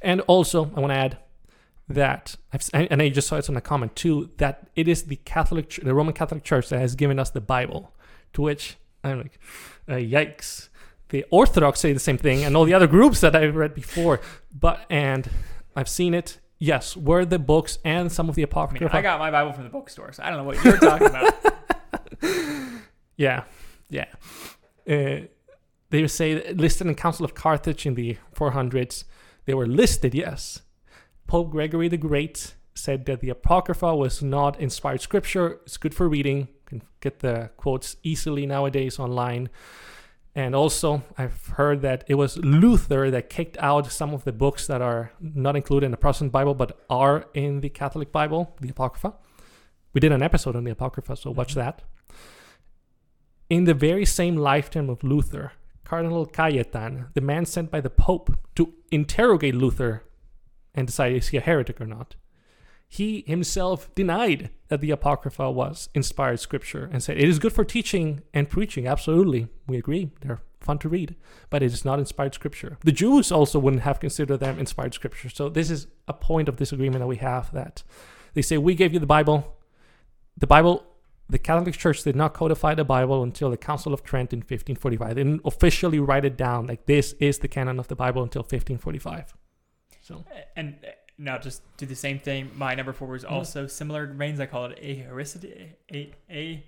And 0.00 0.20
also, 0.22 0.70
I 0.76 0.80
want 0.80 0.92
to 0.92 0.96
add 0.96 1.18
that, 1.88 2.36
I've, 2.52 2.68
and 2.72 3.02
I 3.02 3.08
just 3.08 3.28
saw 3.28 3.36
it 3.36 3.48
in 3.48 3.56
a 3.56 3.60
comment 3.60 3.94
too, 3.96 4.30
that 4.38 4.68
it 4.74 4.88
is 4.88 5.04
the 5.04 5.16
Catholic, 5.16 5.78
the 5.82 5.94
Roman 5.94 6.14
Catholic 6.14 6.44
Church 6.44 6.68
that 6.70 6.78
has 6.80 6.94
given 6.94 7.18
us 7.18 7.30
the 7.30 7.40
Bible. 7.40 7.92
To 8.34 8.42
which 8.42 8.76
I'm 9.04 9.18
like, 9.18 9.38
uh, 9.88 9.92
yikes. 9.92 10.68
The 11.10 11.24
Orthodox 11.30 11.78
say 11.78 11.92
the 11.92 12.00
same 12.00 12.18
thing, 12.18 12.42
and 12.42 12.56
all 12.56 12.64
the 12.64 12.74
other 12.74 12.88
groups 12.88 13.20
that 13.20 13.36
I've 13.36 13.54
read 13.54 13.74
before. 13.74 14.20
But 14.52 14.80
and 14.90 15.30
I've 15.76 15.88
seen 15.88 16.14
it. 16.14 16.40
Yes, 16.58 16.96
were 16.96 17.24
the 17.24 17.38
books 17.38 17.78
and 17.84 18.10
some 18.10 18.28
of 18.28 18.34
the 18.34 18.42
I 18.42 18.46
mean, 18.46 18.50
apocrypha. 18.50 18.96
I 18.96 19.02
got 19.02 19.18
my 19.18 19.30
Bible 19.30 19.52
from 19.52 19.64
the 19.64 19.70
bookstore, 19.70 20.12
so 20.12 20.22
I 20.22 20.30
don't 20.30 20.38
know 20.38 20.44
what 20.44 20.64
you're 20.64 20.78
talking 20.78 21.08
about. 21.08 21.34
Yeah, 23.16 23.44
yeah. 23.88 24.06
Uh, 24.88 25.26
they 25.90 26.06
say 26.08 26.52
listed 26.52 26.86
in 26.86 26.94
Council 26.94 27.24
of 27.24 27.34
Carthage 27.34 27.86
in 27.86 27.94
the 27.94 28.16
400s. 28.34 29.04
They 29.46 29.54
were 29.54 29.66
listed, 29.66 30.14
yes. 30.14 30.62
Pope 31.26 31.50
Gregory 31.50 31.88
the 31.88 31.96
Great 31.96 32.54
said 32.74 33.06
that 33.06 33.20
the 33.20 33.30
Apocrypha 33.30 33.94
was 33.94 34.22
not 34.22 34.58
inspired 34.60 35.00
scripture. 35.00 35.60
It's 35.64 35.76
good 35.76 35.94
for 35.94 36.08
reading. 36.08 36.38
You 36.38 36.46
can 36.66 36.82
get 37.00 37.20
the 37.20 37.50
quotes 37.56 37.96
easily 38.02 38.46
nowadays 38.46 38.98
online. 38.98 39.48
And 40.34 40.54
also, 40.54 41.02
I've 41.16 41.46
heard 41.46 41.82
that 41.82 42.02
it 42.08 42.16
was 42.16 42.36
Luther 42.38 43.10
that 43.10 43.30
kicked 43.30 43.56
out 43.58 43.92
some 43.92 44.12
of 44.12 44.24
the 44.24 44.32
books 44.32 44.66
that 44.66 44.82
are 44.82 45.12
not 45.20 45.54
included 45.54 45.86
in 45.86 45.92
the 45.92 45.96
Protestant 45.96 46.32
Bible 46.32 46.54
but 46.54 46.76
are 46.90 47.26
in 47.34 47.60
the 47.60 47.68
Catholic 47.68 48.10
Bible, 48.10 48.56
the 48.60 48.70
Apocrypha. 48.70 49.14
We 49.92 50.00
did 50.00 50.10
an 50.10 50.22
episode 50.22 50.56
on 50.56 50.64
the 50.64 50.72
Apocrypha, 50.72 51.16
so 51.16 51.30
watch 51.30 51.52
Mhm. 51.52 51.56
that. 51.56 51.82
In 53.48 53.64
the 53.64 53.74
very 53.74 54.04
same 54.04 54.36
lifetime 54.36 54.90
of 54.90 55.04
Luther, 55.04 55.52
Cardinal 55.84 56.26
Cajetan, 56.26 57.12
the 57.14 57.20
man 57.20 57.44
sent 57.44 57.70
by 57.70 57.80
the 57.80 57.90
Pope 57.90 58.36
to 58.56 58.72
interrogate 58.90 59.54
Luther 59.54 60.04
and 60.74 60.86
decide 60.86 61.12
is 61.12 61.28
he 61.28 61.36
a 61.36 61.40
heretic 61.40 61.80
or 61.80 61.86
not, 61.86 62.16
he 62.88 63.24
himself 63.26 63.92
denied 63.94 64.50
that 64.68 64.80
the 64.80 64.90
Apocrypha 64.90 65.50
was 65.50 65.88
inspired 65.94 66.40
scripture 66.40 66.88
and 66.92 67.02
said 67.02 67.18
it 67.18 67.28
is 67.28 67.38
good 67.38 67.52
for 67.52 67.64
teaching 67.64 68.22
and 68.32 68.48
preaching. 68.48 68.86
Absolutely, 68.86 69.48
we 69.66 69.76
agree. 69.76 70.10
They're 70.20 70.40
fun 70.60 70.78
to 70.78 70.88
read, 70.88 71.14
but 71.50 71.62
it 71.62 71.72
is 71.72 71.84
not 71.84 71.98
inspired 71.98 72.34
scripture. 72.34 72.78
The 72.82 72.92
Jews 72.92 73.30
also 73.30 73.58
wouldn't 73.58 73.82
have 73.82 74.00
considered 74.00 74.38
them 74.38 74.58
inspired 74.58 74.94
scripture. 74.94 75.28
So 75.28 75.48
this 75.48 75.70
is 75.70 75.86
a 76.08 76.12
point 76.12 76.48
of 76.48 76.56
disagreement 76.56 77.00
that 77.00 77.06
we 77.06 77.16
have 77.16 77.52
that 77.52 77.82
they 78.34 78.42
say 78.42 78.58
we 78.58 78.74
gave 78.74 78.92
you 78.92 78.98
the 78.98 79.06
Bible. 79.06 79.56
The 80.36 80.46
Bible 80.46 80.84
the 81.28 81.38
Catholic 81.38 81.74
Church 81.74 82.02
did 82.02 82.14
not 82.16 82.34
codify 82.34 82.74
the 82.74 82.84
Bible 82.84 83.22
until 83.22 83.50
the 83.50 83.56
Council 83.56 83.94
of 83.94 84.02
Trent 84.02 84.32
in 84.32 84.38
1545. 84.40 85.08
They 85.14 85.14
didn't 85.24 85.40
officially 85.44 85.98
write 85.98 86.24
it 86.24 86.36
down 86.36 86.66
like 86.66 86.86
this 86.86 87.14
is 87.14 87.38
the 87.38 87.48
canon 87.48 87.78
of 87.78 87.88
the 87.88 87.96
Bible 87.96 88.22
until 88.22 88.42
1545. 88.42 89.34
So 90.02 90.24
and 90.54 90.76
uh, 90.84 90.90
now 91.16 91.38
just 91.38 91.62
do 91.78 91.86
the 91.86 91.94
same 91.96 92.18
thing. 92.18 92.50
My 92.54 92.74
number 92.74 92.92
four 92.92 93.08
was 93.08 93.24
Mhm. 93.24 93.30
also 93.30 93.66
similar 93.66 94.06
veins. 94.06 94.38
I 94.38 94.46
call 94.46 94.66
it 94.66 94.78
ahistoricity. 94.82 95.70
A, 95.92 96.12
a 96.30 96.64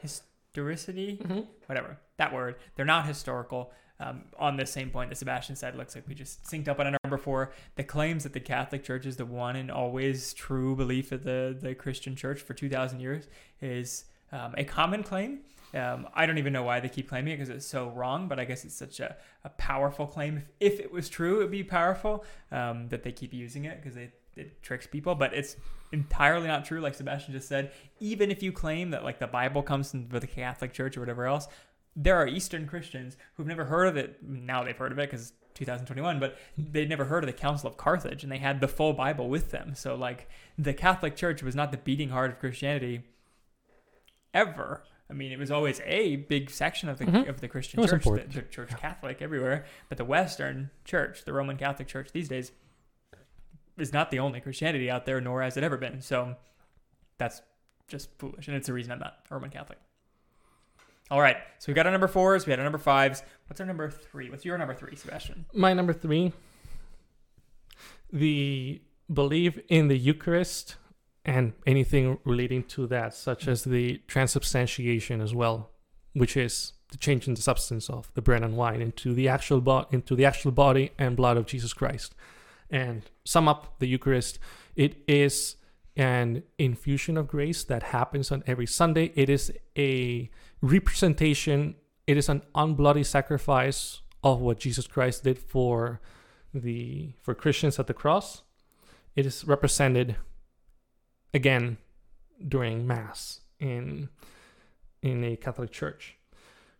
historicity. 0.00 1.20
whatever 1.66 1.98
that 2.18 2.32
word 2.32 2.54
they're 2.76 2.84
not 2.84 3.06
historical 3.06 3.72
um, 4.00 4.22
on 4.38 4.56
the 4.56 4.66
same 4.66 4.90
point 4.90 5.10
that 5.10 5.16
sebastian 5.16 5.56
said 5.56 5.76
looks 5.76 5.94
like 5.94 6.06
we 6.08 6.14
just 6.14 6.42
synced 6.44 6.68
up 6.68 6.80
on 6.80 6.86
a 6.86 6.96
number 7.02 7.16
four 7.16 7.52
the 7.76 7.84
claims 7.84 8.22
that 8.24 8.32
the 8.32 8.40
catholic 8.40 8.82
church 8.82 9.06
is 9.06 9.16
the 9.16 9.26
one 9.26 9.56
and 9.56 9.70
always 9.70 10.32
true 10.34 10.74
belief 10.74 11.12
of 11.12 11.24
the, 11.24 11.56
the 11.60 11.74
christian 11.74 12.16
church 12.16 12.40
for 12.40 12.54
2000 12.54 13.00
years 13.00 13.28
is 13.60 14.04
um, 14.32 14.54
a 14.56 14.64
common 14.64 15.02
claim. 15.02 15.40
Um, 15.74 16.06
i 16.14 16.24
don't 16.24 16.38
even 16.38 16.52
know 16.52 16.62
why 16.62 16.78
they 16.80 16.88
keep 16.88 17.08
claiming 17.08 17.32
it 17.32 17.36
because 17.36 17.48
it's 17.48 17.66
so 17.66 17.88
wrong 17.90 18.28
but 18.28 18.38
i 18.38 18.44
guess 18.44 18.64
it's 18.64 18.76
such 18.76 19.00
a, 19.00 19.16
a 19.44 19.48
powerful 19.50 20.06
claim. 20.06 20.44
If, 20.60 20.74
if 20.74 20.80
it 20.80 20.92
was 20.92 21.08
true 21.08 21.36
it 21.36 21.38
would 21.38 21.50
be 21.50 21.64
powerful 21.64 22.24
um, 22.52 22.88
that 22.88 23.02
they 23.02 23.12
keep 23.12 23.32
using 23.32 23.64
it 23.64 23.82
because 23.82 23.96
it, 23.96 24.12
it 24.36 24.62
tricks 24.62 24.86
people 24.86 25.16
but 25.16 25.34
it's 25.34 25.56
entirely 25.94 26.46
not 26.46 26.64
true. 26.64 26.80
Like 26.80 26.94
sebastian 26.94 27.32
just 27.32 27.48
said 27.48 27.72
even 28.00 28.30
if 28.30 28.42
you 28.42 28.52
claim 28.52 28.90
that 28.90 29.04
like 29.04 29.18
the 29.18 29.26
Bible 29.26 29.62
comes 29.62 29.92
from 29.92 30.08
the 30.08 30.26
Catholic 30.26 30.74
Church 30.74 30.96
or 30.96 31.00
whatever 31.00 31.24
else, 31.26 31.48
there 31.96 32.16
are 32.16 32.26
Eastern 32.26 32.66
Christians 32.66 33.16
who've 33.36 33.46
never 33.46 33.64
heard 33.66 33.86
of 33.88 33.96
it. 33.96 34.22
Now 34.22 34.64
they've 34.64 34.76
heard 34.76 34.92
of 34.92 34.98
it 34.98 35.10
because 35.10 35.32
2021, 35.54 36.18
but 36.18 36.36
they'd 36.58 36.88
never 36.88 37.04
heard 37.04 37.22
of 37.22 37.26
the 37.28 37.32
Council 37.32 37.68
of 37.68 37.76
Carthage 37.76 38.22
and 38.24 38.32
they 38.32 38.38
had 38.38 38.60
the 38.60 38.66
full 38.68 38.92
Bible 38.92 39.28
with 39.28 39.50
them. 39.52 39.74
So 39.74 39.94
like 39.94 40.28
the 40.58 40.74
Catholic 40.74 41.14
Church 41.16 41.42
was 41.42 41.54
not 41.54 41.70
the 41.70 41.78
beating 41.78 42.08
heart 42.08 42.30
of 42.32 42.38
Christianity 42.40 43.02
ever. 44.32 44.82
I 45.08 45.12
mean, 45.12 45.30
it 45.32 45.38
was 45.38 45.50
always 45.50 45.80
a 45.84 46.16
big 46.16 46.50
section 46.50 46.88
of 46.88 46.98
the 46.98 47.04
Mhm. 47.04 47.28
of 47.28 47.40
the 47.40 47.46
Christian 47.48 47.78
church, 47.86 48.04
the, 48.04 48.24
the 48.40 48.42
Church 48.42 48.70
Catholic 48.78 49.20
everywhere, 49.22 49.64
but 49.88 49.98
the 49.98 50.04
Western 50.04 50.70
Church, 50.84 51.24
the 51.24 51.32
Roman 51.32 51.56
Catholic 51.56 51.86
Church 51.88 52.10
these 52.12 52.28
days, 52.28 52.52
is 53.76 53.92
not 53.92 54.10
the 54.10 54.18
only 54.18 54.40
Christianity 54.40 54.90
out 54.90 55.04
there, 55.04 55.20
nor 55.20 55.42
has 55.42 55.56
it 55.56 55.62
ever 55.62 55.76
been. 55.76 56.00
So 56.00 56.36
that's 57.18 57.42
just 57.86 58.08
foolish, 58.18 58.48
and 58.48 58.56
it's 58.56 58.66
the 58.66 58.72
reason 58.72 58.92
I'm 58.92 58.98
not 58.98 59.18
a 59.30 59.34
Roman 59.34 59.50
Catholic. 59.50 59.78
All 61.10 61.20
right, 61.20 61.36
so 61.58 61.70
we 61.70 61.74
got 61.74 61.84
our 61.86 61.92
number 61.92 62.08
fours, 62.08 62.46
we 62.46 62.50
had 62.50 62.58
our 62.58 62.64
number 62.64 62.78
fives. 62.78 63.22
What's 63.46 63.60
our 63.60 63.66
number 63.66 63.90
three? 63.90 64.30
What's 64.30 64.44
your 64.44 64.56
number 64.56 64.74
three, 64.74 64.96
Sebastian? 64.96 65.44
my 65.52 65.74
number 65.74 65.92
three, 65.92 66.32
the 68.12 68.80
belief 69.12 69.58
in 69.68 69.88
the 69.88 69.98
Eucharist 69.98 70.76
and 71.24 71.52
anything 71.66 72.18
relating 72.24 72.62
to 72.64 72.86
that, 72.86 73.14
such 73.14 73.48
as 73.48 73.64
the 73.64 74.00
transubstantiation 74.06 75.20
as 75.20 75.34
well, 75.34 75.70
which 76.14 76.36
is 76.36 76.72
the 76.90 76.96
change 76.96 77.26
in 77.28 77.34
the 77.34 77.42
substance 77.42 77.90
of 77.90 78.10
the 78.14 78.22
bread 78.22 78.42
and 78.42 78.56
wine 78.56 78.80
into 78.80 79.12
the 79.12 79.28
actual 79.28 79.60
bo- 79.60 79.86
into 79.90 80.14
the 80.14 80.24
actual 80.24 80.52
body 80.52 80.90
and 80.98 81.16
blood 81.16 81.36
of 81.36 81.46
Jesus 81.46 81.72
Christ. 81.72 82.14
And 82.70 83.02
sum 83.24 83.46
up 83.48 83.78
the 83.78 83.86
Eucharist, 83.86 84.38
it 84.74 85.02
is 85.06 85.56
an 85.96 86.42
infusion 86.58 87.16
of 87.16 87.28
grace 87.28 87.62
that 87.64 87.84
happens 87.84 88.32
on 88.32 88.42
every 88.46 88.66
Sunday. 88.66 89.12
It 89.14 89.28
is 89.28 89.52
a 89.76 90.30
representation, 90.64 91.74
it 92.06 92.16
is 92.16 92.28
an 92.28 92.42
unbloody 92.54 93.04
sacrifice 93.04 94.00
of 94.22 94.40
what 94.40 94.58
Jesus 94.58 94.86
Christ 94.86 95.24
did 95.24 95.38
for 95.38 96.00
the 96.52 97.12
for 97.20 97.34
Christians 97.34 97.78
at 97.78 97.86
the 97.86 97.94
cross. 97.94 98.42
It 99.14 99.26
is 99.26 99.44
represented 99.44 100.16
again 101.32 101.76
during 102.46 102.86
mass 102.86 103.40
in 103.60 104.08
in 105.02 105.22
a 105.24 105.36
Catholic 105.36 105.70
church. 105.70 106.16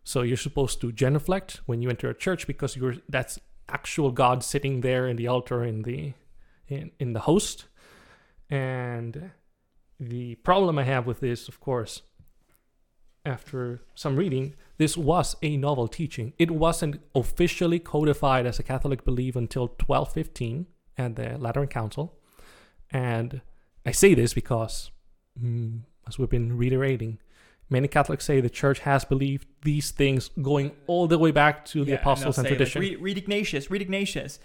So 0.03 0.21
you're 0.21 0.37
supposed 0.37 0.81
to 0.81 0.91
genuflect 0.91 1.61
when 1.65 1.81
you 1.81 1.89
enter 1.89 2.09
a 2.09 2.15
church 2.15 2.47
because 2.47 2.75
you're 2.75 2.95
that's 3.07 3.39
actual 3.69 4.11
God 4.11 4.43
sitting 4.43 4.81
there 4.81 5.07
in 5.07 5.15
the 5.15 5.27
altar 5.27 5.63
in 5.63 5.83
the 5.83 6.13
in, 6.67 6.91
in 6.99 7.13
the 7.13 7.21
host. 7.21 7.65
And 8.49 9.31
the 9.99 10.35
problem 10.35 10.79
I 10.79 10.83
have 10.83 11.05
with 11.05 11.19
this, 11.19 11.47
of 11.47 11.59
course, 11.59 12.01
after 13.25 13.81
some 13.95 14.15
reading, 14.15 14.55
this 14.77 14.95
was 14.95 15.35
a 15.41 15.57
novel 15.57 15.87
teaching. 15.87 16.33
It 16.37 16.51
wasn't 16.51 17.01
officially 17.13 17.79
codified 17.79 18.45
as 18.45 18.59
a 18.59 18.63
Catholic 18.63 19.03
belief 19.03 19.35
until 19.35 19.67
1215 19.67 20.67
at 20.97 21.15
the 21.15 21.37
Lateran 21.37 21.67
Council. 21.67 22.13
And 22.91 23.41
I 23.85 23.91
say 23.91 24.13
this 24.13 24.33
because, 24.33 24.91
mm, 25.41 25.81
as 26.07 26.19
we've 26.19 26.29
been 26.29 26.57
reiterating, 26.57 27.19
many 27.69 27.87
Catholics 27.87 28.25
say 28.25 28.41
the 28.41 28.49
church 28.49 28.79
has 28.79 29.05
believed 29.05 29.47
these 29.63 29.91
things 29.91 30.29
going 30.41 30.71
all 30.87 31.07
the 31.07 31.17
way 31.17 31.31
back 31.31 31.65
to 31.65 31.83
the 31.83 31.91
Yeah, 31.91 31.95
and 31.95 32.01
apostles 32.01 32.35
they'll 32.35 32.45
and 32.45 32.47
say, 32.47 32.59
like, 32.59 32.69
tradition. 32.71 32.81
read, 32.81 33.01
read 33.01 33.17
Ignatius, 33.17 33.71
read 33.71 33.81
Ignatius. 33.81 34.39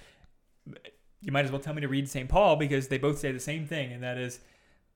You 1.23 1.33
might 1.33 1.45
as 1.45 1.53
well 1.53 1.61
tell 1.61 1.75
me 1.75 1.83
to 1.83 1.89
read 1.89 2.09
St. 2.09 2.29
Paul 2.29 2.57
because 2.57 2.89
they 2.89 2.97
both 2.99 3.19
say 3.19 3.31
the 3.33 3.41
same 3.41 3.67
thing, 3.67 3.93
and 3.93 4.03
that 4.03 4.17
is 4.17 4.41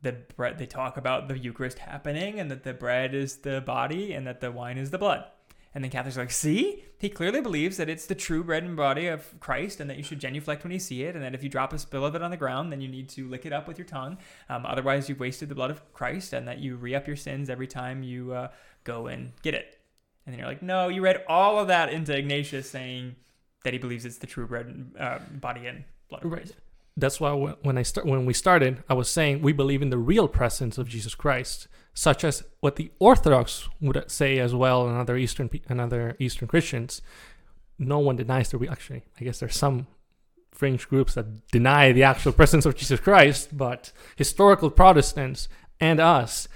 the 0.03 0.13
bread. 0.37 0.59
They 0.59 0.67
talk 0.67 0.97
about 0.97 1.29
the 1.29 1.39
Eucharist 1.39 1.79
happening, 1.79 2.39
and 2.39 2.51
that 2.51 2.63
the 2.63 2.75
bread 2.75 3.15
is 3.15 3.39
the 3.39 3.61
body, 3.61 4.13
and 4.13 4.27
that 4.27 4.41
the 4.41 4.53
wine 4.53 4.79
is 4.79 4.91
the 4.91 4.99
blood. 4.99 5.25
And 5.75 5.83
then 5.83 5.91
Catholics 5.91 6.17
are 6.17 6.21
like, 6.21 6.31
see, 6.31 6.85
he 6.99 7.09
clearly 7.09 7.41
believes 7.41 7.79
that 7.79 7.89
it's 7.89 8.07
the 8.07 8.15
true 8.15 8.45
bread 8.45 8.63
and 8.63 8.77
body 8.77 9.09
of 9.09 9.41
Christ, 9.41 9.81
and 9.81 9.91
that 9.91 9.97
you 9.97 10.05
should 10.05 10.21
genuflect 10.21 10.63
when 10.63 10.73
you 10.73 10.79
see 10.79 11.03
it, 11.03 11.17
and 11.17 11.25
that 11.25 11.35
if 11.35 11.43
you 11.43 11.49
drop 11.49 11.73
a 11.73 11.79
spill 11.79 12.05
of 12.05 12.15
it 12.15 12.23
on 12.23 12.31
the 12.31 12.37
ground, 12.37 12.71
then 12.71 12.81
you 12.81 12.89
need 12.89 13.09
to 13.11 13.29
lick 13.29 13.45
it 13.45 13.53
up 13.53 13.67
with 13.67 13.77
your 13.77 13.87
tongue. 13.87 14.19
Um, 14.49 14.65
otherwise, 14.67 15.09
you've 15.09 15.21
wasted 15.21 15.49
the 15.49 15.55
blood 15.55 15.71
of 15.71 15.93
Christ, 15.93 16.33
and 16.33 16.47
that 16.47 16.59
you 16.59 16.77
re 16.77 16.95
up 16.95 17.07
your 17.07 17.17
sins 17.17 17.51
every 17.51 17.67
time 17.67 18.03
you 18.03 18.33
uh, 18.33 18.49
go 18.85 19.09
and 19.09 19.33
get 19.43 19.55
it. 19.55 19.79
And 20.27 20.33
then 20.33 20.39
you're 20.39 20.49
like, 20.49 20.63
no, 20.63 20.89
you 20.89 21.03
read 21.03 21.25
all 21.29 21.59
of 21.59 21.69
that 21.69 21.93
into 21.93 22.17
Ignatius 22.17 22.71
saying 22.71 23.17
that 23.65 23.73
he 23.73 23.79
believes 23.79 24.05
it's 24.05 24.19
the 24.19 24.27
true 24.27 24.47
bread 24.47 24.67
and 24.67 24.97
uh, 24.99 25.19
body 25.33 25.67
and 25.67 25.85
blood 26.09 26.25
of 26.25 26.33
Right. 26.33 26.53
That's 26.97 27.21
why 27.21 27.33
when 27.33 27.77
I 27.77 27.83
start 27.83 28.07
when 28.07 28.25
we 28.25 28.33
started, 28.33 28.83
I 28.89 28.95
was 28.95 29.09
saying 29.09 29.43
we 29.43 29.53
believe 29.53 29.83
in 29.83 29.91
the 29.91 29.99
real 29.99 30.29
presence 30.29 30.79
of 30.79 30.89
Jesus 30.89 31.15
Christ, 31.15 31.67
such 31.93 32.23
as 32.25 32.45
what 32.61 32.77
the 32.77 32.93
Orthodox 32.99 33.69
would 33.81 34.11
say 34.11 34.39
as 34.39 34.55
well, 34.55 34.87
and 34.87 34.97
other 34.97 35.17
Eastern 35.17 35.51
and 35.69 35.81
other 35.81 36.17
Eastern 36.19 36.47
Christians. 36.47 37.03
No 37.79 37.99
one 37.99 38.17
denies 38.17 38.51
the 38.51 38.59
real. 38.59 38.71
Actually, 38.71 39.03
I 39.21 39.25
guess 39.25 39.41
there's 39.41 39.57
some 39.57 39.89
fringe 40.53 40.89
groups 40.89 41.15
that 41.15 41.49
deny 41.49 41.91
the 41.91 42.05
actual 42.05 42.33
presence 42.33 42.65
of 42.65 42.77
Jesus 42.77 43.01
Christ, 43.01 43.57
but 43.57 43.91
historical 44.15 44.71
Protestants 44.71 45.49
and 45.81 45.99
us 45.99 46.47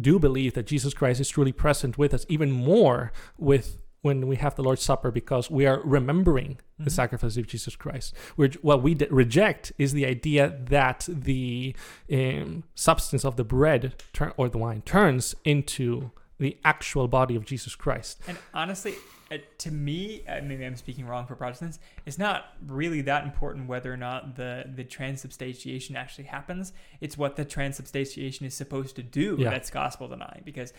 do 0.00 0.20
believe 0.20 0.54
that 0.54 0.66
Jesus 0.66 0.94
Christ 0.94 1.20
is 1.20 1.28
truly 1.28 1.52
present 1.52 1.98
with 1.98 2.14
us, 2.14 2.24
even 2.28 2.52
more 2.52 3.12
with 3.36 3.82
when 4.02 4.26
we 4.28 4.36
have 4.36 4.54
the 4.54 4.62
Lord's 4.62 4.82
Supper, 4.82 5.10
because 5.10 5.50
we 5.50 5.66
are 5.66 5.80
remembering 5.84 6.58
the 6.78 6.90
Mhm. 6.90 6.92
sacrifice 6.92 7.36
of 7.36 7.46
Jesus 7.48 7.74
Christ. 7.74 8.14
We're, 8.36 8.50
what 8.62 8.82
we 8.82 8.94
de- 8.94 9.08
reject 9.10 9.72
is 9.78 9.92
the 9.92 10.06
idea 10.06 10.56
that 10.66 11.08
the 11.08 11.74
um, 12.12 12.62
substance 12.74 13.24
of 13.24 13.36
the 13.36 13.44
bread 13.44 13.94
tur- 14.12 14.34
or 14.36 14.48
the 14.48 14.58
wine 14.58 14.82
turns 14.82 15.34
into 15.44 16.12
the 16.38 16.56
actual 16.64 17.08
body 17.08 17.34
of 17.34 17.44
Jesus 17.44 17.74
Christ. 17.74 18.20
And 18.28 18.38
honestly, 18.54 18.94
uh, 19.30 19.38
to 19.58 19.70
me, 19.72 20.22
uh, 20.26 20.40
maybe 20.42 20.64
I'm 20.64 20.76
speaking 20.76 21.04
wrong 21.04 21.26
for 21.26 21.34
Protestants. 21.34 21.80
It's 22.06 22.16
not 22.18 22.54
really 22.66 23.00
that 23.02 23.24
important 23.24 23.68
whether 23.68 23.92
or 23.92 23.96
not 23.96 24.36
the 24.36 24.70
the 24.74 24.84
transubstantiation 24.84 25.96
actually 25.96 26.24
happens. 26.24 26.72
It's 27.00 27.18
what 27.18 27.34
the 27.36 27.44
transubstantiation 27.44 28.46
is 28.46 28.54
supposed 28.54 28.94
to 28.96 29.02
do 29.02 29.36
Yeah. 29.38 29.50
that's 29.50 29.68
gospel 29.70 30.06
denying. 30.08 30.42
Because, 30.44 30.72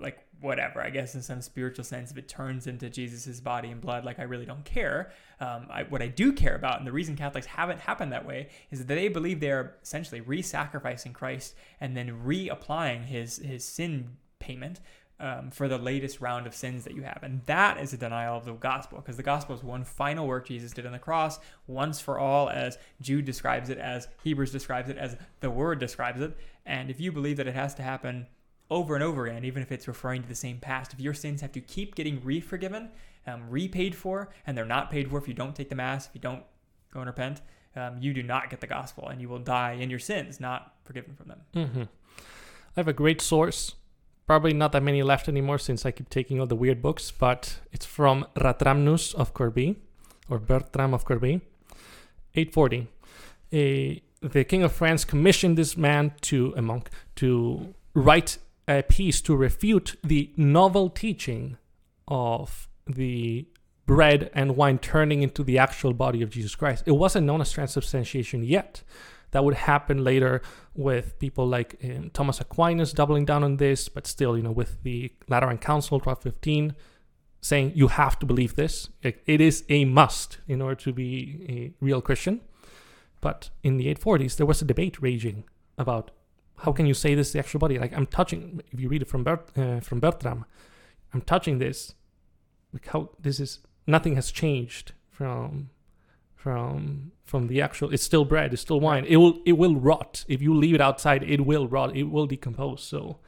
like, 0.00 0.18
whatever, 0.40 0.80
I 0.80 0.90
guess 0.90 1.14
in 1.14 1.22
some 1.22 1.42
spiritual 1.42 1.84
sense, 1.84 2.12
if 2.12 2.16
it 2.16 2.28
turns 2.28 2.66
into 2.66 2.88
Jesus's 2.88 3.40
body 3.40 3.70
and 3.70 3.80
blood, 3.80 4.04
like 4.04 4.20
I 4.20 4.22
really 4.22 4.46
don't 4.46 4.64
care. 4.64 5.10
Um, 5.40 5.66
I, 5.68 5.82
what 5.82 6.00
I 6.00 6.06
do 6.06 6.32
care 6.32 6.54
about, 6.54 6.78
and 6.78 6.86
the 6.86 6.92
reason 6.92 7.16
Catholics 7.16 7.46
haven't 7.46 7.80
happened 7.80 8.12
that 8.12 8.24
way, 8.24 8.48
is 8.70 8.78
that 8.78 8.86
they 8.86 9.08
believe 9.08 9.40
they 9.40 9.50
are 9.50 9.74
essentially 9.82 10.20
re-sacrificing 10.20 11.12
Christ 11.12 11.56
and 11.80 11.96
then 11.96 12.22
reapplying 12.24 13.04
his 13.04 13.38
his 13.38 13.64
sin 13.64 14.16
payment 14.38 14.80
um, 15.20 15.50
for 15.50 15.66
the 15.66 15.78
latest 15.78 16.20
round 16.20 16.46
of 16.46 16.54
sins 16.54 16.84
that 16.84 16.94
you 16.94 17.02
have. 17.02 17.20
And 17.22 17.44
that 17.46 17.80
is 17.80 17.92
a 17.92 17.96
denial 17.96 18.36
of 18.36 18.44
the 18.44 18.52
gospel 18.52 18.98
because 18.98 19.16
the 19.16 19.22
gospel 19.24 19.56
is 19.56 19.64
one 19.64 19.82
final 19.84 20.26
work 20.26 20.46
Jesus 20.46 20.72
did 20.72 20.86
on 20.86 20.92
the 20.92 20.98
cross, 20.98 21.40
once 21.66 22.00
for 22.00 22.18
all, 22.18 22.48
as 22.48 22.78
Jude 23.00 23.24
describes 23.24 23.70
it, 23.70 23.78
as 23.78 24.06
Hebrews 24.22 24.52
describes 24.52 24.88
it, 24.88 24.96
as 24.96 25.16
the 25.40 25.50
Word 25.50 25.80
describes 25.80 26.20
it. 26.20 26.36
And 26.64 26.90
if 26.90 27.00
you 27.00 27.10
believe 27.10 27.38
that 27.38 27.48
it 27.48 27.54
has 27.54 27.74
to 27.74 27.82
happen 27.82 28.28
over 28.70 28.94
and 28.94 29.02
over 29.02 29.26
again, 29.26 29.44
even 29.44 29.62
if 29.62 29.72
it's 29.72 29.88
referring 29.88 30.22
to 30.22 30.28
the 30.28 30.34
same 30.34 30.58
past, 30.58 30.92
if 30.92 31.00
your 31.00 31.14
sins 31.14 31.40
have 31.40 31.52
to 31.52 31.60
keep 31.60 31.94
getting 31.94 32.22
re 32.22 32.40
forgiven, 32.40 32.90
um, 33.26 33.48
repaid 33.48 33.94
for, 33.94 34.30
and 34.46 34.56
they're 34.56 34.64
not 34.64 34.90
paid 34.90 35.10
for 35.10 35.18
if 35.18 35.28
you 35.28 35.34
don't 35.34 35.54
take 35.54 35.68
the 35.68 35.74
Mass, 35.74 36.06
if 36.06 36.14
you 36.14 36.20
don't 36.20 36.42
go 36.92 37.00
and 37.00 37.06
repent, 37.06 37.40
um, 37.76 37.96
you 38.00 38.12
do 38.12 38.22
not 38.22 38.50
get 38.50 38.60
the 38.60 38.66
gospel 38.66 39.08
and 39.08 39.20
you 39.20 39.28
will 39.28 39.38
die 39.38 39.72
in 39.72 39.90
your 39.90 39.98
sins, 39.98 40.40
not 40.40 40.74
forgiven 40.84 41.14
from 41.14 41.28
them. 41.28 41.40
hmm 41.54 41.82
I 42.76 42.80
have 42.80 42.88
a 42.88 42.92
great 42.92 43.20
source. 43.20 43.74
Probably 44.26 44.52
not 44.52 44.72
that 44.72 44.82
many 44.82 45.02
left 45.02 45.28
anymore 45.28 45.58
since 45.58 45.86
I 45.86 45.90
keep 45.90 46.10
taking 46.10 46.38
all 46.38 46.46
the 46.46 46.54
weird 46.54 46.82
books, 46.82 47.10
but 47.10 47.58
it's 47.72 47.86
from 47.86 48.26
Ratramnus 48.36 49.14
of 49.14 49.32
Corbie, 49.32 49.76
or 50.28 50.38
Bertram 50.38 50.92
of 50.92 51.04
Corbie, 51.04 51.40
840. 52.34 52.88
A, 53.54 54.02
the 54.20 54.44
king 54.44 54.62
of 54.62 54.72
France 54.72 55.04
commissioned 55.06 55.56
this 55.56 55.76
man 55.76 56.12
to 56.20 56.52
a 56.56 56.62
monk 56.62 56.90
to 57.16 57.74
write 57.94 58.36
a 58.68 58.82
piece 58.82 59.20
to 59.22 59.34
refute 59.34 59.96
the 60.04 60.30
novel 60.36 60.90
teaching 60.90 61.56
of 62.06 62.68
the 62.86 63.48
bread 63.86 64.30
and 64.34 64.56
wine 64.56 64.78
turning 64.78 65.22
into 65.22 65.42
the 65.42 65.58
actual 65.58 65.94
body 65.94 66.20
of 66.22 66.30
Jesus 66.30 66.54
Christ. 66.54 66.84
It 66.86 66.92
wasn't 66.92 67.26
known 67.26 67.40
as 67.40 67.50
transubstantiation 67.50 68.44
yet. 68.44 68.82
That 69.30 69.44
would 69.44 69.54
happen 69.54 70.04
later 70.04 70.42
with 70.74 71.18
people 71.18 71.46
like 71.46 71.76
um, 71.82 72.10
Thomas 72.12 72.40
Aquinas 72.40 72.92
doubling 72.92 73.24
down 73.24 73.42
on 73.44 73.56
this, 73.56 73.88
but 73.88 74.06
still, 74.06 74.36
you 74.36 74.42
know, 74.42 74.52
with 74.52 74.82
the 74.82 75.12
Lateran 75.28 75.58
Council 75.58 75.98
1215 75.98 76.76
saying 77.40 77.72
you 77.74 77.88
have 77.88 78.18
to 78.18 78.26
believe 78.26 78.56
this. 78.56 78.88
It, 79.02 79.22
it 79.26 79.40
is 79.40 79.64
a 79.68 79.84
must 79.84 80.38
in 80.46 80.60
order 80.60 80.74
to 80.76 80.92
be 80.92 81.46
a 81.48 81.84
real 81.84 82.00
Christian. 82.00 82.40
But 83.20 83.50
in 83.62 83.76
the 83.76 83.92
840s, 83.94 84.36
there 84.36 84.46
was 84.46 84.62
a 84.62 84.64
debate 84.64 85.00
raging 85.00 85.44
about 85.76 86.10
how 86.58 86.72
can 86.72 86.86
you 86.86 86.94
say 86.94 87.14
this 87.14 87.28
is 87.28 87.32
the 87.32 87.38
actual 87.38 87.60
body? 87.60 87.78
Like 87.78 87.96
I'm 87.96 88.06
touching. 88.06 88.60
If 88.72 88.80
you 88.80 88.88
read 88.88 89.02
it 89.02 89.08
from 89.08 89.24
Bert, 89.24 89.50
uh, 89.56 89.80
from 89.80 90.00
Bertram, 90.00 90.44
I'm 91.12 91.22
touching 91.22 91.58
this. 91.58 91.94
Like 92.72 92.86
how 92.86 93.10
this 93.20 93.40
is 93.40 93.60
nothing 93.86 94.16
has 94.16 94.30
changed 94.30 94.92
from 95.10 95.70
from 96.34 97.12
from 97.24 97.46
the 97.46 97.62
actual. 97.62 97.92
It's 97.92 98.02
still 98.02 98.24
bread. 98.24 98.52
It's 98.52 98.62
still 98.62 98.80
wine. 98.80 99.04
It 99.04 99.16
will 99.16 99.40
it 99.46 99.52
will 99.52 99.76
rot 99.76 100.24
if 100.28 100.42
you 100.42 100.54
leave 100.54 100.74
it 100.74 100.80
outside. 100.80 101.22
It 101.22 101.46
will 101.46 101.68
rot. 101.68 101.96
It 101.96 102.04
will 102.04 102.26
decompose. 102.26 102.82
So. 102.82 103.18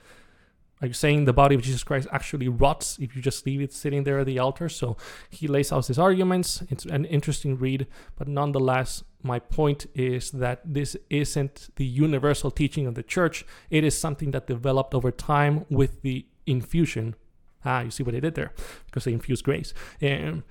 You 0.83 0.95
saying 0.95 1.27
the 1.27 1.33
body 1.33 1.55
of 1.55 1.61
Jesus 1.61 1.85
Christ 1.85 2.09
actually 2.11 2.49
rots 2.49 2.99
if 2.99 3.15
you 3.15 3.21
just 3.21 3.45
leave 3.45 3.61
it 3.61 3.73
sitting 3.73 4.05
there 4.05 4.21
at 4.21 4.27
the 4.27 4.39
altar? 4.39 4.69
So 4.69 4.97
he 5.29 5.47
lays 5.47 5.73
out 5.73 5.87
his 5.87 5.99
arguments. 5.99 6.63
It's 6.71 6.87
an 6.87 7.05
interesting 7.05 7.59
read, 7.59 7.87
but 8.17 8.29
nonetheless, 8.29 9.05
my 9.23 9.39
point 9.39 9.87
is 9.95 10.31
that 10.31 10.63
this 10.65 10.97
isn't 11.11 11.69
the 11.77 11.85
universal 11.85 12.51
teaching 12.51 12.87
of 12.87 12.95
the 12.95 13.03
church. 13.03 13.45
It 13.69 13.85
is 13.85 13.99
something 13.99 14.31
that 14.31 14.47
developed 14.47 14.95
over 14.95 15.11
time 15.11 15.67
with 15.69 16.01
the 16.01 16.27
infusion. 16.47 17.15
Ah, 17.65 17.83
you 17.83 17.91
see 17.91 18.03
what 18.03 18.15
I 18.15 18.21
did 18.21 18.35
there? 18.35 18.53
Because 18.87 19.05
they 19.05 19.13
infused 19.13 19.45
grace. 19.45 19.75
And 20.01 20.43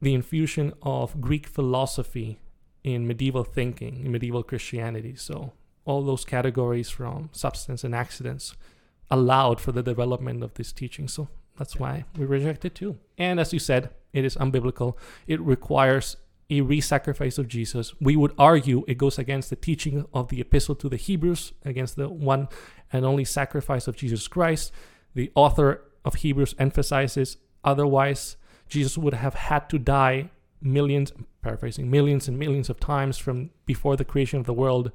the 0.00 0.14
infusion 0.14 0.72
of 0.82 1.20
Greek 1.20 1.48
philosophy 1.48 2.38
in 2.84 3.08
medieval 3.08 3.42
thinking, 3.42 4.04
in 4.04 4.12
medieval 4.12 4.44
Christianity. 4.44 5.16
So 5.16 5.52
all 5.84 6.02
those 6.02 6.24
categories 6.24 6.90
from 6.90 7.30
substance 7.32 7.82
and 7.82 7.94
accidents 7.94 8.54
allowed 9.10 9.60
for 9.60 9.72
the 9.72 9.82
development 9.82 10.42
of 10.42 10.54
this 10.54 10.72
teaching. 10.72 11.08
So 11.08 11.28
that's 11.58 11.76
why 11.76 12.04
we 12.16 12.24
reject 12.24 12.64
it 12.64 12.74
too. 12.74 12.98
And 13.18 13.38
as 13.38 13.52
you 13.52 13.58
said, 13.58 13.90
it 14.12 14.24
is 14.24 14.36
unbiblical. 14.36 14.96
It 15.26 15.40
requires 15.40 16.16
a 16.50 16.60
re-sacrifice 16.60 17.38
of 17.38 17.48
Jesus. 17.48 17.94
We 18.00 18.16
would 18.16 18.34
argue 18.38 18.84
it 18.86 18.98
goes 18.98 19.18
against 19.18 19.50
the 19.50 19.56
teaching 19.56 20.04
of 20.12 20.28
the 20.28 20.40
epistle 20.40 20.74
to 20.76 20.88
the 20.88 20.96
Hebrews, 20.96 21.52
against 21.64 21.96
the 21.96 22.08
one 22.08 22.48
and 22.92 23.04
only 23.04 23.24
sacrifice 23.24 23.88
of 23.88 23.96
Jesus 23.96 24.28
Christ. 24.28 24.72
The 25.14 25.32
author 25.34 25.84
of 26.04 26.16
Hebrews 26.16 26.54
emphasizes 26.58 27.38
otherwise 27.64 28.36
Jesus 28.68 28.98
would 28.98 29.14
have 29.14 29.34
had 29.34 29.70
to 29.70 29.78
die 29.78 30.30
millions, 30.60 31.12
paraphrasing, 31.42 31.90
millions 31.90 32.28
and 32.28 32.38
millions 32.38 32.68
of 32.68 32.80
times 32.80 33.18
from 33.18 33.50
before 33.66 33.96
the 33.96 34.04
creation 34.04 34.38
of 34.38 34.46
the 34.46 34.54
world 34.54 34.92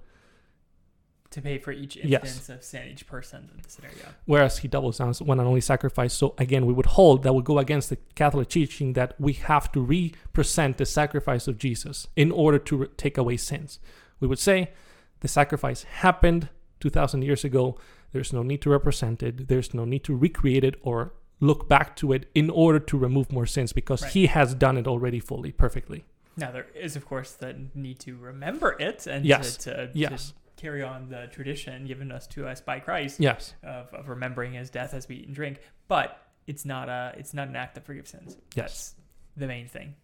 To 1.31 1.41
pay 1.43 1.59
for 1.59 1.71
each 1.71 1.95
Yes. 1.95 2.23
instance 2.23 2.49
of 2.49 2.63
sin, 2.63 2.87
each 2.91 3.05
person 3.05 3.49
in 3.55 3.61
the 3.61 3.69
scenario. 3.69 3.97
whereas 4.25 4.57
he 4.59 4.67
doubles 4.67 4.97
down 4.97 5.09
on 5.09 5.13
one 5.27 5.39
and 5.39 5.47
only 5.47 5.61
sacrifice. 5.61 6.11
So 6.13 6.33
again, 6.39 6.65
we 6.65 6.73
would 6.73 6.87
hold 6.87 7.21
that 7.23 7.33
would 7.35 7.45
go 7.45 7.59
against 7.59 7.89
the 7.91 7.97
Catholic 8.15 8.49
teaching 8.49 8.93
that 8.93 9.13
we 9.19 9.33
have 9.33 9.71
to 9.73 9.79
represent 9.81 10.77
the 10.77 10.85
sacrifice 10.87 11.47
of 11.47 11.57
Jesus 11.59 12.07
in 12.15 12.31
order 12.31 12.57
to 12.59 12.77
re- 12.77 12.87
take 12.97 13.17
away 13.17 13.37
sins. 13.37 13.79
We 14.19 14.27
would 14.27 14.39
say 14.39 14.71
the 15.19 15.27
sacrifice 15.27 15.83
happened 15.83 16.49
2,000 16.79 17.21
years 17.21 17.43
ago. 17.43 17.77
There's 18.11 18.33
no 18.33 18.41
need 18.41 18.61
to 18.63 18.69
represent 18.71 19.21
it. 19.21 19.47
There's 19.49 19.71
no 19.73 19.85
need 19.85 20.03
to 20.05 20.15
recreate 20.15 20.63
it 20.63 20.75
or 20.81 21.13
look 21.39 21.69
back 21.69 21.95
to 21.97 22.11
it 22.11 22.25
in 22.33 22.49
order 22.49 22.79
to 22.79 22.97
remove 22.97 23.31
more 23.31 23.45
sins 23.45 23.71
because 23.71 24.01
Right. 24.01 24.11
he 24.13 24.25
has 24.27 24.55
done 24.55 24.77
it 24.77 24.87
already 24.87 25.19
fully, 25.19 25.51
perfectly. 25.51 26.05
Now 26.35 26.51
there 26.51 26.67
is, 26.73 26.95
of 26.95 27.05
course, 27.05 27.33
the 27.33 27.55
need 27.75 27.99
to 27.99 28.15
remember 28.17 28.75
it 28.79 29.05
and 29.07 29.25
Yes. 29.25 29.57
to, 29.57 29.87
to, 29.87 29.91
Yes. 29.93 30.29
to 30.29 30.33
carry 30.59 30.83
on 30.83 31.09
the 31.09 31.27
tradition 31.31 31.85
given 31.85 32.11
us 32.11 32.27
to 32.27 32.47
us 32.47 32.61
by 32.61 32.79
Christ 32.79 33.19
Yes. 33.19 33.53
of, 33.63 33.93
of 33.93 34.09
remembering 34.09 34.53
His 34.53 34.69
death 34.69 34.93
as 34.93 35.07
we 35.07 35.15
eat 35.17 35.25
and 35.27 35.35
drink. 35.35 35.59
But 35.87 36.21
it's 36.47 36.65
not 36.65 36.89
a 36.89 37.13
it's 37.17 37.33
not 37.33 37.47
an 37.47 37.55
act 37.55 37.75
that 37.75 37.85
forgives 37.85 38.11
sins. 38.11 38.35
Yes. 38.55 38.55
That's 38.55 38.95
the 39.37 39.47
main 39.47 39.67
thing. 39.67 39.95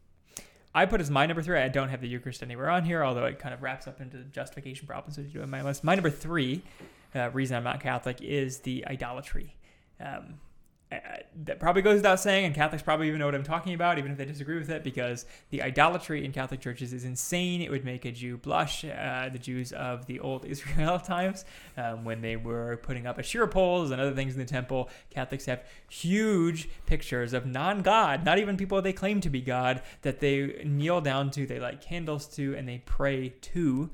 I 0.74 0.86
put 0.86 1.00
as 1.00 1.10
my 1.10 1.26
number 1.26 1.42
three. 1.42 1.58
I 1.58 1.70
don't 1.70 1.90
have 1.90 2.02
the 2.02 2.08
Eucharist 2.08 2.44
anywhere 2.44 2.70
on 2.70 2.84
here, 2.84 3.04
although 3.04 3.26
it 3.26 3.40
kind 3.40 3.54
of 3.54 3.62
wraps 3.62 3.88
up 3.88 4.02
into 4.02 4.18
the 4.18 4.24
justification 4.26 4.88
problems 4.88 5.18
as 5.18 5.26
you 5.28 5.32
do 5.40 5.42
in 5.42 5.50
my 5.50 5.62
list. 5.62 5.84
My 5.86 5.96
number 5.96 6.10
three, 6.10 6.64
uh, 7.16 7.30
reason 7.32 7.56
I'm 7.56 7.64
not 7.64 7.80
Catholic, 7.80 8.22
is 8.22 8.60
the 8.60 8.86
idolatry. 8.86 9.56
Um, 10.02 10.36
that 11.44 11.60
probably 11.60 11.82
goes 11.82 11.98
without 11.98 12.20
saying, 12.20 12.46
and 12.46 12.56
Catholics 12.56 12.84
probably 12.84 13.08
even 13.08 13.20
know 13.20 13.26
what 13.26 13.36
I'm 13.36 13.44
talking 13.44 13.74
about, 13.74 13.98
even 13.98 14.12
if 14.12 14.18
they 14.18 14.26
disagree 14.26 14.58
with 14.58 14.70
it, 14.70 14.84
because 14.84 15.26
the 15.50 15.62
idolatry 15.62 16.24
in 16.24 16.32
Catholic 16.32 16.60
churches 16.60 16.94
is 16.94 17.04
insane. 17.04 17.62
It 17.62 17.72
would 17.72 17.84
make 17.84 18.06
a 18.06 18.12
Jew 18.12 18.38
blush. 18.38 18.86
Uh, 18.86 19.30
the 19.30 19.40
Jews 19.40 19.72
of 19.74 20.06
the 20.06 20.20
old 20.20 20.46
Israel 20.56 21.00
times, 21.00 21.46
um, 21.78 22.04
when 22.04 22.22
they 22.22 22.36
were 22.36 22.78
putting 22.78 23.06
up 23.06 23.20
Asherah 23.20 23.48
poles 23.48 23.92
and 23.92 24.00
other 24.00 24.14
things 24.14 24.34
in 24.34 24.40
the 24.40 24.46
temple, 24.46 24.90
Catholics 25.10 25.46
have 25.46 25.64
huge 25.90 26.70
pictures 26.86 27.34
of 27.34 27.46
non-God, 27.46 28.24
not 28.24 28.40
even 28.40 28.58
people 28.58 28.82
they 28.82 28.94
claim 28.94 29.22
to 29.22 29.30
be 29.30 29.42
God, 29.42 29.82
that 30.02 30.20
they 30.20 30.62
kneel 30.64 31.02
down 31.02 31.32
to, 31.32 31.46
they 31.46 31.60
light 31.60 31.82
candles 31.82 32.28
to, 32.36 32.56
and 32.56 32.68
they 32.68 32.82
pray 32.86 33.30
to, 33.30 33.90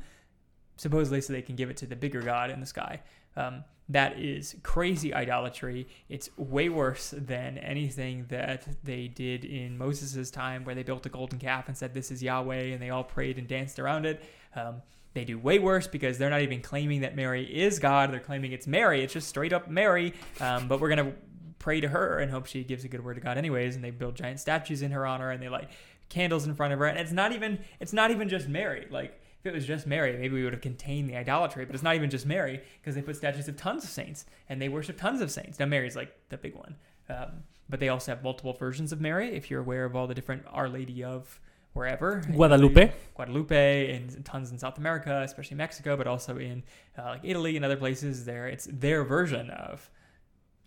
supposedly 0.78 1.22
so 1.22 1.34
they 1.34 1.42
can 1.42 1.56
give 1.56 1.70
it 1.70 1.78
to 1.78 1.86
the 1.86 1.96
bigger 1.96 2.22
God 2.22 2.50
in 2.50 2.60
the 2.60 2.66
sky. 2.66 3.02
Um, 3.36 3.64
that 3.90 4.20
is 4.20 4.56
crazy 4.64 5.14
idolatry. 5.14 5.88
It's 6.08 6.30
way 6.38 6.70
worse 6.70 7.14
than 7.18 7.58
anything 7.58 8.26
that 8.30 8.66
they 8.84 9.08
did 9.08 9.44
in 9.44 9.78
Moses' 9.78 10.32
time, 10.32 10.64
where 10.64 10.76
they 10.76 10.84
built 10.84 11.06
a 11.06 11.10
golden 11.10 11.40
calf 11.40 11.68
and 11.68 11.76
said, 11.76 11.94
This 11.94 12.10
is 12.10 12.24
Yahweh, 12.24 12.72
and 12.72 12.82
they 12.82 12.90
all 12.90 13.04
prayed 13.04 13.38
and 13.38 13.48
danced 13.48 13.80
around 13.80 14.06
it. 14.06 14.24
Um, 14.56 14.82
they 15.14 15.26
do 15.26 15.38
way 15.38 15.60
worse 15.60 15.88
because 15.88 16.18
they're 16.18 16.30
not 16.30 16.42
even 16.42 16.62
claiming 16.62 17.02
that 17.02 17.16
Mary 17.16 17.44
is 17.44 17.80
God. 17.80 18.14
They're 18.14 18.20
claiming 18.20 18.54
it's 18.54 18.68
Mary. 18.68 19.04
It's 19.04 19.14
just 19.14 19.28
straight 19.28 19.52
up 19.52 19.70
Mary. 19.70 20.14
Um, 20.40 20.68
but 20.68 20.80
we're 20.80 20.94
going 20.94 21.12
to 21.12 21.18
pray 21.60 21.82
to 21.82 21.90
her 21.90 22.20
and 22.20 22.32
hope 22.32 22.46
she 22.46 22.64
gives 22.64 22.86
a 22.86 22.88
good 22.88 23.04
word 23.04 23.16
to 23.16 23.22
God 23.22 23.38
anyways. 23.38 23.76
And 23.76 23.84
they 23.84 23.92
build 23.92 24.16
giant 24.16 24.40
statues 24.40 24.82
in 24.82 24.92
her 24.92 25.06
honor 25.06 25.32
and 25.32 25.44
they 25.44 25.50
light 25.50 25.70
candles 26.08 26.46
in 26.46 26.56
front 26.56 26.72
of 26.72 26.80
her. 26.80 26.86
And 26.86 26.98
it's 26.98 27.12
not 27.12 27.34
even, 27.34 27.60
it's 27.82 27.94
not 27.94 28.12
even 28.12 28.30
just 28.30 28.48
Mary. 28.48 28.88
Like, 28.90 29.21
If 29.42 29.48
it 29.48 29.54
was 29.54 29.66
just 29.66 29.88
Mary, 29.88 30.16
maybe 30.18 30.36
we 30.36 30.44
would 30.44 30.54
have 30.54 30.62
contained 30.62 31.10
the 31.10 31.18
idolatry. 31.18 31.66
But 31.66 31.74
it's 31.74 31.84
not 31.84 31.96
even 31.96 32.10
just 32.10 32.26
Mary 32.26 32.62
because 32.80 32.96
they 32.96 33.02
put 33.02 33.16
statues 33.16 33.48
of 33.48 33.58
tons 33.58 33.84
of 33.84 33.90
saints 33.90 34.26
and 34.50 34.62
they 34.62 34.70
worship 34.70 34.98
tons 34.98 35.20
of 35.22 35.32
saints. 35.32 35.60
Now 35.60 35.66
Mary's 35.66 35.96
like 35.96 36.16
the 36.30 36.38
big 36.38 36.56
one, 36.56 36.76
um, 37.10 37.44
but 37.68 37.80
they 37.80 37.90
also 37.90 38.12
have 38.12 38.24
multiple 38.24 38.54
versions 38.54 38.92
of 38.92 39.02
Mary. 39.02 39.36
If 39.36 39.50
you're 39.50 39.62
aware 39.62 39.86
of 39.86 39.96
all 39.96 40.06
the 40.06 40.14
different 40.14 40.44
Our 40.52 40.70
Lady 40.70 41.04
of 41.04 41.40
wherever 41.74 42.22
Guadalupe. 42.32 42.94
Guadalupe 43.16 43.96
and 43.96 44.24
tons 44.26 44.52
in 44.52 44.60
South 44.60 44.78
America, 44.78 45.22
especially 45.24 45.58
Mexico, 45.58 45.98
but 45.98 46.08
also 46.08 46.38
in 46.38 46.64
uh, 46.98 47.04
like 47.12 47.22
Italy 47.24 47.56
and 47.56 47.66
other 47.66 47.78
places. 47.78 48.26
There, 48.26 48.48
it's 48.48 48.68
their 48.72 49.04
version 49.04 49.50
of 49.50 49.90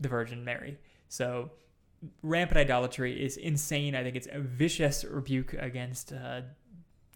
the 0.00 0.08
Virgin 0.08 0.44
Mary. 0.44 0.78
So 1.08 1.50
rampant 2.22 2.58
idolatry 2.58 3.22
is 3.22 3.36
insane. 3.36 3.94
I 3.94 4.02
think 4.02 4.16
it's 4.16 4.28
a 4.30 4.40
vicious 4.40 5.04
rebuke 5.04 5.54
against 5.54 6.12
uh, 6.12 6.42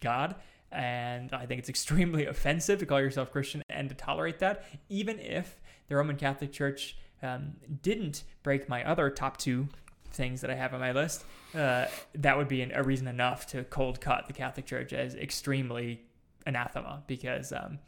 God. 0.01 0.35
And 0.71 1.33
I 1.33 1.45
think 1.45 1.59
it's 1.59 1.69
extremely 1.77 2.25
offensive 2.25 2.79
to 2.79 2.85
call 2.85 2.99
yourself 2.99 3.31
Christian 3.31 3.63
and 3.69 3.89
to 3.89 3.95
tolerate 3.95 4.39
that, 4.39 4.65
even 4.89 5.19
if 5.19 5.59
the 5.87 5.95
Roman 5.95 6.15
Catholic 6.15 6.51
Church 6.51 6.97
um, 7.21 7.53
didn't 7.81 8.23
break 8.43 8.69
my 8.69 8.83
other 8.83 9.09
top 9.09 9.37
two 9.37 9.67
things 10.11 10.41
that 10.41 10.49
I 10.49 10.55
have 10.55 10.73
on 10.73 10.79
my 10.79 10.91
list. 10.91 11.23
Uh, 11.55 11.85
that 12.15 12.37
would 12.37 12.47
be 12.47 12.61
an, 12.61 12.71
a 12.73 12.83
reason 12.83 13.07
enough 13.07 13.47
to 13.47 13.63
cold 13.65 14.01
cut 14.01 14.27
the 14.27 14.33
Catholic 14.33 14.65
Church 14.65 14.93
as 14.93 15.15
extremely 15.15 16.01
anathema 16.45 17.03
because 17.07 17.51
um, 17.51 17.79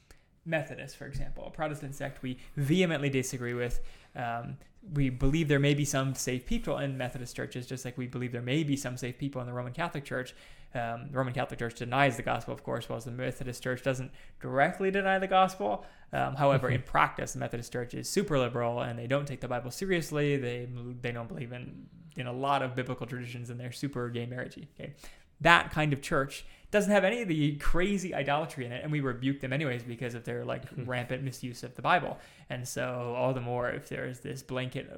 Methodists, 0.46 0.96
for 0.96 1.06
example, 1.06 1.46
a 1.46 1.52
Protestant 1.52 1.96
sect 1.96 2.22
we 2.22 2.38
vehemently 2.56 3.10
disagree 3.10 3.54
with. 3.54 3.80
Um, 4.16 4.58
we 4.94 5.10
believe 5.10 5.48
there 5.48 5.60
may 5.60 5.76
be 5.76 5.86
some 5.86 6.16
safe 6.16 6.46
people 6.46 6.80
in 6.80 6.98
Methodist 6.98 7.36
churches, 7.36 7.68
just 7.68 7.86
like 7.86 7.98
we 7.98 8.08
believe 8.08 8.32
there 8.32 8.42
may 8.42 8.64
be 8.64 8.76
some 8.76 8.98
safe 8.98 9.18
people 9.18 9.40
in 9.42 9.48
the 9.48 9.54
Roman 9.54 9.74
Catholic 9.74 10.04
Church. 10.04 10.34
Um, 10.74 11.10
the 11.12 11.18
Roman 11.18 11.34
Catholic 11.34 11.60
Church 11.60 11.76
denies 11.76 12.16
the 12.16 12.24
gospel, 12.24 12.54
of 12.54 12.64
course, 12.64 12.88
while 12.88 13.00
the 13.00 13.12
Methodist 13.12 13.62
Church 13.62 13.84
doesn't 13.84 14.12
directly 14.40 14.90
deny 14.90 15.20
the 15.20 15.28
gospel. 15.28 15.86
Um, 16.14 16.36
however, 16.36 16.70
in 16.70 16.82
practice, 16.82 17.34
the 17.34 17.40
Methodist 17.40 17.72
Church 17.74 17.94
is 17.94 18.10
super 18.10 18.40
liberal 18.40 18.82
and 18.82 18.98
they 18.98 19.08
don't 19.08 19.28
take 19.28 19.42
the 19.42 19.48
Bible 19.48 19.72
seriously. 19.72 20.38
They 20.38 20.68
they 21.02 21.12
don't 21.12 21.28
believe 21.28 21.52
in 21.52 21.88
in 22.18 22.28
a 22.28 22.34
lot 22.34 22.62
of 22.62 22.76
biblical 22.76 23.06
traditions 23.06 23.50
and 23.50 23.60
they're 23.60 23.72
super 23.72 24.10
gay 24.10 24.26
marriagey. 24.26 24.68
Okay, 24.80 24.94
that 25.42 25.72
kind 25.72 25.92
of 25.94 26.02
church 26.02 26.46
doesn't 26.70 26.92
have 26.92 27.04
any 27.04 27.22
of 27.22 27.28
the 27.28 27.58
crazy 27.58 28.16
idolatry 28.16 28.66
in 28.66 28.72
it, 28.72 28.82
and 28.82 28.92
we 28.92 29.02
rebuke 29.02 29.42
them 29.42 29.52
anyways 29.52 29.84
because 29.84 30.16
of 30.16 30.24
their 30.24 30.46
like 30.46 30.64
rampant 30.86 31.22
misuse 31.22 31.64
of 31.64 31.76
the 31.76 31.82
Bible. 31.82 32.18
And 32.50 32.66
so, 32.66 33.14
all 33.18 33.34
the 33.34 33.42
more 33.42 33.70
if 33.70 33.90
there's 33.90 34.22
this 34.22 34.42
blanket, 34.42 34.90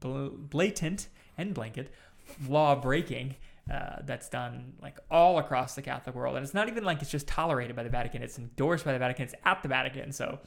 blatant 0.00 1.08
and 1.36 1.54
blanket 1.54 1.92
law 2.46 2.74
breaking 2.74 3.36
uh, 3.70 3.96
that's 4.04 4.28
done 4.28 4.72
like 4.80 4.98
all 5.10 5.38
across 5.38 5.74
the 5.74 5.82
Catholic 5.82 6.14
world. 6.14 6.36
And 6.36 6.44
it's 6.44 6.54
not 6.54 6.68
even 6.68 6.84
like 6.84 7.02
it's 7.02 7.10
just 7.10 7.26
tolerated 7.26 7.76
by 7.76 7.82
the 7.82 7.90
Vatican, 7.90 8.22
it's 8.22 8.38
endorsed 8.38 8.84
by 8.84 8.92
the 8.92 8.98
Vatican, 8.98 9.24
it's 9.24 9.34
at 9.44 9.62
the 9.62 9.68
Vatican. 9.68 10.12
So, 10.12 10.38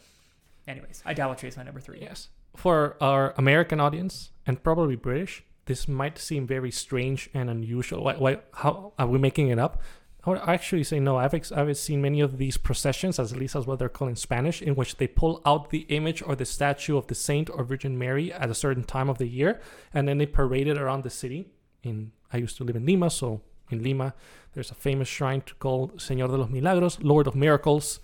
anyways, 0.68 1.04
idolatry 1.06 1.50
is 1.50 1.58
my 1.58 1.64
number 1.64 1.80
three. 1.80 2.00
Yes. 2.02 2.30
For 2.56 2.98
our 3.02 3.34
American 3.38 3.80
audience 3.80 4.32
and 4.46 4.62
probably 4.62 4.96
British, 4.96 5.44
this 5.66 5.88
might 5.88 6.18
seem 6.18 6.48
very 6.48 6.72
strange 6.72 7.30
and 7.34 7.50
unusual. 7.50 8.04
Why, 8.04 8.16
why, 8.16 8.40
how 8.54 8.94
are 8.98 9.08
we 9.08 9.20
making 9.20 9.50
it 9.50 9.60
up? 9.60 9.82
I 10.24 10.30
would 10.30 10.42
actually 10.46 10.84
say 10.84 11.00
no. 11.00 11.18
I've, 11.18 11.34
ex- 11.34 11.52
I've 11.52 11.76
seen 11.78 12.02
many 12.02 12.22
of 12.22 12.38
these 12.38 12.58
processions, 12.58 13.18
as 13.18 13.34
at 13.34 13.40
least 13.40 13.56
as 13.56 13.66
what 13.66 13.80
they're 13.80 13.90
called 13.90 14.10
in 14.10 14.16
Spanish, 14.16 14.62
in 14.62 14.76
which 14.76 14.98
they 14.98 15.08
pull 15.08 15.42
out 15.46 15.72
the 15.72 15.86
image 15.90 16.22
or 16.22 16.36
the 16.36 16.46
statue 16.46 16.96
of 16.96 17.08
the 17.08 17.16
Saint 17.16 17.50
or 17.50 17.64
Virgin 17.64 17.98
Mary 17.98 18.32
at 18.32 18.50
a 18.50 18.54
certain 18.54 18.84
time 18.84 19.10
of 19.10 19.18
the 19.18 19.28
year, 19.28 19.60
and 19.94 20.08
then 20.08 20.20
they 20.20 20.28
parade 20.28 20.68
it 20.68 20.78
around 20.78 21.04
the 21.04 21.10
city 21.10 21.48
in 21.82 22.12
I 22.34 22.38
used 22.38 22.58
to 22.58 22.64
live 22.64 22.76
in 22.76 22.86
Lima, 22.86 23.10
so 23.10 23.42
in 23.70 23.84
Lima, 23.84 24.14
there's 24.54 24.72
a 24.72 24.76
famous 24.76 25.08
shrine 25.08 25.44
called 25.60 25.98
Señor 25.98 26.28
de 26.28 26.38
los 26.38 26.50
Milagros, 26.50 27.00
Lord 27.02 27.28
of 27.28 27.36
Miracles, 27.36 28.00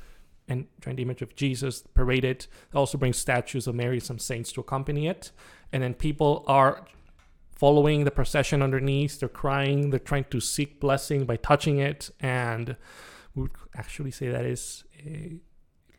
and 0.48 0.68
the 0.86 1.02
image 1.02 1.22
of 1.22 1.36
Jesus 1.36 1.84
paraded. 1.94 2.48
They 2.72 2.80
also 2.80 2.98
bring 2.98 3.14
statues 3.14 3.68
of 3.68 3.76
Mary, 3.76 4.00
some 4.00 4.20
saints 4.20 4.52
to 4.54 4.62
accompany 4.62 5.08
it, 5.08 5.32
and 5.74 5.84
then 5.84 5.94
people 5.94 6.46
are 6.48 6.86
following 7.52 8.06
the 8.06 8.12
procession 8.12 8.62
underneath. 8.62 9.20
They're 9.20 9.28
crying. 9.30 9.90
They're 9.90 10.00
trying 10.00 10.26
to 10.26 10.40
seek 10.40 10.80
blessing 10.80 11.26
by 11.26 11.36
touching 11.38 11.80
it, 11.80 12.12
and 12.20 12.78
we 13.36 13.42
would 13.42 13.52
actually 13.76 14.12
say 14.12 14.30
that 14.30 14.46
is 14.46 14.86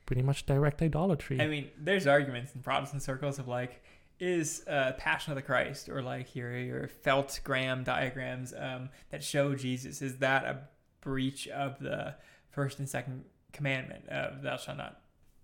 pretty 0.07 0.23
much 0.23 0.47
direct 0.47 0.81
idolatry. 0.81 1.39
I 1.41 1.47
mean, 1.47 1.69
there's 1.79 2.07
arguments 2.07 2.55
in 2.55 2.63
Protestant 2.63 3.03
circles 3.03 3.39
of 3.39 3.49
like 3.49 3.83
is 4.21 4.65
uh, 4.67 4.93
Passion 4.99 5.33
of 5.33 5.37
the 5.37 5.43
Christ 5.43 5.89
or 5.89 6.03
like 6.03 6.35
your 6.35 6.57
your 6.57 6.91
Feltgram 7.05 7.85
diagrams 7.85 8.53
um, 8.57 8.91
that 9.11 9.23
show 9.23 9.55
Jesus. 9.55 10.03
Is 10.03 10.19
that 10.19 10.45
a 10.45 10.61
breach 11.01 11.49
of 11.49 11.79
the 11.79 12.15
first 12.51 12.79
and 12.79 12.89
second 12.89 13.25
commandment 13.53 14.09
of 14.09 14.43
Thou 14.43 14.57
shalt 14.57 14.79
not 14.79 15.01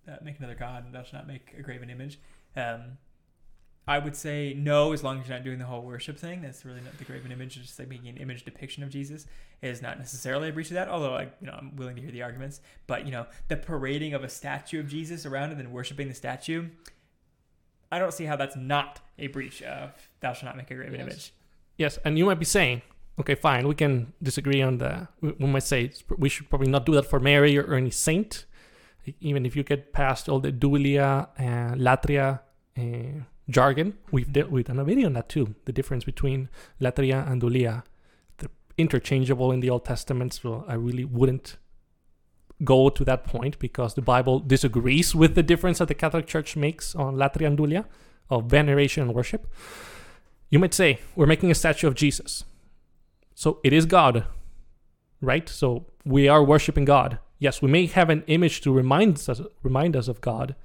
uh, 0.07 0.17
make 0.23 0.37
another 0.39 0.55
god 0.55 0.85
and 0.85 0.93
Thou 0.93 1.03
shalt 1.03 1.13
not 1.13 1.27
make 1.27 1.53
a 1.57 1.61
graven 1.61 1.89
image? 1.89 2.19
Um, 2.55 2.97
I 3.87 3.99
would 3.99 4.15
say 4.15 4.55
no, 4.57 4.93
as 4.93 5.03
long 5.03 5.19
as 5.19 5.27
you're 5.27 5.37
not 5.37 5.43
doing 5.43 5.59
the 5.59 5.65
whole 5.65 5.83
worship 5.83 6.17
thing. 6.17 6.41
That's 6.41 6.65
really 6.65 6.81
not 6.81 6.97
the 6.97 7.05
graven 7.05 7.31
image, 7.31 7.57
It's 7.57 7.67
just 7.67 7.79
like 7.79 7.87
making 7.87 8.09
an 8.09 8.17
image 8.17 8.43
depiction 8.43 8.81
of 8.81 8.89
Jesus 8.89 9.27
is 9.61 9.81
not 9.81 9.99
necessarily 9.99 10.49
a 10.49 10.51
breach 10.51 10.67
of 10.67 10.73
that. 10.73 10.89
Although 10.89 11.15
I, 11.15 11.23
you 11.39 11.47
know, 11.47 11.53
I'm 11.53 11.75
willing 11.75 11.95
to 11.95 12.01
hear 12.01 12.11
the 12.11 12.23
arguments. 12.23 12.61
But 12.87 13.05
you 13.05 13.11
know, 13.11 13.27
the 13.47 13.57
parading 13.57 14.13
of 14.13 14.23
a 14.23 14.29
statue 14.29 14.79
of 14.79 14.87
Jesus 14.87 15.25
around 15.25 15.51
and 15.51 15.59
then 15.59 15.71
worshiping 15.71 16.07
the 16.07 16.15
statue 16.15 16.69
I 17.91 17.99
don't 17.99 18.13
see 18.13 18.25
how 18.25 18.35
that's 18.35 18.55
not 18.55 18.99
a 19.17 19.27
breach 19.27 19.61
of 19.61 19.91
thou 20.19 20.33
shalt 20.33 20.45
not 20.45 20.57
make 20.57 20.71
a 20.71 20.75
graven 20.75 20.99
yes. 20.99 21.07
image. 21.07 21.33
Yes, 21.77 21.99
and 22.05 22.17
you 22.17 22.25
might 22.25 22.39
be 22.39 22.45
saying, 22.45 22.81
okay, 23.19 23.35
fine, 23.35 23.67
we 23.67 23.75
can 23.75 24.13
disagree 24.21 24.61
on 24.61 24.77
the. 24.77 25.07
We 25.21 25.47
might 25.47 25.63
say 25.63 25.91
we 26.17 26.29
should 26.29 26.49
probably 26.49 26.69
not 26.69 26.85
do 26.85 26.93
that 26.93 27.05
for 27.05 27.19
Mary 27.19 27.57
or, 27.57 27.73
any 27.75 27.91
saint, 27.91 28.45
even 29.19 29.45
if 29.45 29.55
you 29.55 29.63
get 29.63 29.93
past 29.93 30.29
all 30.29 30.39
the 30.39 30.51
dulia 30.51 31.27
and 31.37 31.81
latria 31.81 32.39
uh, 32.77 33.21
jargon. 33.49 33.97
We've 34.11 34.29
we've 34.49 34.65
done 34.65 34.79
a 34.79 34.83
video 34.83 35.07
on 35.07 35.13
that 35.13 35.29
too. 35.29 35.55
The 35.65 35.73
difference 35.73 36.03
between 36.03 36.49
latria 36.81 37.29
and 37.29 37.41
dulia, 37.41 37.83
they're 38.37 38.49
interchangeable 38.77 39.51
in 39.51 39.59
the 39.59 39.69
Old 39.69 39.85
Testament. 39.85 40.33
So 40.33 40.65
I 40.67 40.75
really 40.75 41.05
wouldn't 41.05 41.57
go 42.63 42.89
to 42.89 43.03
that 43.03 43.25
point 43.25 43.59
because 43.59 43.93
the 43.93 44.01
Bible 44.01 44.39
disagrees 44.39 45.13
with 45.13 45.35
the 45.35 45.43
difference 45.43 45.79
that 45.79 45.87
the 45.87 45.93
Catholic 45.93 46.25
Church 46.25 46.55
makes 46.55 46.95
on 46.95 47.15
Latria 47.15 47.47
and 47.47 47.57
Dulia 47.57 47.85
of 48.29 48.45
veneration 48.45 49.03
and 49.03 49.13
worship. 49.13 49.47
You 50.49 50.59
might 50.59 50.73
say, 50.73 50.99
we're 51.15 51.25
making 51.25 51.51
a 51.51 51.55
statue 51.55 51.87
of 51.87 51.95
Jesus. 51.95 52.45
So 53.33 53.59
it 53.63 53.73
is 53.73 53.85
God, 53.85 54.25
right? 55.21 55.49
So 55.49 55.87
we 56.05 56.27
are 56.27 56.43
worshiping 56.43 56.85
God. 56.85 57.19
Yes, 57.39 57.61
we 57.61 57.69
may 57.69 57.85
have 57.87 58.09
an 58.09 58.23
image 58.27 58.61
to 58.61 58.71
remind 58.71 59.17
us, 59.27 59.41
remind 59.61 59.95
us 59.95 60.07
of 60.07 60.21
God. 60.21 60.55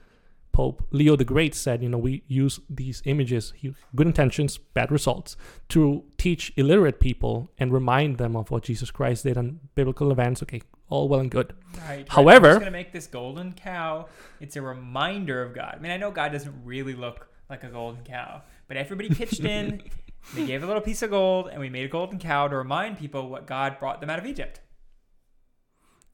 Pope 0.53 0.87
Leo 0.91 1.17
the 1.17 1.25
Great 1.25 1.55
said, 1.55 1.83
you 1.83 1.89
know, 1.89 1.99
we 1.99 2.23
use 2.27 2.61
these 2.69 3.03
images, 3.05 3.53
good 3.95 4.07
intentions, 4.07 4.59
bad 4.59 4.91
results, 4.91 5.37
to 5.69 6.05
teach 6.19 6.53
illiterate 6.57 7.01
people 7.01 7.51
and 7.59 7.73
remind 7.73 8.19
them 8.19 8.37
of 8.37 8.51
what 8.51 8.65
Jesus 8.65 8.91
Christ 8.91 9.25
did 9.25 9.39
on 9.39 9.61
biblical 9.75 10.11
events. 10.11 10.43
Okay, 10.43 10.63
all 10.89 11.09
well 11.09 11.21
and 11.21 11.31
good. 11.31 11.55
Right. 11.89 12.07
However, 12.09 12.49
I'm 12.49 12.53
just 12.55 12.61
gonna 12.61 12.71
make 12.73 12.93
this 12.93 13.07
golden 13.07 13.53
cow. 13.53 14.09
It's 14.41 14.57
a 14.57 14.63
reminder 14.63 15.43
of 15.43 15.55
God. 15.55 15.75
I 15.77 15.81
mean, 15.81 15.93
I 15.93 15.97
know 15.97 16.11
God 16.11 16.33
doesn't 16.33 16.55
really 16.65 16.95
look 16.95 17.29
like 17.49 17.65
a 17.65 17.69
golden 17.69 18.03
cow, 18.05 18.43
but 18.69 18.77
everybody 18.77 19.09
pitched 19.09 19.45
in. 19.45 19.83
they 20.35 20.47
gave 20.47 20.63
a 20.63 20.67
little 20.67 20.83
piece 20.83 21.03
of 21.03 21.11
gold, 21.11 21.49
and 21.49 21.61
we 21.61 21.71
made 21.71 21.85
a 21.85 21.89
golden 21.89 22.19
cow 22.19 22.49
to 22.49 22.57
remind 22.57 22.99
people 22.99 23.29
what 23.29 23.47
God 23.47 23.79
brought 23.79 24.01
them 24.01 24.11
out 24.11 24.19
of 24.19 24.27
Egypt. 24.27 24.61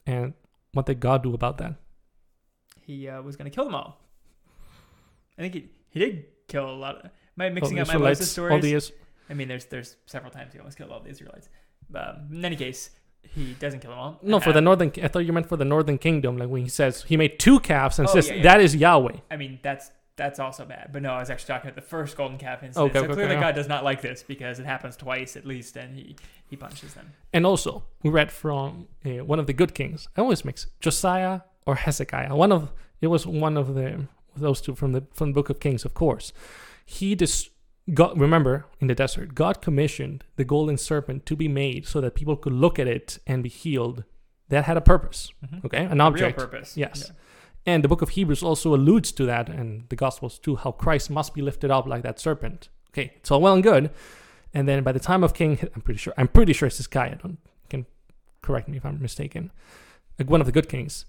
And 0.06 0.34
what 0.72 0.86
did 0.86 1.00
God 1.00 1.22
do 1.22 1.34
about 1.34 1.58
that? 1.58 1.74
He 2.80 3.08
uh, 3.08 3.20
was 3.22 3.34
going 3.34 3.50
to 3.50 3.54
kill 3.54 3.64
them 3.64 3.74
all. 3.74 4.00
I 5.38 5.42
think 5.42 5.54
he, 5.54 5.68
he 5.90 5.98
did 5.98 6.24
kill 6.48 6.68
a 6.68 6.72
lot. 6.72 6.96
Of, 6.96 7.04
am 7.04 7.10
I 7.38 7.48
mixing 7.50 7.78
up 7.78 7.88
my 7.88 7.96
Moses 7.96 8.30
stories? 8.30 8.52
All 8.52 8.60
the 8.60 8.74
is- 8.74 8.92
I 9.28 9.34
mean, 9.34 9.48
there's 9.48 9.66
there's 9.66 9.96
several 10.06 10.30
times 10.30 10.52
he 10.52 10.58
almost 10.58 10.78
killed 10.78 10.90
all 10.90 11.00
the 11.00 11.10
Israelites. 11.10 11.48
Um, 11.94 12.28
in 12.32 12.44
any 12.44 12.56
case, 12.56 12.90
he 13.22 13.54
doesn't 13.54 13.80
kill 13.80 13.90
them 13.90 13.98
all. 13.98 14.18
No, 14.22 14.40
for 14.40 14.52
the 14.52 14.60
northern. 14.60 14.92
I 15.02 15.08
thought 15.08 15.20
you 15.20 15.32
meant 15.32 15.48
for 15.48 15.56
the 15.56 15.64
northern 15.64 15.98
kingdom, 15.98 16.36
like 16.36 16.48
when 16.48 16.62
he 16.62 16.68
says 16.68 17.04
he 17.04 17.16
made 17.16 17.38
two 17.38 17.60
calves 17.60 17.98
and 17.98 18.08
oh, 18.08 18.12
says 18.12 18.28
yeah, 18.28 18.36
yeah. 18.36 18.42
that 18.44 18.60
is 18.60 18.76
Yahweh. 18.76 19.16
I 19.30 19.36
mean, 19.36 19.58
that's 19.62 19.90
that's 20.16 20.38
also 20.38 20.64
bad. 20.64 20.90
But 20.92 21.02
no, 21.02 21.12
I 21.12 21.18
was 21.20 21.30
actually 21.30 21.48
talking 21.48 21.68
about 21.68 21.76
the 21.76 21.88
first 21.88 22.16
golden 22.16 22.38
calf 22.38 22.62
incident. 22.62 22.90
Okay, 22.90 22.98
so 23.00 23.04
okay, 23.04 23.14
clearly 23.14 23.34
okay, 23.34 23.40
God 23.40 23.54
does 23.54 23.68
not 23.68 23.84
like 23.84 24.00
this 24.00 24.22
because 24.22 24.58
it 24.58 24.66
happens 24.66 24.96
twice 24.96 25.36
at 25.36 25.44
least, 25.44 25.76
and 25.76 25.94
he 25.94 26.16
he 26.48 26.56
punishes 26.56 26.94
them. 26.94 27.12
And 27.32 27.44
also, 27.44 27.84
we 28.02 28.10
read 28.10 28.32
from 28.32 28.88
uh, 29.04 29.24
one 29.24 29.38
of 29.38 29.46
the 29.46 29.52
good 29.52 29.74
kings. 29.74 30.08
I 30.16 30.20
always 30.20 30.44
mix 30.44 30.68
Josiah 30.80 31.40
or 31.66 31.74
Hezekiah. 31.74 32.34
One 32.34 32.52
of 32.52 32.72
it 33.00 33.08
was 33.08 33.26
one 33.26 33.56
of 33.56 33.74
the 33.74 34.06
those 34.40 34.60
two 34.60 34.74
from 34.74 34.92
the 34.92 35.04
from 35.12 35.30
the 35.30 35.34
book 35.34 35.50
of 35.50 35.60
Kings, 35.60 35.84
of 35.84 35.94
course. 35.94 36.32
He 36.84 37.14
dis- 37.14 37.50
God, 37.92 38.18
remember 38.18 38.66
in 38.80 38.88
the 38.88 38.94
desert, 38.94 39.34
God 39.34 39.60
commissioned 39.60 40.24
the 40.36 40.44
golden 40.44 40.76
serpent 40.76 41.24
to 41.26 41.36
be 41.36 41.48
made 41.48 41.86
so 41.86 42.00
that 42.00 42.14
people 42.14 42.36
could 42.36 42.52
look 42.52 42.78
at 42.78 42.86
it 42.88 43.18
and 43.26 43.42
be 43.42 43.48
healed. 43.48 44.04
That 44.48 44.64
had 44.64 44.76
a 44.76 44.80
purpose, 44.80 45.32
mm-hmm. 45.44 45.66
okay, 45.66 45.84
an 45.84 46.00
object. 46.00 46.38
Real 46.38 46.46
purpose. 46.46 46.76
Yes. 46.76 47.06
Yeah. 47.06 47.14
And 47.74 47.82
the 47.82 47.88
book 47.88 48.00
of 48.00 48.10
Hebrews 48.10 48.44
also 48.44 48.74
alludes 48.76 49.10
to 49.12 49.26
that, 49.26 49.48
and 49.48 49.88
the 49.88 49.96
Gospels 49.96 50.38
too, 50.38 50.54
how 50.54 50.70
Christ 50.70 51.10
must 51.10 51.34
be 51.34 51.42
lifted 51.42 51.70
up 51.70 51.84
like 51.86 52.02
that 52.02 52.20
serpent. 52.20 52.68
Okay, 52.90 53.12
it's 53.16 53.30
all 53.30 53.40
well 53.40 53.54
and 53.54 53.62
good. 53.62 53.90
And 54.54 54.68
then 54.68 54.84
by 54.84 54.92
the 54.92 55.00
time 55.00 55.24
of 55.24 55.34
King, 55.34 55.58
I'm 55.74 55.82
pretty 55.82 55.98
sure, 55.98 56.14
I'm 56.16 56.28
pretty 56.28 56.52
sure 56.52 56.68
it's 56.68 56.78
Hezekiah. 56.78 57.16
Don't 57.16 57.38
can 57.68 57.86
correct 58.40 58.68
me 58.68 58.76
if 58.76 58.86
I'm 58.86 59.02
mistaken. 59.02 59.50
Like 60.18 60.30
one 60.30 60.40
of 60.40 60.46
the 60.46 60.52
good 60.52 60.68
kings. 60.68 61.06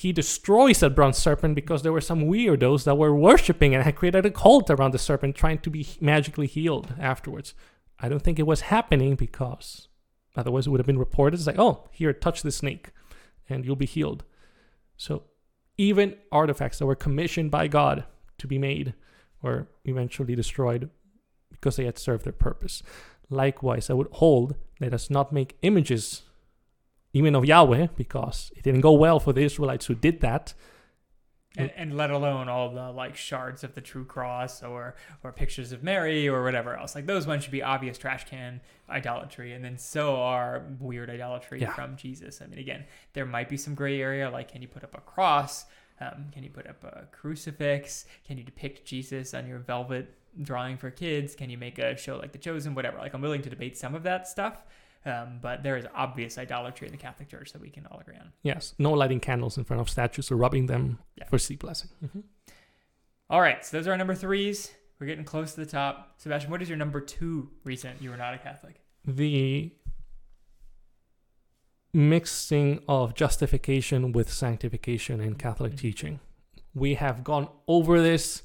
He 0.00 0.12
destroys 0.14 0.80
that 0.80 0.94
bronze 0.94 1.18
serpent 1.18 1.54
because 1.54 1.82
there 1.82 1.92
were 1.92 2.00
some 2.00 2.22
weirdos 2.22 2.84
that 2.84 2.96
were 2.96 3.14
worshiping 3.14 3.74
and 3.74 3.84
had 3.84 3.96
created 3.96 4.24
a 4.24 4.30
cult 4.30 4.70
around 4.70 4.92
the 4.92 4.98
serpent 4.98 5.36
trying 5.36 5.58
to 5.58 5.68
be 5.68 5.86
magically 6.00 6.46
healed 6.46 6.94
afterwards. 6.98 7.52
I 7.98 8.08
don't 8.08 8.22
think 8.22 8.38
it 8.38 8.46
was 8.46 8.62
happening 8.62 9.14
because 9.14 9.88
otherwise 10.34 10.66
it 10.66 10.70
would 10.70 10.80
have 10.80 10.86
been 10.86 10.98
reported 10.98 11.38
as 11.38 11.46
like, 11.46 11.58
oh, 11.58 11.86
here, 11.92 12.14
touch 12.14 12.40
the 12.40 12.50
snake 12.50 12.92
and 13.46 13.62
you'll 13.62 13.76
be 13.76 13.84
healed. 13.84 14.24
So 14.96 15.24
even 15.76 16.16
artifacts 16.32 16.78
that 16.78 16.86
were 16.86 16.94
commissioned 16.94 17.50
by 17.50 17.68
God 17.68 18.04
to 18.38 18.46
be 18.46 18.56
made 18.56 18.94
were 19.42 19.68
eventually 19.84 20.34
destroyed 20.34 20.88
because 21.50 21.76
they 21.76 21.84
had 21.84 21.98
served 21.98 22.24
their 22.24 22.32
purpose. 22.32 22.82
Likewise, 23.28 23.90
I 23.90 23.92
would 23.92 24.08
hold, 24.12 24.54
let 24.80 24.94
us 24.94 25.10
not 25.10 25.30
make 25.30 25.58
images 25.60 26.22
even 27.12 27.34
of 27.34 27.44
Yahweh, 27.44 27.88
because 27.96 28.52
it 28.56 28.62
didn't 28.62 28.82
go 28.82 28.92
well 28.92 29.18
for 29.20 29.32
the 29.32 29.42
Israelites 29.42 29.86
who 29.86 29.94
did 29.94 30.20
that. 30.20 30.54
And, 31.56 31.72
and 31.76 31.96
let 31.96 32.12
alone 32.12 32.48
all 32.48 32.70
the 32.72 32.92
like 32.92 33.16
shards 33.16 33.64
of 33.64 33.74
the 33.74 33.80
true 33.80 34.04
cross 34.04 34.62
or 34.62 34.94
or 35.24 35.32
pictures 35.32 35.72
of 35.72 35.82
Mary 35.82 36.28
or 36.28 36.44
whatever 36.44 36.76
else. 36.76 36.94
Like 36.94 37.06
those 37.06 37.26
ones 37.26 37.42
should 37.42 37.50
be 37.50 37.62
obvious 37.62 37.98
trash 37.98 38.24
can 38.24 38.60
idolatry, 38.88 39.52
and 39.52 39.64
then 39.64 39.76
so 39.76 40.14
are 40.16 40.64
weird 40.78 41.10
idolatry 41.10 41.60
Yeah. 41.60 41.72
from 41.72 41.96
Jesus. 41.96 42.40
I 42.40 42.46
mean, 42.46 42.60
again, 42.60 42.84
there 43.14 43.26
might 43.26 43.48
be 43.48 43.56
some 43.56 43.74
gray 43.74 44.00
area, 44.00 44.30
like 44.30 44.52
can 44.52 44.62
you 44.62 44.68
put 44.68 44.84
up 44.84 44.94
a 44.96 45.00
cross? 45.00 45.64
Um, 46.00 46.26
can 46.32 46.44
you 46.44 46.50
put 46.50 46.68
up 46.68 46.84
a 46.84 47.06
crucifix? 47.10 48.06
Can 48.24 48.38
you 48.38 48.44
depict 48.44 48.84
Jesus 48.86 49.34
on 49.34 49.48
your 49.48 49.58
velvet 49.58 50.14
drawing 50.40 50.76
for 50.76 50.90
kids? 50.90 51.34
Can 51.34 51.50
you 51.50 51.58
make 51.58 51.80
a 51.80 51.96
show 51.96 52.16
like 52.16 52.30
The 52.30 52.38
Chosen? 52.38 52.76
Whatever. 52.76 52.98
Like 52.98 53.12
I'm 53.12 53.20
willing 53.20 53.42
to 53.42 53.50
debate 53.50 53.76
some 53.76 53.96
of 53.96 54.04
that 54.04 54.28
stuff, 54.28 54.62
um, 55.06 55.38
but 55.40 55.62
there 55.62 55.76
is 55.76 55.86
obvious 55.94 56.36
idolatry 56.38 56.86
in 56.86 56.92
the 56.92 56.98
Catholic 56.98 57.28
Church 57.28 57.52
that 57.52 57.60
we 57.60 57.70
can 57.70 57.86
all 57.86 57.98
agree 58.00 58.16
on. 58.16 58.32
Yes, 58.42 58.74
no 58.78 58.92
lighting 58.92 59.20
candles 59.20 59.56
in 59.58 59.64
front 59.64 59.80
of 59.80 59.88
statues 59.88 60.30
or 60.30 60.36
rubbing 60.36 60.66
them 60.66 60.98
Yeah. 61.16 61.24
for 61.28 61.38
sea 61.38 61.56
blessing. 61.56 61.90
All 63.30 63.40
right, 63.40 63.64
so 63.64 63.76
those 63.76 63.86
are 63.86 63.92
our 63.92 63.96
number 63.96 64.14
threes. 64.14 64.72
We're 64.98 65.06
getting 65.06 65.24
close 65.24 65.54
to 65.54 65.60
the 65.64 65.70
top. 65.70 66.14
Sebastian, 66.18 66.50
what 66.50 66.60
is 66.60 66.68
your 66.68 66.76
number 66.76 67.00
two 67.00 67.50
reason 67.64 67.96
you 68.00 68.10
were 68.10 68.16
not 68.18 68.34
a 68.34 68.38
Catholic? 68.38 68.80
The 69.06 69.72
mixing 71.92 72.82
of 72.88 73.14
justification 73.14 74.12
with 74.12 74.32
sanctification 74.32 75.20
in 75.20 75.34
Catholic 75.34 75.72
Mhm. 75.72 75.78
teaching. 75.78 76.20
We 76.74 76.94
have 76.94 77.24
gone 77.24 77.48
over 77.66 78.00
this 78.00 78.42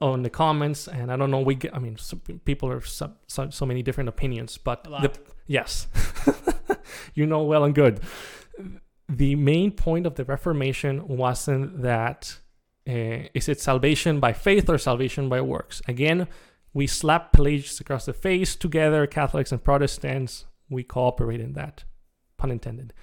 on 0.00 0.22
the 0.22 0.30
comments, 0.30 0.88
and 0.88 1.10
I 1.10 1.16
don't 1.16 1.30
know. 1.30 1.40
We 1.40 1.54
get, 1.54 1.74
I 1.74 1.78
mean, 1.78 1.96
so, 1.96 2.18
people 2.44 2.70
are 2.70 2.80
so, 2.80 3.12
so, 3.26 3.50
so 3.50 3.66
many 3.66 3.82
different 3.82 4.08
opinions, 4.08 4.58
but 4.58 4.84
the. 4.84 5.12
Yes. 5.46 5.86
you 7.14 7.26
know 7.26 7.42
well 7.42 7.64
and 7.64 7.74
good. 7.74 8.00
The 9.08 9.34
main 9.34 9.72
point 9.72 10.06
of 10.06 10.14
the 10.14 10.24
Reformation 10.24 11.08
wasn't 11.08 11.82
that 11.82 12.38
uh, 12.88 13.28
is 13.34 13.48
it 13.48 13.60
salvation 13.60 14.18
by 14.18 14.32
faith 14.32 14.68
or 14.68 14.78
salvation 14.78 15.28
by 15.28 15.40
works? 15.40 15.82
Again, 15.86 16.26
we 16.72 16.86
slap 16.86 17.32
Pelagius 17.32 17.80
across 17.80 18.06
the 18.06 18.12
face 18.12 18.56
together, 18.56 19.06
Catholics 19.06 19.52
and 19.52 19.62
Protestants. 19.62 20.46
We 20.70 20.84
cooperate 20.84 21.40
in 21.40 21.54
that, 21.54 21.84
pun 22.38 22.50
intended. 22.50 22.94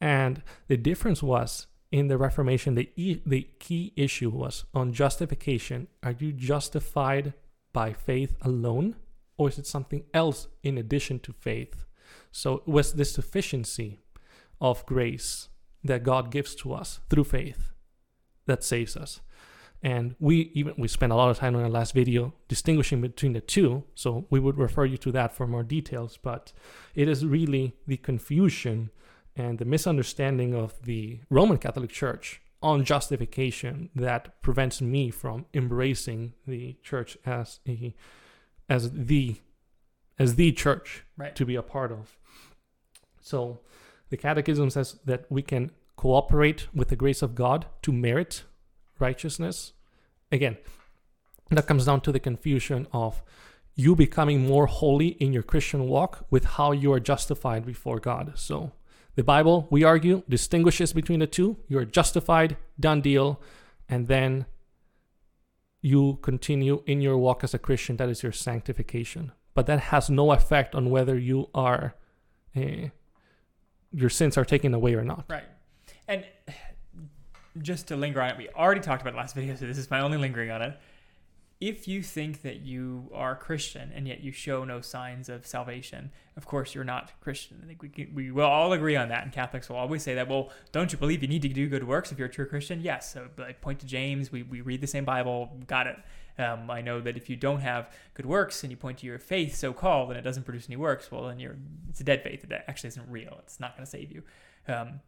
And 0.00 0.42
the 0.68 0.76
difference 0.76 1.22
was 1.22 1.66
in 1.90 2.08
the 2.08 2.18
Reformation, 2.18 2.74
the, 2.74 2.90
e- 2.96 3.22
the 3.24 3.48
key 3.58 3.92
issue 3.96 4.30
was 4.30 4.64
on 4.74 4.92
justification. 4.92 5.88
Are 6.02 6.14
you 6.18 6.32
justified 6.32 7.34
by 7.72 7.92
faith 7.92 8.36
alone? 8.42 8.96
or 9.38 9.48
is 9.48 9.58
it 9.58 9.66
something 9.66 10.04
else 10.12 10.48
in 10.62 10.76
addition 10.76 11.20
to 11.20 11.32
faith? 11.32 11.86
So 12.30 12.62
was 12.66 12.92
the 12.92 13.04
sufficiency 13.04 14.00
of 14.60 14.84
grace 14.84 15.48
that 15.84 16.02
God 16.02 16.30
gives 16.30 16.54
to 16.56 16.74
us 16.74 17.00
through 17.08 17.24
faith 17.24 17.72
that 18.46 18.64
saves 18.64 18.96
us. 18.96 19.20
And 19.80 20.16
we 20.18 20.50
even 20.54 20.74
we 20.76 20.88
spent 20.88 21.12
a 21.12 21.14
lot 21.14 21.30
of 21.30 21.38
time 21.38 21.54
in 21.54 21.62
our 21.62 21.68
last 21.68 21.94
video 21.94 22.34
distinguishing 22.48 23.00
between 23.00 23.32
the 23.32 23.40
two. 23.40 23.84
So 23.94 24.26
we 24.28 24.40
would 24.40 24.58
refer 24.58 24.84
you 24.84 24.96
to 24.98 25.12
that 25.12 25.32
for 25.32 25.46
more 25.46 25.62
details. 25.62 26.18
But 26.20 26.52
it 26.96 27.08
is 27.08 27.24
really 27.24 27.76
the 27.86 27.96
confusion 27.96 28.90
and 29.38 29.58
the 29.58 29.64
misunderstanding 29.64 30.54
of 30.54 30.74
the 30.82 31.20
Roman 31.30 31.58
Catholic 31.58 31.90
Church 31.90 32.40
on 32.62 32.84
justification 32.84 33.90
that 33.94 34.42
prevents 34.42 34.80
me 34.80 35.10
from 35.10 35.46
embracing 35.54 36.34
the 36.46 36.76
church 36.82 37.16
as 37.24 37.60
a 37.68 37.94
as 38.68 38.90
the 38.92 39.36
as 40.18 40.34
the 40.34 40.52
church 40.52 41.04
Right. 41.16 41.34
to 41.36 41.46
be 41.46 41.54
a 41.54 41.62
part 41.62 41.92
of. 41.92 42.16
So 43.20 43.60
the 44.10 44.16
catechism 44.16 44.70
says 44.70 44.98
that 45.04 45.26
we 45.30 45.42
can 45.42 45.70
cooperate 45.96 46.66
with 46.74 46.88
the 46.88 46.96
grace 46.96 47.22
of 47.22 47.34
God 47.34 47.66
to 47.82 47.92
merit 47.92 48.44
righteousness. 48.98 49.72
Again, 50.32 50.56
that 51.50 51.66
comes 51.66 51.86
down 51.86 52.00
to 52.02 52.12
the 52.12 52.20
confusion 52.20 52.86
of 52.92 53.22
you 53.74 53.94
becoming 53.94 54.44
more 54.46 54.66
holy 54.66 55.08
in 55.08 55.32
your 55.32 55.44
Christian 55.44 55.86
walk 55.86 56.26
with 56.30 56.44
how 56.44 56.72
you 56.72 56.92
are 56.92 57.00
justified 57.00 57.64
before 57.64 58.00
God. 58.00 58.32
So 58.34 58.72
the 59.18 59.24
Bible, 59.24 59.66
we 59.68 59.82
argue, 59.82 60.22
distinguishes 60.28 60.92
between 60.92 61.18
the 61.18 61.26
two. 61.26 61.56
You 61.66 61.78
are 61.78 61.84
justified, 61.84 62.56
done 62.78 63.00
deal, 63.00 63.40
and 63.88 64.06
then 64.06 64.46
you 65.80 66.20
continue 66.22 66.84
in 66.86 67.00
your 67.00 67.18
walk 67.18 67.42
as 67.42 67.52
a 67.52 67.58
Christian. 67.58 67.96
That 67.96 68.08
is 68.08 68.22
your 68.22 68.30
sanctification. 68.30 69.32
But 69.54 69.66
that 69.66 69.80
has 69.80 70.08
no 70.08 70.30
effect 70.30 70.76
on 70.76 70.90
whether 70.90 71.18
you 71.18 71.48
are, 71.52 71.96
uh, 72.56 72.90
your 73.92 74.08
sins 74.08 74.38
are 74.38 74.44
taken 74.44 74.72
away 74.72 74.94
or 74.94 75.02
not. 75.02 75.24
Right. 75.28 75.48
And 76.06 76.24
just 77.60 77.88
to 77.88 77.96
linger 77.96 78.22
on 78.22 78.30
it, 78.30 78.38
we 78.38 78.48
already 78.50 78.80
talked 78.80 79.02
about 79.02 79.14
it 79.14 79.16
last 79.16 79.34
video, 79.34 79.56
so 79.56 79.66
this 79.66 79.78
is 79.78 79.90
my 79.90 79.98
only 79.98 80.18
lingering 80.18 80.52
on 80.52 80.62
it. 80.62 80.78
If 81.60 81.88
you 81.88 82.04
think 82.04 82.42
that 82.42 82.60
you 82.60 83.10
are 83.12 83.34
Christian 83.34 83.90
and 83.92 84.06
yet 84.06 84.20
you 84.20 84.30
show 84.30 84.64
no 84.64 84.80
signs 84.80 85.28
of 85.28 85.44
salvation, 85.44 86.12
of 86.36 86.46
course 86.46 86.72
you're 86.72 86.84
not 86.84 87.10
Christian. 87.20 87.60
I 87.64 87.66
think 87.66 87.82
we 87.82 87.88
can, 87.88 88.14
we 88.14 88.30
will 88.30 88.46
all 88.46 88.72
agree 88.72 88.94
on 88.94 89.08
that, 89.08 89.24
and 89.24 89.32
Catholics 89.32 89.68
will 89.68 89.76
always 89.76 90.04
say 90.04 90.14
that. 90.14 90.28
Well, 90.28 90.50
don't 90.70 90.92
you 90.92 90.98
believe 90.98 91.20
you 91.20 91.28
need 91.28 91.42
to 91.42 91.48
do 91.48 91.68
good 91.68 91.82
works 91.82 92.12
if 92.12 92.18
you're 92.18 92.28
a 92.28 92.30
true 92.32 92.46
Christian? 92.46 92.80
Yes. 92.80 93.12
So 93.12 93.26
I 93.38 93.52
point 93.54 93.80
to 93.80 93.86
James. 93.86 94.30
We, 94.30 94.44
we 94.44 94.60
read 94.60 94.80
the 94.80 94.86
same 94.86 95.04
Bible. 95.04 95.50
Got 95.66 95.88
it. 95.88 95.96
Um, 96.40 96.70
I 96.70 96.80
know 96.80 97.00
that 97.00 97.16
if 97.16 97.28
you 97.28 97.34
don't 97.34 97.60
have 97.60 97.90
good 98.14 98.26
works 98.26 98.62
and 98.62 98.70
you 98.70 98.76
point 98.76 98.98
to 98.98 99.06
your 99.06 99.18
faith, 99.18 99.56
so 99.56 99.72
called, 99.72 100.10
and 100.10 100.18
it 100.18 100.22
doesn't 100.22 100.44
produce 100.44 100.66
any 100.68 100.76
works, 100.76 101.10
well, 101.10 101.26
then 101.26 101.40
you're 101.40 101.56
it's 101.90 102.00
a 102.00 102.04
dead 102.04 102.22
faith. 102.22 102.44
It 102.44 102.52
actually 102.68 102.88
isn't 102.88 103.10
real. 103.10 103.36
It's 103.42 103.58
not 103.58 103.74
going 103.74 103.84
to 103.84 103.90
save 103.90 104.12
you. 104.12 104.22
Um, 104.68 105.00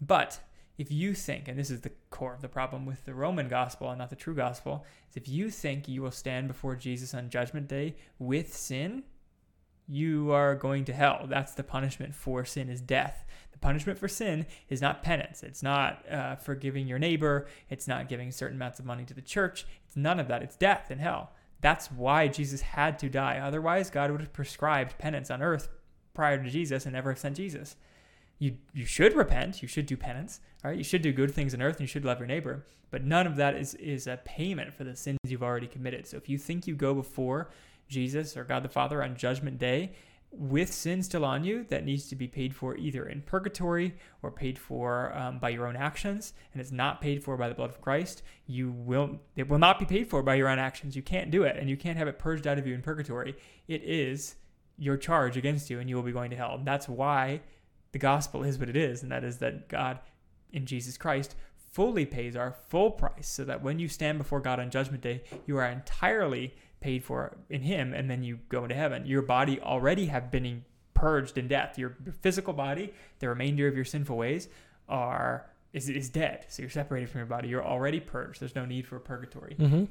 but 0.00 0.40
if 0.76 0.90
you 0.90 1.14
think, 1.14 1.46
and 1.46 1.58
this 1.58 1.70
is 1.70 1.82
the 1.82 1.92
core 2.10 2.34
of 2.34 2.42
the 2.42 2.48
problem 2.48 2.84
with 2.84 3.04
the 3.04 3.14
Roman 3.14 3.48
gospel 3.48 3.90
and 3.90 3.98
not 3.98 4.10
the 4.10 4.16
true 4.16 4.34
gospel, 4.34 4.84
is 5.08 5.16
if 5.16 5.28
you 5.28 5.50
think 5.50 5.88
you 5.88 6.02
will 6.02 6.10
stand 6.10 6.48
before 6.48 6.74
Jesus 6.74 7.14
on 7.14 7.30
judgment 7.30 7.68
day 7.68 7.94
with 8.18 8.54
sin, 8.54 9.04
you 9.86 10.32
are 10.32 10.56
going 10.56 10.84
to 10.86 10.92
hell. 10.92 11.26
That's 11.28 11.54
the 11.54 11.62
punishment 11.62 12.14
for 12.14 12.44
sin 12.44 12.68
is 12.68 12.80
death. 12.80 13.24
The 13.52 13.58
punishment 13.58 13.98
for 13.98 14.08
sin 14.08 14.46
is 14.68 14.80
not 14.80 15.02
penance. 15.02 15.42
It's 15.42 15.62
not 15.62 16.04
uh, 16.10 16.36
forgiving 16.36 16.88
your 16.88 16.98
neighbor. 16.98 17.46
It's 17.70 17.86
not 17.86 18.08
giving 18.08 18.32
certain 18.32 18.56
amounts 18.56 18.80
of 18.80 18.84
money 18.84 19.04
to 19.04 19.14
the 19.14 19.22
church. 19.22 19.66
It's 19.86 19.96
none 19.96 20.18
of 20.18 20.26
that. 20.28 20.42
It's 20.42 20.56
death 20.56 20.90
in 20.90 20.98
hell. 20.98 21.32
That's 21.60 21.90
why 21.90 22.28
Jesus 22.28 22.62
had 22.62 22.98
to 22.98 23.08
die. 23.08 23.38
Otherwise, 23.38 23.90
God 23.90 24.10
would 24.10 24.20
have 24.20 24.32
prescribed 24.32 24.98
penance 24.98 25.30
on 25.30 25.40
earth 25.40 25.68
prior 26.14 26.42
to 26.42 26.50
Jesus 26.50 26.84
and 26.84 26.94
never 26.94 27.10
have 27.10 27.18
sent 27.18 27.36
Jesus 27.36 27.76
you 28.44 28.56
you 28.74 28.84
should 28.84 29.14
repent, 29.14 29.62
you 29.62 29.68
should 29.68 29.86
do 29.86 29.96
penance, 29.96 30.40
right? 30.62 30.76
You 30.76 30.84
should 30.84 31.02
do 31.02 31.12
good 31.12 31.32
things 31.32 31.54
on 31.54 31.62
earth, 31.62 31.76
and 31.76 31.80
you 31.80 31.86
should 31.86 32.04
love 32.04 32.18
your 32.18 32.26
neighbor. 32.26 32.66
But 32.90 33.04
none 33.04 33.26
of 33.26 33.36
that 33.36 33.56
is 33.56 33.74
is 33.74 34.06
a 34.06 34.20
payment 34.24 34.74
for 34.74 34.84
the 34.84 34.94
sins 34.94 35.18
you've 35.26 35.42
already 35.42 35.66
committed. 35.66 36.06
So 36.06 36.18
if 36.18 36.28
you 36.28 36.36
think 36.36 36.66
you 36.66 36.74
go 36.74 36.92
before 36.94 37.50
Jesus 37.88 38.36
or 38.36 38.44
God 38.44 38.62
the 38.62 38.68
Father 38.68 39.02
on 39.02 39.16
Judgment 39.16 39.58
Day 39.58 39.92
with 40.30 40.72
sin 40.72 41.02
still 41.02 41.24
on 41.24 41.44
you 41.44 41.64
that 41.70 41.84
needs 41.84 42.08
to 42.08 42.16
be 42.16 42.26
paid 42.26 42.54
for 42.54 42.76
either 42.76 43.06
in 43.06 43.22
purgatory 43.22 43.94
or 44.20 44.32
paid 44.32 44.58
for 44.58 45.16
um, 45.16 45.38
by 45.38 45.48
your 45.48 45.66
own 45.66 45.76
actions, 45.76 46.34
and 46.52 46.60
it's 46.60 46.72
not 46.72 47.00
paid 47.00 47.22
for 47.22 47.36
by 47.36 47.48
the 47.48 47.54
blood 47.54 47.70
of 47.70 47.80
Christ, 47.80 48.22
you 48.46 48.72
will 48.72 49.20
it 49.36 49.48
will 49.48 49.58
not 49.58 49.78
be 49.78 49.86
paid 49.86 50.10
for 50.10 50.22
by 50.22 50.34
your 50.34 50.48
own 50.48 50.58
actions. 50.58 50.94
You 50.94 51.02
can't 51.02 51.30
do 51.30 51.44
it, 51.44 51.56
and 51.56 51.70
you 51.70 51.78
can't 51.78 51.96
have 51.96 52.08
it 52.08 52.18
purged 52.18 52.46
out 52.46 52.58
of 52.58 52.66
you 52.66 52.74
in 52.74 52.82
purgatory. 52.82 53.36
It 53.68 53.82
is 53.84 54.36
your 54.76 54.96
charge 54.98 55.36
against 55.36 55.70
you, 55.70 55.78
and 55.78 55.88
you 55.88 55.96
will 55.96 56.02
be 56.02 56.12
going 56.12 56.30
to 56.30 56.36
hell. 56.36 56.60
That's 56.62 56.88
why 56.88 57.40
the 57.94 57.98
gospel 58.00 58.42
is 58.42 58.58
what 58.58 58.68
it 58.68 58.76
is, 58.76 59.04
and 59.04 59.12
that 59.12 59.22
is 59.22 59.38
that 59.38 59.68
God 59.68 60.00
in 60.52 60.66
Jesus 60.66 60.98
Christ 60.98 61.36
fully 61.70 62.04
pays 62.04 62.34
our 62.34 62.56
full 62.68 62.90
price, 62.90 63.28
so 63.28 63.44
that 63.44 63.62
when 63.62 63.78
you 63.78 63.86
stand 63.86 64.18
before 64.18 64.40
God 64.40 64.58
on 64.58 64.68
Judgment 64.68 65.00
Day, 65.00 65.22
you 65.46 65.56
are 65.58 65.64
entirely 65.64 66.54
paid 66.80 67.04
for 67.04 67.36
in 67.48 67.62
Him, 67.62 67.94
and 67.94 68.10
then 68.10 68.24
you 68.24 68.40
go 68.48 68.64
into 68.64 68.74
heaven. 68.74 69.06
Your 69.06 69.22
body 69.22 69.60
already 69.60 70.06
have 70.06 70.28
been 70.32 70.64
purged 70.92 71.38
in 71.38 71.46
death. 71.46 71.78
Your, 71.78 71.96
physical 72.20 72.52
body, 72.52 72.92
the 73.20 73.28
remainder 73.28 73.68
of 73.68 73.76
your 73.76 73.84
sinful 73.84 74.16
ways, 74.16 74.48
are 74.88 75.46
is, 75.72 75.88
is 75.88 76.08
dead. 76.08 76.46
So 76.48 76.62
you're 76.62 76.70
separated 76.70 77.10
from 77.10 77.20
your 77.20 77.26
body. 77.26 77.46
You're 77.46 77.64
already 77.64 78.00
purged. 78.00 78.40
There's 78.40 78.56
no 78.56 78.64
need 78.64 78.88
for 78.88 78.98
purgatory. 78.98 79.54
Mm-hmm. 79.56 79.84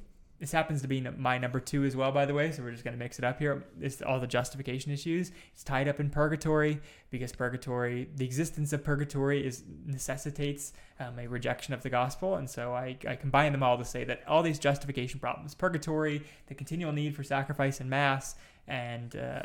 This 0.43 0.51
happens 0.51 0.81
to 0.81 0.89
be 0.89 0.99
my 0.99 1.37
number 1.37 1.61
two 1.61 1.85
as 1.85 1.95
well, 1.95 2.11
by 2.11 2.25
the 2.25 2.33
way. 2.33 2.51
So 2.51 2.63
we're 2.63 2.71
just 2.71 2.83
going 2.83 2.93
to 2.93 2.99
mix 2.99 3.17
it 3.17 3.23
up 3.23 3.39
here. 3.39 3.63
It's 3.79 4.01
all 4.01 4.19
the 4.19 4.27
justification 4.27 4.91
issues. 4.91 5.31
It's 5.53 5.63
tied 5.63 5.87
up 5.87 6.01
in 6.01 6.09
purgatory 6.09 6.81
because 7.11 7.31
purgatory, 7.31 8.09
the 8.17 8.25
existence 8.25 8.73
of 8.73 8.83
purgatory, 8.83 9.47
is 9.47 9.63
necessitates 9.85 10.73
um, 10.99 11.17
a 11.17 11.27
rejection 11.27 11.73
of 11.73 11.81
the 11.81 11.89
gospel. 11.89 12.35
And 12.35 12.49
so 12.49 12.73
I, 12.73 12.97
I 13.07 13.15
combine 13.15 13.53
them 13.53 13.63
all 13.63 13.77
to 13.77 13.85
say 13.85 14.03
that 14.03 14.21
all 14.27 14.43
these 14.43 14.59
justification 14.59 15.17
problems, 15.17 15.55
purgatory, 15.55 16.21
the 16.47 16.55
continual 16.55 16.91
need 16.91 17.15
for 17.15 17.23
sacrifice 17.23 17.79
and 17.79 17.89
mass, 17.89 18.35
and 18.67 19.15
uh, 19.15 19.43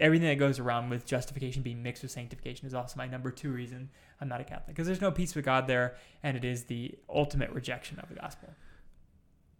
everything 0.00 0.26
that 0.26 0.40
goes 0.40 0.58
around 0.58 0.90
with 0.90 1.06
justification 1.06 1.62
being 1.62 1.84
mixed 1.84 2.02
with 2.02 2.10
sanctification 2.10 2.66
is 2.66 2.74
also 2.74 2.96
my 2.96 3.06
number 3.06 3.30
two 3.30 3.52
reason 3.52 3.90
I'm 4.20 4.28
not 4.28 4.40
a 4.40 4.44
Catholic 4.44 4.74
because 4.74 4.88
there's 4.88 5.00
no 5.00 5.12
peace 5.12 5.36
with 5.36 5.44
God 5.44 5.68
there, 5.68 5.94
and 6.20 6.36
it 6.36 6.44
is 6.44 6.64
the 6.64 6.96
ultimate 7.08 7.50
rejection 7.52 8.00
of 8.00 8.08
the 8.08 8.16
gospel. 8.16 8.48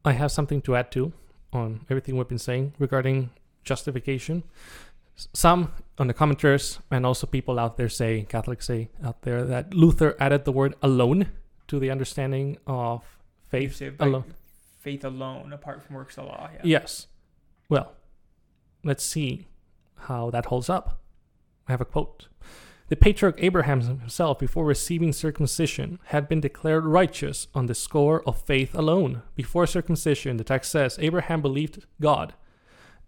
I 0.04 0.12
have 0.12 0.32
something 0.32 0.60
to 0.62 0.74
add 0.76 0.90
to 0.92 1.12
on 1.52 1.86
everything 1.90 2.16
we've 2.16 2.28
been 2.28 2.38
saying 2.38 2.74
regarding 2.78 3.30
justification. 3.62 4.42
Some 5.14 5.72
on 5.98 6.06
the 6.08 6.14
commenters 6.14 6.78
and 6.90 7.06
also 7.06 7.26
people 7.26 7.58
out 7.58 7.76
there 7.76 7.88
say, 7.88 8.22
Catholics 8.28 8.66
say 8.66 8.88
out 9.04 9.22
there, 9.22 9.44
that 9.44 9.74
Luther 9.74 10.16
added 10.18 10.44
the 10.44 10.52
word 10.52 10.74
alone 10.82 11.28
to 11.68 11.78
the 11.78 11.90
understanding 11.90 12.58
of 12.66 13.02
faith 13.48 13.80
alone. 14.00 14.24
faith 14.80 15.04
alone, 15.04 15.52
apart 15.52 15.82
from 15.82 15.96
works 15.96 16.18
of 16.18 16.24
law. 16.24 16.50
Yeah. 16.54 16.60
Yes. 16.64 17.06
Well, 17.68 17.92
let's 18.82 19.04
see 19.04 19.46
how 19.96 20.30
that 20.30 20.46
holds 20.46 20.68
up. 20.68 21.00
I 21.68 21.72
have 21.72 21.80
a 21.80 21.84
quote. 21.84 22.28
The 22.92 22.96
patriarch 22.96 23.36
Abraham 23.38 23.80
himself, 23.80 24.38
before 24.38 24.66
receiving 24.66 25.14
circumcision, 25.14 25.98
had 26.08 26.28
been 26.28 26.42
declared 26.42 26.84
righteous 26.84 27.46
on 27.54 27.64
the 27.64 27.74
score 27.74 28.22
of 28.28 28.42
faith 28.42 28.74
alone. 28.74 29.22
Before 29.34 29.66
circumcision, 29.66 30.36
the 30.36 30.44
text 30.44 30.70
says 30.70 30.98
Abraham 31.00 31.40
believed 31.40 31.86
God, 32.02 32.34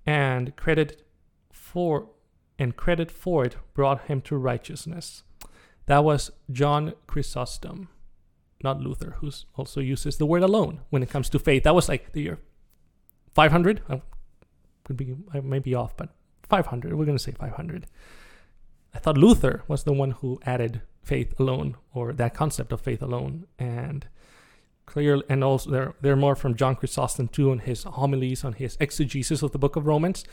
and 0.06 0.56
credit 0.56 1.06
for 1.52 2.08
and 2.58 2.74
credit 2.74 3.10
for 3.10 3.44
it 3.44 3.56
brought 3.74 4.06
him 4.06 4.22
to 4.22 4.38
righteousness. 4.38 5.22
That 5.84 6.02
was 6.02 6.30
John 6.50 6.94
Chrysostom, 7.06 7.88
not 8.62 8.80
Luther, 8.80 9.16
who 9.18 9.30
also 9.54 9.82
uses 9.82 10.16
the 10.16 10.24
word 10.24 10.42
alone 10.42 10.80
when 10.88 11.02
it 11.02 11.10
comes 11.10 11.28
to 11.28 11.38
faith. 11.38 11.64
That 11.64 11.74
was 11.74 11.90
like 11.90 12.12
the 12.12 12.22
year 12.22 12.38
500. 13.34 13.82
I 13.90 14.00
could 14.84 14.96
be 14.96 15.14
I 15.34 15.40
may 15.40 15.58
be 15.58 15.74
off, 15.74 15.94
but 15.94 16.08
500. 16.48 16.94
We're 16.94 17.04
going 17.04 17.18
to 17.18 17.22
say 17.22 17.32
500. 17.32 17.84
I 18.94 18.98
thought 18.98 19.18
Luther 19.18 19.64
was 19.68 19.84
the 19.84 19.92
one 19.92 20.12
who 20.12 20.40
added 20.44 20.82
faith 21.02 21.38
alone 21.38 21.76
or 21.92 22.12
that 22.12 22.34
concept 22.34 22.72
of 22.72 22.80
faith 22.80 23.02
alone 23.02 23.46
and 23.58 24.06
clear 24.86 25.20
and 25.28 25.42
also 25.42 25.70
there 25.70 25.94
there 26.00 26.12
are 26.12 26.16
more 26.16 26.36
from 26.36 26.54
John 26.54 26.76
Chrysostom 26.76 27.28
too 27.28 27.50
on 27.50 27.58
his 27.60 27.84
homilies 27.84 28.44
on 28.44 28.54
his 28.54 28.76
exegesis 28.80 29.42
of 29.42 29.52
the 29.52 29.58
book 29.58 29.76
of 29.76 29.86
Romans. 29.86 30.24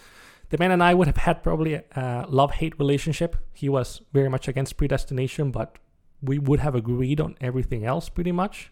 The 0.49 0.57
man 0.57 0.71
and 0.71 0.83
I 0.83 0.93
would 0.93 1.07
have 1.07 1.17
had 1.17 1.43
probably 1.43 1.75
a 1.75 2.25
love-hate 2.27 2.77
relationship. 2.77 3.37
He 3.53 3.69
was 3.69 4.01
very 4.11 4.29
much 4.29 4.49
against 4.49 4.75
predestination, 4.75 5.49
but 5.51 5.77
we 6.21 6.39
would 6.39 6.59
have 6.59 6.75
agreed 6.75 7.21
on 7.21 7.37
everything 7.39 7.85
else 7.85 8.09
pretty 8.09 8.33
much. 8.33 8.71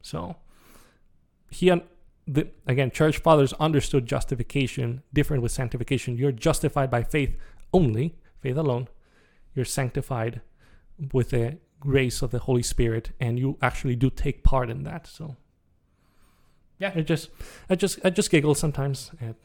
So 0.00 0.36
he 1.50 1.70
un- 1.70 1.82
the, 2.26 2.48
again, 2.66 2.90
church 2.90 3.18
fathers 3.18 3.52
understood 3.54 4.06
justification 4.06 5.02
different 5.12 5.42
with 5.42 5.52
sanctification. 5.52 6.16
You're 6.16 6.32
justified 6.32 6.90
by 6.90 7.02
faith 7.02 7.36
only, 7.72 8.16
faith 8.40 8.56
alone. 8.56 8.88
You're 9.54 9.64
sanctified 9.64 10.40
with 11.12 11.30
the 11.30 11.58
grace 11.80 12.22
of 12.22 12.30
the 12.30 12.40
Holy 12.40 12.62
Spirit, 12.62 13.10
and 13.20 13.38
you 13.38 13.56
actually 13.62 13.96
do 13.96 14.10
take 14.10 14.44
part 14.44 14.70
in 14.70 14.84
that. 14.84 15.06
So, 15.06 15.36
Yeah. 16.78 16.92
I 16.94 17.00
just, 17.00 17.30
I 17.68 17.74
just, 17.74 17.98
I 18.04 18.10
just 18.10 18.30
giggle 18.30 18.54
sometimes 18.54 19.10
at 19.20 19.36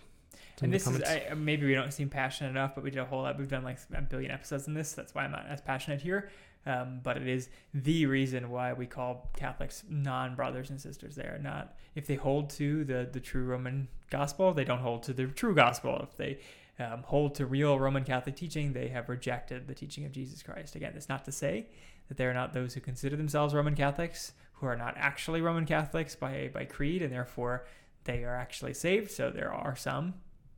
And 0.61 0.73
this 0.73 0.87
is. 0.87 1.01
I, 1.03 1.33
maybe 1.35 1.65
we 1.65 1.73
don't 1.73 1.91
seem 1.93 2.09
passionate 2.09 2.49
enough, 2.49 2.75
but 2.75 2.83
we 2.83 2.91
did 2.91 2.99
a 2.99 3.05
whole 3.05 3.23
lot. 3.23 3.37
We've 3.37 3.47
done 3.47 3.63
like 3.63 3.77
a 3.93 4.01
billion 4.01 4.31
episodes 4.31 4.67
in 4.67 4.73
this. 4.73 4.93
That's 4.93 5.13
why 5.13 5.23
I'm 5.23 5.31
not 5.31 5.45
as 5.49 5.61
passionate 5.61 6.01
here. 6.01 6.29
Um, 6.67 6.99
but 7.03 7.17
it 7.17 7.27
is 7.27 7.49
the 7.73 8.07
reason 8.07 8.49
why 8.49 8.73
we 8.73 8.87
call 8.87 9.29
Catholics 9.37 9.83
non-brothers 9.87 10.71
and 10.71 10.81
sisters. 10.81 11.15
They 11.15 11.23
are 11.23 11.39
not. 11.41 11.75
If 11.93 12.07
they 12.07 12.15
hold 12.15 12.49
to 12.51 12.83
the 12.83 13.07
the 13.11 13.19
true 13.19 13.43
Roman 13.45 13.87
gospel, 14.09 14.53
they 14.53 14.63
don't 14.63 14.79
hold 14.79 15.03
to 15.03 15.13
the 15.13 15.27
true 15.27 15.53
gospel. 15.53 15.99
If 16.09 16.17
they 16.17 16.39
um, 16.79 17.03
hold 17.03 17.35
to 17.35 17.45
real 17.45 17.79
Roman 17.79 18.03
Catholic 18.03 18.35
teaching, 18.35 18.73
they 18.73 18.89
have 18.89 19.09
rejected 19.09 19.67
the 19.67 19.73
teaching 19.73 20.05
of 20.05 20.11
Jesus 20.11 20.43
Christ. 20.43 20.75
Again, 20.75 20.93
it's 20.95 21.09
not 21.09 21.25
to 21.25 21.31
say 21.31 21.67
that 22.07 22.17
they 22.17 22.25
are 22.25 22.33
not 22.33 22.53
those 22.53 22.73
who 22.73 22.81
consider 22.81 23.15
themselves 23.15 23.53
Roman 23.53 23.75
Catholics, 23.75 24.33
who 24.53 24.67
are 24.67 24.75
not 24.75 24.95
actually 24.97 25.41
Roman 25.41 25.65
Catholics 25.65 26.15
by 26.15 26.49
by 26.53 26.65
creed, 26.65 27.01
and 27.01 27.11
therefore 27.11 27.65
they 28.03 28.23
are 28.23 28.35
actually 28.35 28.73
saved. 28.73 29.11
So 29.11 29.29
there 29.29 29.51
are 29.53 29.75
some 29.75 30.15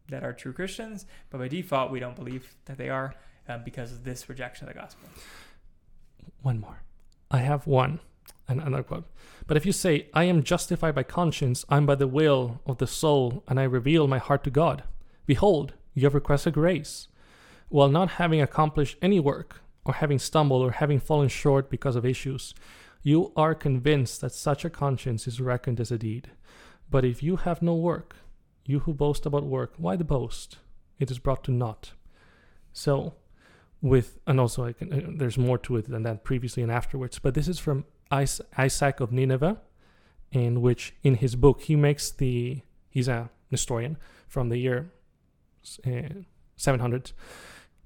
that 0.10 0.24
are 0.24 0.34
true 0.34 0.54
Christians, 0.54 1.06
but 1.30 1.38
by 1.38 1.48
default, 1.48 1.92
we 1.92 2.00
don't 2.00 2.16
believe 2.16 2.56
that 2.66 2.78
they 2.78 2.90
are 2.90 3.14
um, 3.48 3.62
because 3.64 3.92
of 3.92 4.04
this 4.04 4.30
rejection 4.30 4.68
of 4.68 4.74
the 4.74 4.80
gospel. 4.80 5.10
one 6.42 6.60
more. 6.60 6.82
I 7.30 7.40
have 7.40 7.68
one, 7.68 8.00
another 8.48 8.84
quote. 8.84 9.06
But 9.48 9.58
if 9.58 9.66
you 9.66 9.72
say, 9.72 10.08
I 10.14 10.24
am 10.26 10.44
justified 10.44 10.96
by 10.96 11.04
conscience, 11.04 11.66
I'm 11.70 11.86
by 11.86 11.96
the 11.96 12.08
will 12.08 12.62
of 12.66 12.78
the 12.78 12.88
soul, 12.88 13.44
and 13.48 13.60
I 13.60 13.64
reveal 13.64 14.08
my 14.08 14.18
heart 14.18 14.44
to 14.46 14.50
God, 14.50 14.84
behold, 15.26 15.74
you 15.98 16.06
have 16.06 16.14
requested 16.14 16.54
grace, 16.54 17.08
while 17.70 17.90
not 17.90 18.12
having 18.12 18.40
accomplished 18.40 18.98
any 19.02 19.20
work, 19.20 19.62
or 19.84 19.96
having 19.96 20.20
stumbled, 20.20 20.62
or 20.62 20.74
having 20.74 21.00
fallen 21.00 21.28
short 21.28 21.72
because 21.72 21.96
of 21.96 22.06
issues, 22.06 22.54
you 23.02 23.32
are 23.36 23.56
convinced 23.56 24.22
that 24.22 24.32
such 24.32 24.64
a 24.64 24.70
conscience 24.70 25.28
is 25.28 25.42
reckoned 25.42 25.80
as 25.80 25.92
a 25.92 25.98
deed. 25.98 26.30
But 26.92 27.04
if 27.04 27.24
you 27.24 27.38
have 27.38 27.64
no 27.64 27.74
work, 27.74 28.16
you 28.64 28.82
who 28.82 28.94
boast 28.94 29.26
about 29.26 29.46
work, 29.46 29.74
why 29.78 29.96
the 29.96 30.04
boast? 30.04 30.60
It 31.00 31.10
is 31.10 31.18
brought 31.18 31.44
to 31.46 31.52
naught. 31.52 31.94
So, 32.74 33.16
with 33.82 34.20
and 34.28 34.40
also 34.40 34.66
I 34.66 34.74
can, 34.74 34.94
uh, 34.94 35.02
there's 35.16 35.38
more 35.38 35.58
to 35.60 35.78
it 35.78 35.90
than 35.90 36.04
that 36.04 36.24
previously 36.24 36.64
and 36.64 36.72
afterwards 36.72 37.20
but 37.20 37.36
this 37.36 37.48
is 37.48 37.60
from 37.60 37.86
isaac 38.12 39.00
of 39.00 39.12
nineveh 39.12 39.62
in 40.32 40.62
which 40.62 40.96
in 41.04 41.14
his 41.16 41.36
book 41.36 41.62
he 41.62 41.76
makes 41.76 42.10
the 42.10 42.62
he's 42.90 43.08
a 43.08 43.30
historian 43.52 43.98
from 44.28 44.50
the 44.50 44.58
year 44.58 44.90
Uh, 45.86 46.24
700 46.56 47.12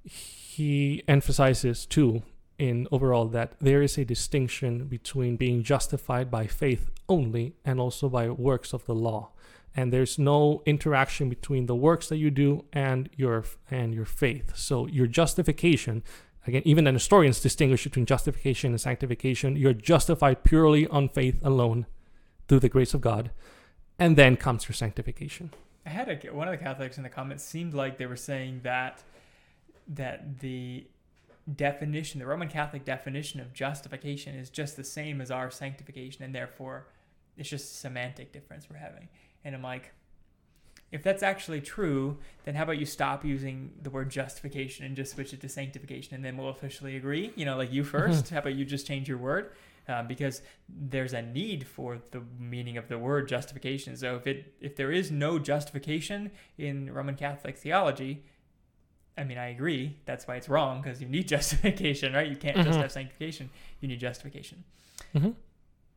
he 0.04 1.04
emphasizes 1.08 1.86
too 1.86 2.24
in 2.58 2.88
overall 2.92 3.26
that 3.28 3.54
there 3.60 3.82
is 3.82 3.98
a 3.98 4.06
distinction 4.06 4.86
between 4.86 5.36
being 5.36 5.64
justified 5.64 6.30
by 6.30 6.46
faith 6.46 6.90
only 7.10 7.56
and 7.66 7.80
also 7.80 8.10
by 8.10 8.30
works 8.30 8.74
of 8.74 8.86
the 8.86 8.94
law. 8.94 9.32
And 9.76 9.92
there's 9.92 10.20
no 10.20 10.62
interaction 10.66 11.30
between 11.30 11.66
the 11.66 11.76
works 11.76 12.10
that 12.10 12.18
you 12.18 12.30
do 12.30 12.66
and 12.74 13.10
your 13.16 13.46
and 13.70 13.94
your 13.94 14.06
faith. 14.06 14.56
So 14.56 14.88
your 14.88 15.08
justification 15.08 16.04
again 16.46 16.62
even 16.66 16.84
the 16.84 16.92
historians 16.92 17.40
distinguish 17.40 17.84
between 17.84 18.06
justification 18.06 18.72
and 18.72 18.82
sanctification 18.82 19.56
you're 19.56 19.74
justified 19.74 20.44
purely 20.44 20.88
on 20.88 21.08
faith 21.08 21.40
alone 21.44 21.86
through 22.48 22.60
the 22.60 22.70
grace 22.70 22.94
of 22.94 23.02
god 23.02 23.32
and 24.00 24.18
then 24.18 24.36
comes 24.36 24.68
your 24.68 24.74
sanctification 24.74 25.52
I 25.86 25.90
had 25.90 26.10
a, 26.10 26.34
one 26.34 26.48
of 26.48 26.52
the 26.52 26.64
Catholics 26.64 26.98
in 26.98 27.04
the 27.04 27.10
comments 27.10 27.44
seemed 27.44 27.74
like 27.74 27.98
they 27.98 28.06
were 28.06 28.16
saying 28.16 28.62
that 28.64 29.04
that 29.88 30.40
the 30.40 30.86
definition, 31.56 32.20
the 32.20 32.26
Roman 32.26 32.48
Catholic 32.48 32.86
definition 32.86 33.40
of 33.40 33.54
justification, 33.54 34.36
is 34.36 34.50
just 34.50 34.78
the 34.78 34.84
same 34.84 35.22
as 35.22 35.32
our 35.32 35.50
sanctification, 35.50 36.24
and 36.24 36.34
therefore 36.36 36.88
it's 37.38 37.50
just 37.50 37.74
a 37.74 37.78
semantic 37.78 38.32
difference 38.32 38.70
we're 38.70 38.78
having. 38.78 39.10
And 39.44 39.56
I'm 39.56 39.64
like, 39.64 39.92
if 40.92 41.04
that's 41.04 41.24
actually 41.24 41.62
true, 41.62 42.18
then 42.44 42.56
how 42.56 42.64
about 42.64 42.78
you 42.78 42.86
stop 42.86 43.24
using 43.24 43.72
the 43.82 43.90
word 43.90 44.10
justification 44.10 44.86
and 44.86 44.96
just 44.96 45.14
switch 45.14 45.34
it 45.34 45.42
to 45.42 45.50
sanctification, 45.50 46.16
and 46.16 46.24
then 46.24 46.38
we'll 46.38 46.50
officially 46.50 46.96
agree? 46.96 47.32
You 47.36 47.46
know, 47.46 47.58
like 47.58 47.72
you 47.72 47.84
1st 47.86 48.30
How 48.30 48.40
about 48.40 48.56
you 48.56 48.66
just 48.66 48.86
change 48.86 49.08
your 49.08 49.18
word? 49.18 49.52
Uh, 49.92 50.02
because 50.04 50.42
there's 50.70 51.14
a 51.14 51.22
need 51.22 51.68
for 51.68 52.00
the 52.12 52.22
meaning 52.40 52.78
of 52.78 52.88
the 52.88 52.98
word 52.98 53.28
justification. 53.28 53.98
So 53.98 54.16
if 54.16 54.26
it 54.26 54.54
if 54.62 54.76
there 54.78 54.92
is 54.92 55.12
no 55.12 55.38
justification 55.38 56.32
in 56.58 56.92
Roman 56.94 57.16
Catholic 57.16 57.58
theology, 57.58 58.24
I 59.18 59.26
mean 59.26 59.38
I 59.38 59.48
agree. 59.50 59.98
That's 60.06 60.26
why 60.28 60.36
it's 60.38 60.48
wrong 60.48 60.82
because 60.82 61.02
you 61.02 61.10
need 61.10 61.28
justification, 61.38 62.14
right? 62.14 62.30
You 62.30 62.38
can't 62.38 62.56
just 62.58 62.80
Mhm. 62.80 62.82
have 62.84 62.92
sanctification. 62.92 63.50
You 63.82 63.88
need 63.90 64.00
justification. 64.00 64.64
Mhm. 65.14 65.36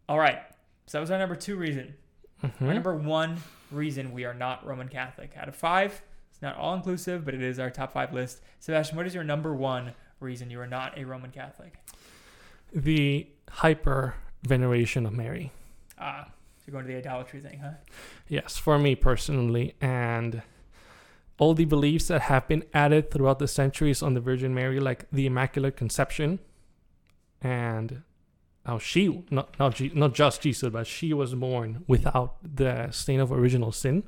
All 0.08 0.18
right. 0.18 0.40
So 0.86 0.98
that 0.98 1.00
was 1.02 1.10
our 1.12 1.18
number 1.18 1.36
two 1.36 1.56
reason. 1.56 1.94
Our 2.42 2.50
Mhm. 2.50 2.74
number 2.74 2.94
one 2.96 3.36
reason 3.70 4.12
we 4.12 4.24
are 4.24 4.34
not 4.34 4.66
Roman 4.66 4.88
Catholic. 4.88 5.36
Out 5.36 5.48
of 5.48 5.54
five, 5.54 6.02
it's 6.30 6.42
not 6.42 6.56
all 6.56 6.74
inclusive, 6.74 7.24
but 7.24 7.32
it 7.34 7.42
is 7.42 7.58
our 7.60 7.70
top 7.70 7.92
five 7.92 8.12
list. 8.12 8.42
Sebastian, 8.58 8.96
what 8.96 9.06
is 9.06 9.14
your 9.14 9.24
number 9.24 9.54
one 9.54 9.94
reason 10.20 10.50
you 10.50 10.60
are 10.60 10.66
not 10.66 10.98
a 10.98 11.04
Roman 11.04 11.30
Catholic? 11.30 11.74
The 12.74 13.26
hyper 13.50 14.14
veneration 14.42 15.06
of 15.06 15.12
mary 15.12 15.52
Ah, 15.98 16.24
so 16.56 16.62
you're 16.66 16.72
going 16.72 16.84
to 16.86 16.92
the 16.92 16.98
idolatry 16.98 17.40
thing, 17.40 17.60
huh? 17.60 17.70
Yes, 18.28 18.56
for 18.56 18.78
me 18.78 18.94
personally, 18.96 19.74
and 19.80 20.42
all 21.38 21.54
the 21.54 21.64
beliefs 21.64 22.08
that 22.08 22.22
have 22.22 22.48
been 22.48 22.64
added 22.74 23.10
throughout 23.10 23.38
the 23.38 23.48
centuries 23.48 24.02
on 24.02 24.14
the 24.14 24.20
Virgin 24.20 24.54
Mary, 24.54 24.80
like 24.80 25.06
the 25.12 25.26
Immaculate 25.26 25.76
Conception, 25.76 26.40
and 27.40 28.02
how 28.66 28.78
she 28.78 29.24
not 29.30 29.58
not 29.58 29.74
Je- 29.76 29.92
not 29.94 30.14
just 30.14 30.42
Jesus, 30.42 30.68
but 30.70 30.86
she 30.86 31.12
was 31.12 31.34
born 31.34 31.84
without 31.86 32.36
the 32.42 32.90
stain 32.90 33.20
of 33.20 33.30
original 33.30 33.70
sin, 33.70 34.02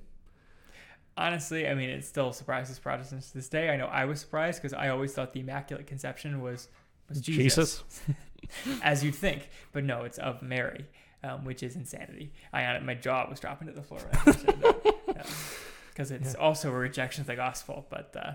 honestly, 1.16 1.68
I 1.68 1.74
mean, 1.74 1.90
it 1.90 2.04
still 2.04 2.32
surprises 2.32 2.78
Protestants 2.78 3.28
to 3.28 3.34
this 3.34 3.48
day. 3.48 3.70
I 3.70 3.76
know 3.76 3.86
I 3.86 4.04
was 4.04 4.20
surprised 4.20 4.60
because 4.60 4.72
I 4.72 4.88
always 4.88 5.12
thought 5.12 5.32
the 5.32 5.40
Immaculate 5.40 5.86
Conception 5.86 6.40
was 6.40 6.68
was 7.08 7.20
Jesus, 7.20 7.84
as 8.82 9.04
you'd 9.04 9.14
think, 9.14 9.48
but 9.72 9.84
no, 9.84 10.02
it's 10.02 10.18
of 10.18 10.42
Mary, 10.42 10.86
um, 11.22 11.44
which 11.44 11.62
is 11.62 11.76
insanity. 11.76 12.32
I 12.52 12.78
my 12.80 12.94
jaw 12.94 13.28
was 13.28 13.40
dropping 13.40 13.68
to 13.68 13.74
the 13.74 13.82
floor 13.82 14.00
because 14.24 16.10
um, 16.10 16.16
it's 16.16 16.34
yeah. 16.34 16.40
also 16.40 16.70
a 16.70 16.76
rejection 16.76 17.22
of 17.22 17.26
the 17.26 17.36
gospel. 17.36 17.86
But 17.90 18.14
uh, 18.16 18.32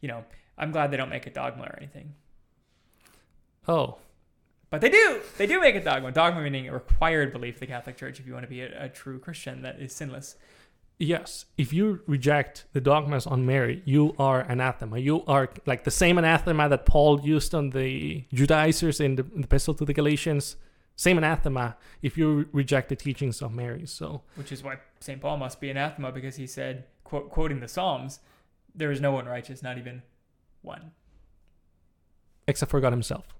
you 0.00 0.08
know, 0.08 0.24
I'm 0.58 0.72
glad 0.72 0.90
they 0.90 0.96
don't 0.96 1.10
make 1.10 1.26
a 1.26 1.30
dogma 1.30 1.64
or 1.64 1.76
anything. 1.78 2.14
Oh, 3.66 3.98
but 4.70 4.80
they 4.80 4.90
do. 4.90 5.20
They 5.38 5.46
do 5.46 5.60
make 5.60 5.76
a 5.76 5.82
dogma. 5.82 6.12
Dogma 6.12 6.42
meaning 6.42 6.68
a 6.68 6.72
required 6.72 7.32
belief 7.32 7.54
of 7.54 7.60
the 7.60 7.66
Catholic 7.66 7.96
Church 7.96 8.18
if 8.20 8.26
you 8.26 8.32
want 8.32 8.44
to 8.44 8.50
be 8.50 8.60
a, 8.60 8.84
a 8.84 8.88
true 8.88 9.18
Christian 9.18 9.62
that 9.62 9.80
is 9.80 9.94
sinless. 9.94 10.36
Yes, 10.98 11.46
if 11.58 11.72
you 11.72 12.00
reject 12.06 12.66
the 12.72 12.80
dogmas 12.80 13.26
on 13.26 13.44
Mary, 13.44 13.82
you 13.84 14.14
are 14.18 14.42
anathema. 14.42 14.98
You 14.98 15.24
are 15.26 15.50
like 15.66 15.82
the 15.82 15.90
same 15.90 16.18
anathema 16.18 16.68
that 16.68 16.86
Paul 16.86 17.20
used 17.20 17.52
on 17.54 17.70
the 17.70 18.24
Judaizers 18.32 19.00
in 19.00 19.16
the, 19.16 19.26
in 19.34 19.40
the 19.40 19.46
Epistle 19.46 19.74
to 19.74 19.84
the 19.84 19.92
Galatians. 19.92 20.56
Same 20.94 21.18
anathema 21.18 21.76
if 22.00 22.16
you 22.16 22.48
reject 22.52 22.90
the 22.90 22.96
teachings 22.96 23.42
of 23.42 23.52
Mary. 23.52 23.86
So, 23.86 24.22
which 24.36 24.52
is 24.52 24.62
why 24.62 24.76
Saint 25.00 25.20
Paul 25.20 25.36
must 25.38 25.60
be 25.60 25.68
anathema 25.68 26.12
because 26.12 26.36
he 26.36 26.46
said, 26.46 26.84
quote, 27.02 27.28
quoting 27.28 27.58
the 27.58 27.66
Psalms, 27.66 28.20
"There 28.72 28.92
is 28.92 29.00
no 29.00 29.10
one 29.10 29.26
righteous, 29.26 29.64
not 29.64 29.78
even 29.78 30.02
one, 30.62 30.92
except 32.46 32.70
for 32.70 32.78
God 32.78 32.92
Himself." 32.92 33.34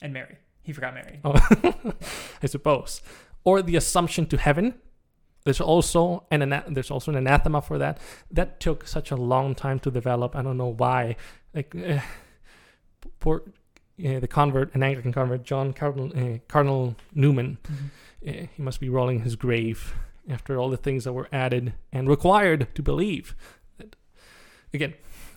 And 0.00 0.14
Mary, 0.14 0.38
he 0.62 0.72
forgot 0.72 0.94
Mary. 0.94 1.20
Oh, 1.22 1.34
I 2.42 2.46
suppose, 2.46 3.02
or 3.44 3.60
the 3.60 3.76
assumption 3.76 4.24
to 4.28 4.38
heaven 4.38 4.76
there's 5.48 5.60
also 5.60 6.24
an 6.30 6.62
there's 6.68 6.90
also 6.90 7.10
an 7.10 7.16
anathema 7.16 7.62
for 7.62 7.78
that. 7.78 7.98
That 8.30 8.60
took 8.60 8.86
such 8.86 9.10
a 9.10 9.16
long 9.16 9.54
time 9.54 9.78
to 9.80 9.90
develop. 9.90 10.36
I 10.36 10.42
don't 10.42 10.58
know 10.58 10.74
why. 10.74 11.16
Like 11.54 11.74
uh, 11.74 12.00
poor 13.18 13.42
uh, 14.04 14.20
the 14.20 14.28
convert, 14.28 14.74
an 14.74 14.82
Anglican 14.82 15.12
convert, 15.12 15.44
John 15.44 15.72
Cardinal, 15.72 16.12
uh, 16.14 16.38
Cardinal 16.48 16.96
Newman. 17.14 17.58
Mm-hmm. 17.64 18.44
he 18.56 18.62
must 18.62 18.78
be 18.78 18.88
rolling 18.88 19.22
his 19.22 19.36
grave 19.36 19.94
after 20.28 20.58
all 20.58 20.68
the 20.68 20.76
things 20.76 21.04
that 21.04 21.14
were 21.14 21.28
added 21.32 21.72
and 21.92 22.08
required 22.08 22.68
to 22.74 22.82
believe. 22.82 23.34
That, 23.78 23.96
again, 24.74 24.94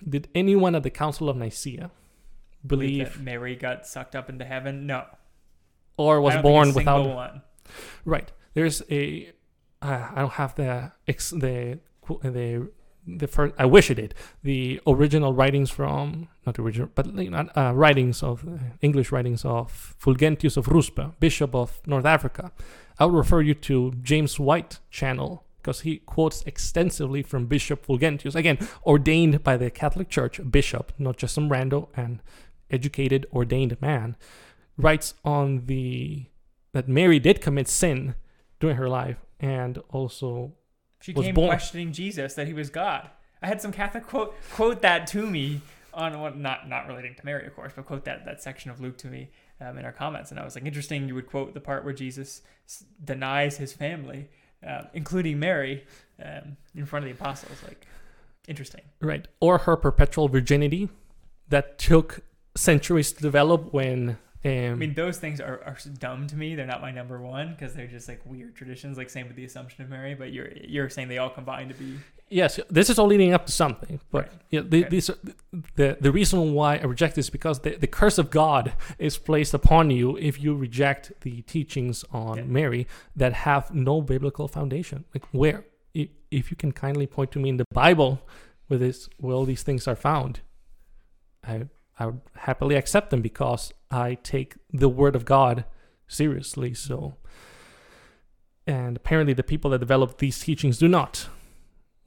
did 0.08 0.28
anyone 0.36 0.76
at 0.76 0.84
the 0.84 0.90
Council 0.90 1.30
of 1.30 1.38
Nicaea 1.38 1.90
believe, 2.66 2.98
believe 2.98 3.22
Mary 3.22 3.56
got 3.56 3.88
sucked 3.88 4.16
up 4.16 4.30
into 4.30 4.46
heaven? 4.46 4.86
No. 4.86 5.06
Or 5.98 6.20
was 6.20 6.36
born 6.42 6.74
without 6.74 7.08
one. 7.08 7.42
Right. 8.04 8.32
There's 8.54 8.82
a 8.92 9.32
uh, 9.82 10.08
I 10.16 10.20
don't 10.22 10.34
have 10.34 10.56
the 10.56 10.92
the 11.08 11.80
the 12.24 12.70
the 13.08 13.28
first. 13.28 13.56
I 13.58 13.66
wish 13.66 13.90
it 13.90 13.96
did 13.96 14.14
the 14.44 14.80
original 14.86 15.34
writings 15.34 15.70
from 15.70 16.28
not 16.46 16.56
the 16.56 16.62
original, 16.62 16.90
but 16.94 17.08
uh, 17.58 17.74
writings 17.74 18.22
of 18.22 18.48
uh, 18.48 18.58
English 18.82 19.12
writings 19.12 19.44
of 19.44 19.96
Fulgentius 20.00 20.58
of 20.58 20.68
Ruspe, 20.68 21.14
Bishop 21.20 21.56
of 21.56 21.82
North 21.88 22.06
Africa. 22.06 22.52
I 23.00 23.06
would 23.06 23.16
refer 23.16 23.42
you 23.42 23.56
to 23.56 23.94
James 24.02 24.40
White 24.40 24.80
channel 24.90 25.44
because 25.62 25.82
he 25.82 25.98
quotes 25.98 26.42
extensively 26.44 27.22
from 27.22 27.46
Bishop 27.46 27.86
Fulgentius, 27.86 28.36
again 28.36 28.58
ordained 28.86 29.44
by 29.44 29.58
the 29.58 29.70
Catholic 29.70 30.10
Church, 30.10 30.40
bishop, 30.50 30.92
not 30.98 31.18
just 31.18 31.36
some 31.36 31.50
rando 31.50 31.90
and 31.96 32.20
educated 32.70 33.26
ordained 33.34 33.80
man, 33.82 34.16
writes 34.78 35.14
on 35.24 35.66
the 35.66 36.26
that 36.74 36.88
Mary 36.88 37.20
did 37.20 37.42
commit 37.42 37.68
sin 37.68 38.16
during 38.60 38.78
her 38.78 38.88
life 38.88 39.18
and 39.42 39.80
also 39.90 40.54
she 41.02 41.14
came 41.14 41.36
born. 41.36 41.50
questioning 41.50 41.92
Jesus 41.92 42.36
that 42.36 42.48
he 42.48 42.54
was 42.54 42.70
God. 42.70 43.10
I 43.42 43.48
had 43.48 43.62
some 43.62 43.72
Catholic 43.72 44.06
quote 44.06 44.36
quote 44.54 44.82
that 44.84 45.08
to 45.08 45.26
me 45.26 45.62
on 45.94 46.20
what 46.22 46.38
not 46.38 46.70
not 46.70 46.88
relating 46.88 47.16
to 47.16 47.26
Mary, 47.26 47.46
of 47.48 47.56
course, 47.56 47.74
but 47.76 47.86
quote 47.86 48.06
that 48.06 48.26
that 48.26 48.42
section 48.42 48.72
of 48.72 48.80
Luke 48.80 48.98
to 49.00 49.08
me 49.08 49.30
um, 49.60 49.78
in 49.78 49.86
our 49.86 49.92
comments, 49.92 50.32
and 50.32 50.40
I 50.40 50.46
was 50.46 50.56
like, 50.56 50.66
interesting. 50.66 51.08
You 51.08 51.16
would 51.16 51.28
quote 51.28 51.54
the 51.54 51.60
part 51.60 51.84
where 51.84 51.94
Jesus 51.94 52.42
denies 53.04 53.58
his 53.58 53.74
family, 53.74 54.30
uh, 54.66 54.84
including 54.94 55.40
Mary, 55.40 55.86
um, 56.24 56.58
in 56.76 56.86
front 56.86 57.06
of 57.06 57.10
the 57.10 57.22
apostles. 57.22 57.58
Like, 57.68 57.88
interesting. 58.48 58.82
Right, 59.02 59.28
or 59.40 59.60
her 59.60 59.76
perpetual 59.76 60.30
virginity 60.30 60.90
that 61.50 61.78
took 61.80 62.22
centuries 62.56 63.12
to 63.14 63.22
develop 63.22 63.74
when 63.74 64.18
um, 64.44 64.52
I 64.52 64.74
mean, 64.74 64.96
those 64.96 65.20
things 65.20 65.40
are, 65.40 65.62
are 65.66 65.78
dumb 66.00 66.26
to 66.28 66.36
me. 66.36 66.56
They're 66.56 66.66
not 66.66 66.82
my 66.82 66.92
number 66.92 67.22
one 67.22 67.52
because 67.52 67.76
they're 67.76 67.88
just 67.88 68.08
like 68.08 68.22
weird 68.26 68.56
traditions. 68.56 68.98
Like 68.98 69.10
same 69.10 69.28
with 69.28 69.36
the 69.36 69.46
Assumption 69.46 69.84
of 69.84 69.90
Mary, 69.90 70.16
but 70.16 70.34
you're 70.34 70.50
you're 70.54 70.90
saying 70.90 71.10
they 71.10 71.20
all 71.20 71.30
combine 71.30 71.68
to 71.68 71.76
be. 71.76 71.98
Yes, 72.28 72.60
this 72.70 72.90
is 72.90 72.98
all 72.98 73.06
leading 73.06 73.34
up 73.34 73.46
to 73.46 73.52
something. 73.52 74.00
But 74.10 74.30
right. 74.30 74.42
yeah, 74.50 74.62
the, 74.62 74.80
okay. 74.80 74.90
these 74.90 75.12
the 75.76 75.98
the 76.00 76.12
reason 76.12 76.54
why 76.54 76.78
I 76.78 76.86
reject 76.86 77.16
this 77.16 77.28
is 77.28 77.30
because 77.30 77.60
the, 77.60 77.76
the 77.76 77.86
curse 77.86 78.18
of 78.18 78.32
God 78.32 78.74
is 78.98 79.18
placed 79.20 79.54
upon 79.54 79.92
you 79.92 80.18
if 80.18 80.42
you 80.42 80.56
reject 80.56 81.12
the 81.22 81.44
teachings 81.44 82.04
on 82.12 82.38
yeah. 82.38 82.44
Mary 82.44 82.88
that 83.16 83.34
have 83.34 83.76
no 83.76 84.02
biblical 84.02 84.48
foundation. 84.48 85.06
Like 85.14 85.26
where, 85.32 85.66
if 85.94 86.50
you 86.50 86.58
can 86.58 86.72
kindly 86.72 87.06
point 87.06 87.32
to 87.34 87.40
me 87.40 87.50
in 87.50 87.58
the 87.58 87.66
Bible 87.74 88.22
where 88.68 88.80
this 88.80 89.08
where 89.18 89.36
all 89.36 89.46
these 89.46 89.62
things 89.62 89.88
are 89.88 89.96
found, 89.96 90.40
I 91.44 91.66
I 92.02 92.08
would 92.08 92.22
happily 92.36 92.76
accept 92.76 93.12
them 93.12 93.22
because 93.22 93.74
I 93.92 94.16
take 94.16 94.56
the 94.72 94.90
word 94.90 95.16
of 95.16 95.24
God 95.24 95.66
seriously. 96.08 96.74
So, 96.74 97.18
and 98.66 98.98
apparently, 98.98 99.34
the 99.34 99.44
people 99.44 99.70
that 99.72 99.80
developed 99.80 100.18
these 100.18 100.40
teachings 100.40 100.80
do 100.80 100.88
not. 100.88 101.28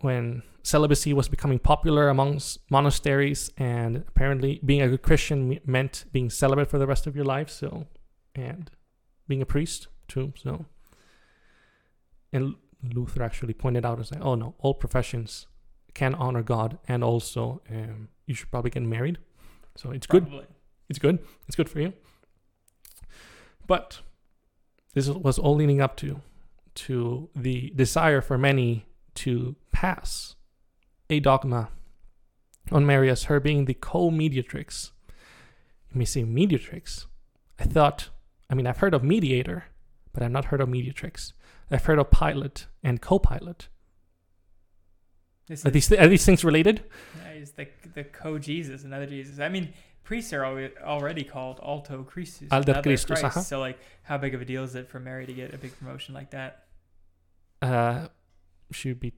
When 0.01 0.43
celibacy 0.63 1.13
was 1.13 1.29
becoming 1.29 1.61
popular 1.61 2.09
amongst 2.09 2.59
monasteries, 2.71 3.51
and 3.57 3.99
apparently, 4.09 4.61
being 4.65 4.83
a 4.83 4.89
good 4.89 5.03
Christian 5.03 5.61
meant 5.65 6.07
being 6.13 6.29
celibate 6.29 6.69
for 6.69 6.79
the 6.79 6.87
rest 6.87 7.07
of 7.07 7.15
your 7.15 7.25
life. 7.25 7.49
So, 7.49 7.87
and 8.35 8.71
being 9.29 9.43
a 9.43 9.47
priest 9.47 9.87
too. 10.09 10.33
So, 10.37 10.67
and 12.33 12.57
Luther 12.83 13.23
actually 13.23 13.55
pointed 13.55 13.87
out 13.87 13.99
and 13.99 14.07
said, 14.07 14.19
"Oh 14.23 14.35
no, 14.35 14.57
all 14.59 14.75
professions 14.75 15.47
can 15.95 16.17
honor 16.17 16.43
God, 16.43 16.79
and 16.89 17.05
also 17.05 17.63
um, 17.71 18.09
you 18.27 18.35
should 18.35 18.51
probably 18.51 18.73
get 18.73 18.83
married." 18.83 19.19
So 19.77 19.91
it's 19.91 20.07
Probably. 20.07 20.31
good. 20.31 20.47
It's 20.89 20.99
good. 20.99 21.19
It's 21.47 21.57
good 21.57 21.69
for 21.69 21.81
you. 21.81 21.93
But 23.67 24.01
this 24.93 25.09
was 25.09 25.39
all 25.39 25.55
leading 25.55 25.81
up 25.81 25.97
to 25.99 26.21
to 26.75 27.29
the 27.37 27.71
desire 27.75 28.21
for 28.21 28.37
many 28.37 28.87
to 29.15 29.55
pass 29.73 30.35
a 31.09 31.21
dogma 31.21 31.69
on 32.73 32.85
Mary 32.85 33.09
as 33.11 33.25
her 33.25 33.39
being 33.39 33.67
the 33.67 33.75
co-mediatrix. 33.75 34.91
You 35.93 35.99
may 35.99 36.05
say 36.05 36.25
mediatrix. 36.25 37.07
I 37.59 37.65
thought, 37.65 38.11
I 38.51 38.55
mean, 38.55 38.67
I've 38.67 38.79
heard 38.79 38.95
of 38.95 39.05
mediator, 39.05 39.67
but 40.13 40.23
I've 40.23 40.33
not 40.33 40.47
heard 40.47 40.61
of 40.61 40.69
mediatrix. 40.69 41.33
I've 41.71 41.85
heard 41.85 41.99
of 41.99 42.11
pilot 42.11 42.67
and 42.83 43.01
co-pilot. 43.01 43.69
This 45.47 45.67
are 45.67 45.71
these 45.71 45.89
th- 45.89 46.01
are 46.01 46.09
these 46.09 46.25
things 46.25 46.45
related? 46.45 46.85
He's 47.37 47.53
the 47.53 47.69
the 47.95 48.05
co 48.05 48.39
Jesus, 48.39 48.85
another 48.85 49.07
Jesus. 49.07 49.39
I 49.41 49.49
mean, 49.49 49.75
priests 50.03 50.33
are 50.33 50.45
already 50.83 51.25
called 51.25 51.61
alto 51.63 52.03
Christus, 52.03 52.49
Alter 52.51 52.81
Christus. 52.83 53.21
Christ. 53.21 53.25
Uh-huh. 53.25 53.41
So 53.41 53.61
like, 53.61 53.79
how 54.03 54.19
big 54.19 54.35
of 54.35 54.41
a 54.41 54.45
deal 54.45 54.65
is 54.65 54.75
it 54.75 54.89
for 54.89 55.01
Mary 55.01 55.27
to 55.27 55.33
get 55.33 55.53
a 55.53 55.59
big 55.59 55.79
promotion 55.79 56.15
like 56.15 56.31
that? 56.31 56.65
Uh, 57.61 58.09
she 58.73 58.89
would 58.89 59.01
be 59.01 59.13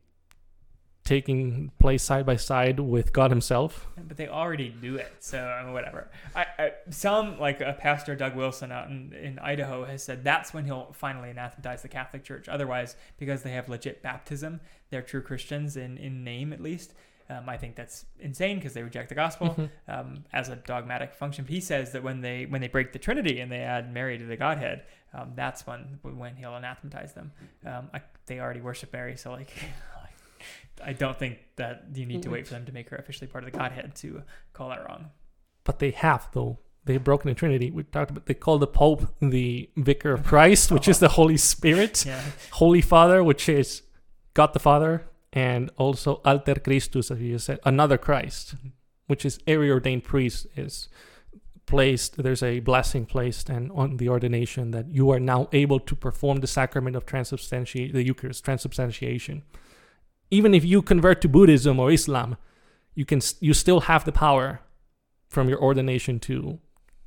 taking 1.06 1.70
place 1.78 2.02
side 2.02 2.26
by 2.26 2.36
side 2.36 2.80
with 2.80 3.12
God 3.12 3.30
Himself. 3.30 3.86
But 3.96 4.16
they 4.16 4.28
already 4.28 4.68
do 4.68 4.96
it, 4.96 5.10
so 5.20 5.40
I 5.40 5.64
mean, 5.64 5.72
whatever. 5.72 6.10
I, 6.34 6.46
I, 6.58 6.72
some 6.90 7.38
like 7.38 7.60
a 7.60 7.72
pastor 7.72 8.14
Doug 8.14 8.36
Wilson 8.36 8.72
out 8.72 8.88
in, 8.88 9.14
in 9.14 9.38
Idaho 9.38 9.84
has 9.84 10.02
said 10.02 10.24
that's 10.24 10.52
when 10.52 10.64
he'll 10.64 10.92
finally 10.92 11.30
anathematize 11.30 11.82
the 11.82 11.88
Catholic 11.88 12.24
Church. 12.24 12.48
Otherwise, 12.48 12.96
because 13.18 13.42
they 13.42 13.52
have 13.52 13.68
legit 13.68 14.02
baptism, 14.02 14.60
they're 14.90 15.02
true 15.02 15.22
Christians 15.22 15.76
in 15.76 15.96
in 15.96 16.24
name 16.24 16.52
at 16.52 16.60
least. 16.60 16.92
Um, 17.28 17.48
I 17.48 17.56
think 17.56 17.74
that's 17.74 18.04
insane 18.20 18.56
because 18.56 18.72
they 18.74 18.84
reject 18.84 19.08
the 19.08 19.14
gospel 19.16 19.48
mm-hmm. 19.48 19.90
um, 19.90 20.24
as 20.32 20.48
a 20.48 20.56
dogmatic 20.56 21.12
function. 21.12 21.44
He 21.44 21.60
says 21.60 21.90
that 21.92 22.02
when 22.02 22.20
they 22.20 22.46
when 22.46 22.60
they 22.60 22.68
break 22.68 22.92
the 22.92 23.00
Trinity 23.00 23.40
and 23.40 23.50
they 23.50 23.60
add 23.60 23.92
Mary 23.92 24.16
to 24.18 24.24
the 24.24 24.36
Godhead, 24.36 24.84
um, 25.12 25.32
that's 25.34 25.66
when 25.66 25.98
when 26.02 26.36
he'll 26.36 26.54
anathematize 26.54 27.14
them. 27.14 27.32
Um, 27.64 27.90
I, 27.92 28.02
they 28.26 28.38
already 28.38 28.60
worship 28.60 28.92
Mary, 28.92 29.16
so 29.16 29.32
like 29.32 29.50
I 30.84 30.92
don't 30.92 31.18
think 31.18 31.38
that 31.56 31.84
you 31.94 32.06
need 32.06 32.22
to 32.24 32.30
wait 32.30 32.46
for 32.46 32.54
them 32.54 32.66
to 32.66 32.72
make 32.72 32.90
her 32.90 32.96
officially 32.96 33.26
part 33.26 33.44
of 33.44 33.52
the 33.52 33.58
Godhead 33.58 33.94
to 33.96 34.22
call 34.52 34.68
that 34.70 34.86
wrong. 34.86 35.10
But 35.64 35.78
they 35.78 35.90
have 35.92 36.28
though. 36.32 36.58
They've 36.84 37.02
broken 37.02 37.28
the 37.28 37.34
Trinity. 37.34 37.72
We 37.72 37.82
talked 37.82 38.12
about 38.12 38.26
they 38.26 38.34
call 38.34 38.58
the 38.58 38.66
Pope 38.68 39.12
the 39.20 39.68
Vicar 39.76 40.12
of 40.12 40.22
Christ, 40.22 40.70
which 40.70 40.86
is 40.86 41.00
the 41.00 41.08
Holy 41.18 41.36
Spirit, 41.36 42.06
yeah. 42.06 42.22
Holy 42.52 42.80
Father, 42.80 43.24
which 43.24 43.48
is 43.48 43.82
God 44.34 44.52
the 44.52 44.60
Father, 44.60 45.08
and 45.32 45.70
also 45.76 46.20
Alter 46.24 46.54
Christus, 46.54 47.10
as 47.10 47.20
you 47.20 47.38
said, 47.38 47.58
another 47.64 47.98
Christ, 47.98 48.56
mm-hmm. 48.56 48.68
which 49.08 49.24
is 49.24 49.40
every 49.48 49.70
ordained 49.70 50.04
priest 50.04 50.46
is 50.54 50.88
placed. 51.66 52.22
There's 52.22 52.44
a 52.44 52.60
blessing 52.60 53.04
placed 53.04 53.50
and 53.50 53.72
on 53.72 53.96
the 53.96 54.08
ordination 54.08 54.70
that 54.70 54.88
you 54.88 55.10
are 55.10 55.18
now 55.18 55.48
able 55.52 55.80
to 55.80 55.96
perform 55.96 56.38
the 56.38 56.46
sacrament 56.46 56.94
of 56.94 57.04
transubstantiation, 57.04 57.92
the 57.92 58.04
Eucharist, 58.04 58.44
transubstantiation 58.44 59.42
even 60.30 60.54
if 60.54 60.64
you 60.64 60.82
convert 60.82 61.20
to 61.22 61.28
Buddhism 61.28 61.78
or 61.78 61.90
Islam, 61.90 62.36
you 62.94 63.04
can 63.04 63.20
you 63.40 63.54
still 63.54 63.80
have 63.80 64.04
the 64.04 64.12
power 64.12 64.60
from 65.28 65.48
your 65.48 65.60
ordination 65.60 66.18
to 66.20 66.58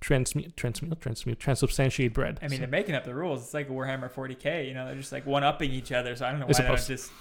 transmute, 0.01 0.55
transmute, 0.55 1.01
transmute, 1.01 1.39
transubstantiate 1.39 2.13
bread. 2.13 2.39
I 2.41 2.45
mean, 2.47 2.51
So- 2.51 2.57
they're 2.59 2.67
making 2.67 2.95
up 2.95 3.03
the 3.03 3.13
rules. 3.15 3.43
It's 3.43 3.53
like 3.53 3.69
Warhammer 3.69 4.09
40k. 4.11 4.67
You 4.67 4.73
know, 4.73 4.85
they're 4.85 4.95
just 4.95 5.11
like 5.11 5.25
one 5.25 5.43
upping 5.43 5.71
each 5.71 5.91
other. 5.91 6.15
So 6.15 6.25
I 6.25 6.31
don't 6.31 6.39
know 6.39 6.45
It's 6.47 6.59
why 6.59 6.63
they 6.65 6.75
don't 6.75 6.87
just 6.87 7.11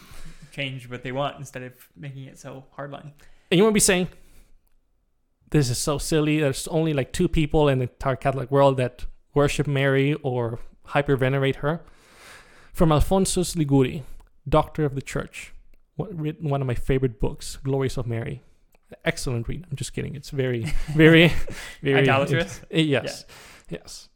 change 0.53 0.88
what 0.88 1.03
they 1.03 1.12
want 1.12 1.38
instead 1.38 1.62
of 1.62 1.72
making 1.96 2.24
it 2.24 2.38
so 2.38 2.64
hardline. 2.76 3.12
And 3.51 3.59
you 3.59 3.62
won't 3.62 3.74
be 3.74 3.80
saying, 3.80 4.09
this 5.51 5.70
is 5.70 5.78
so 5.78 5.99
silly. 5.99 6.40
There's 6.40 6.68
only 6.68 6.92
like 6.92 7.12
two 7.12 7.28
people 7.28 7.68
in 7.68 7.78
the 7.78 7.84
entire 7.88 8.16
Catholic 8.16 8.51
world 8.51 8.76
that 8.76 9.07
worship 9.34 9.66
Mary 9.66 10.14
or 10.22 10.59
hyper 10.84 11.16
venerate 11.16 11.57
her. 11.57 11.80
From 12.72 12.92
Alphonsus 12.92 13.57
Liguori, 13.57 14.05
Doctor 14.49 14.84
of 14.84 14.94
the 14.94 15.03
Church, 15.03 15.53
written 15.99 16.49
one 16.49 16.61
of 16.61 16.66
my 16.66 16.74
favorite 16.74 17.20
books, 17.20 17.57
Glories 17.57 17.96
of 17.96 18.07
Mary. 18.07 18.42
Excellent 19.05 19.49
read. 19.49 19.66
I'm 19.70 19.76
just 19.76 19.92
kidding. 19.92 20.14
It's 20.14 20.30
very, 20.30 20.72
very, 20.94 21.32
very 21.82 22.01
Idolatrous? 22.01 22.61
Yes. 22.70 23.26
Yes. 23.68 24.09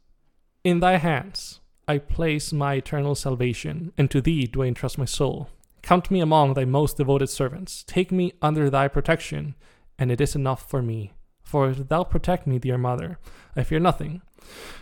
In 0.63 0.79
thy 0.79 0.97
hands 0.97 1.59
I 1.87 1.97
place 1.97 2.53
my 2.53 2.75
eternal 2.75 3.13
salvation, 3.13 3.91
and 3.97 4.09
to 4.09 4.21
thee 4.21 4.47
do 4.47 4.63
I 4.63 4.67
entrust 4.67 4.97
my 4.97 5.05
soul. 5.05 5.49
Count 5.81 6.09
me 6.09 6.21
among 6.21 6.53
thy 6.53 6.63
most 6.63 6.95
devoted 6.97 7.29
servants. 7.29 7.83
Take 7.83 8.11
me 8.11 8.31
under 8.41 8.69
thy 8.69 8.87
protection, 8.87 9.55
and 9.99 10.09
it 10.09 10.21
is 10.21 10.35
enough 10.35 10.69
for 10.69 10.81
me. 10.81 11.11
For 11.43 11.69
if 11.69 11.89
thou 11.89 12.05
protect 12.05 12.47
me, 12.47 12.57
dear 12.57 12.77
mother, 12.77 13.19
I 13.55 13.63
fear 13.63 13.79
nothing. 13.79 14.21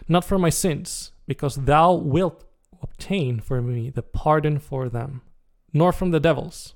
Not 0.08 0.24
for 0.24 0.38
my 0.38 0.52
sins, 0.52 1.12
because 1.26 1.56
thou 1.56 1.94
wilt 1.94 2.44
obtain 2.84 3.40
for 3.40 3.62
me 3.62 3.90
the 3.90 4.04
pardon 4.04 4.60
for 4.60 4.88
them, 4.88 5.22
nor 5.74 5.92
from 5.92 6.12
the 6.12 6.20
devils, 6.20 6.76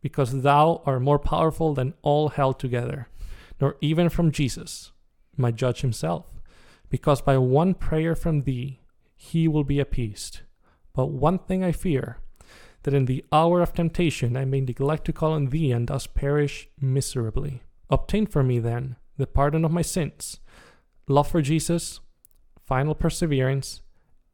because 0.00 0.42
thou 0.42 0.82
art 0.86 1.02
more 1.02 1.18
powerful 1.18 1.74
than 1.74 1.94
all 2.02 2.28
hell 2.28 2.52
together, 2.52 3.08
nor 3.60 3.76
even 3.80 4.08
from 4.08 4.30
Jesus, 4.30 4.92
my 5.36 5.50
judge 5.50 5.80
himself, 5.80 6.26
because 6.88 7.20
by 7.20 7.38
one 7.38 7.74
prayer 7.74 8.14
from 8.14 8.42
thee 8.42 8.80
he 9.16 9.48
will 9.48 9.64
be 9.64 9.80
appeased. 9.80 10.40
But 10.94 11.06
one 11.06 11.38
thing 11.38 11.64
I 11.64 11.72
fear, 11.72 12.18
that 12.82 12.94
in 12.94 13.06
the 13.06 13.24
hour 13.32 13.60
of 13.62 13.74
temptation 13.74 14.36
I 14.36 14.44
may 14.44 14.60
neglect 14.60 15.04
to 15.06 15.12
call 15.12 15.32
on 15.32 15.46
thee 15.46 15.72
and 15.72 15.88
thus 15.88 16.06
perish 16.06 16.68
miserably. 16.80 17.62
Obtain 17.90 18.26
for 18.26 18.42
me 18.42 18.58
then 18.58 18.96
the 19.16 19.26
pardon 19.26 19.64
of 19.64 19.72
my 19.72 19.82
sins, 19.82 20.40
love 21.08 21.28
for 21.28 21.40
Jesus, 21.42 22.00
final 22.64 22.94
perseverance, 22.94 23.82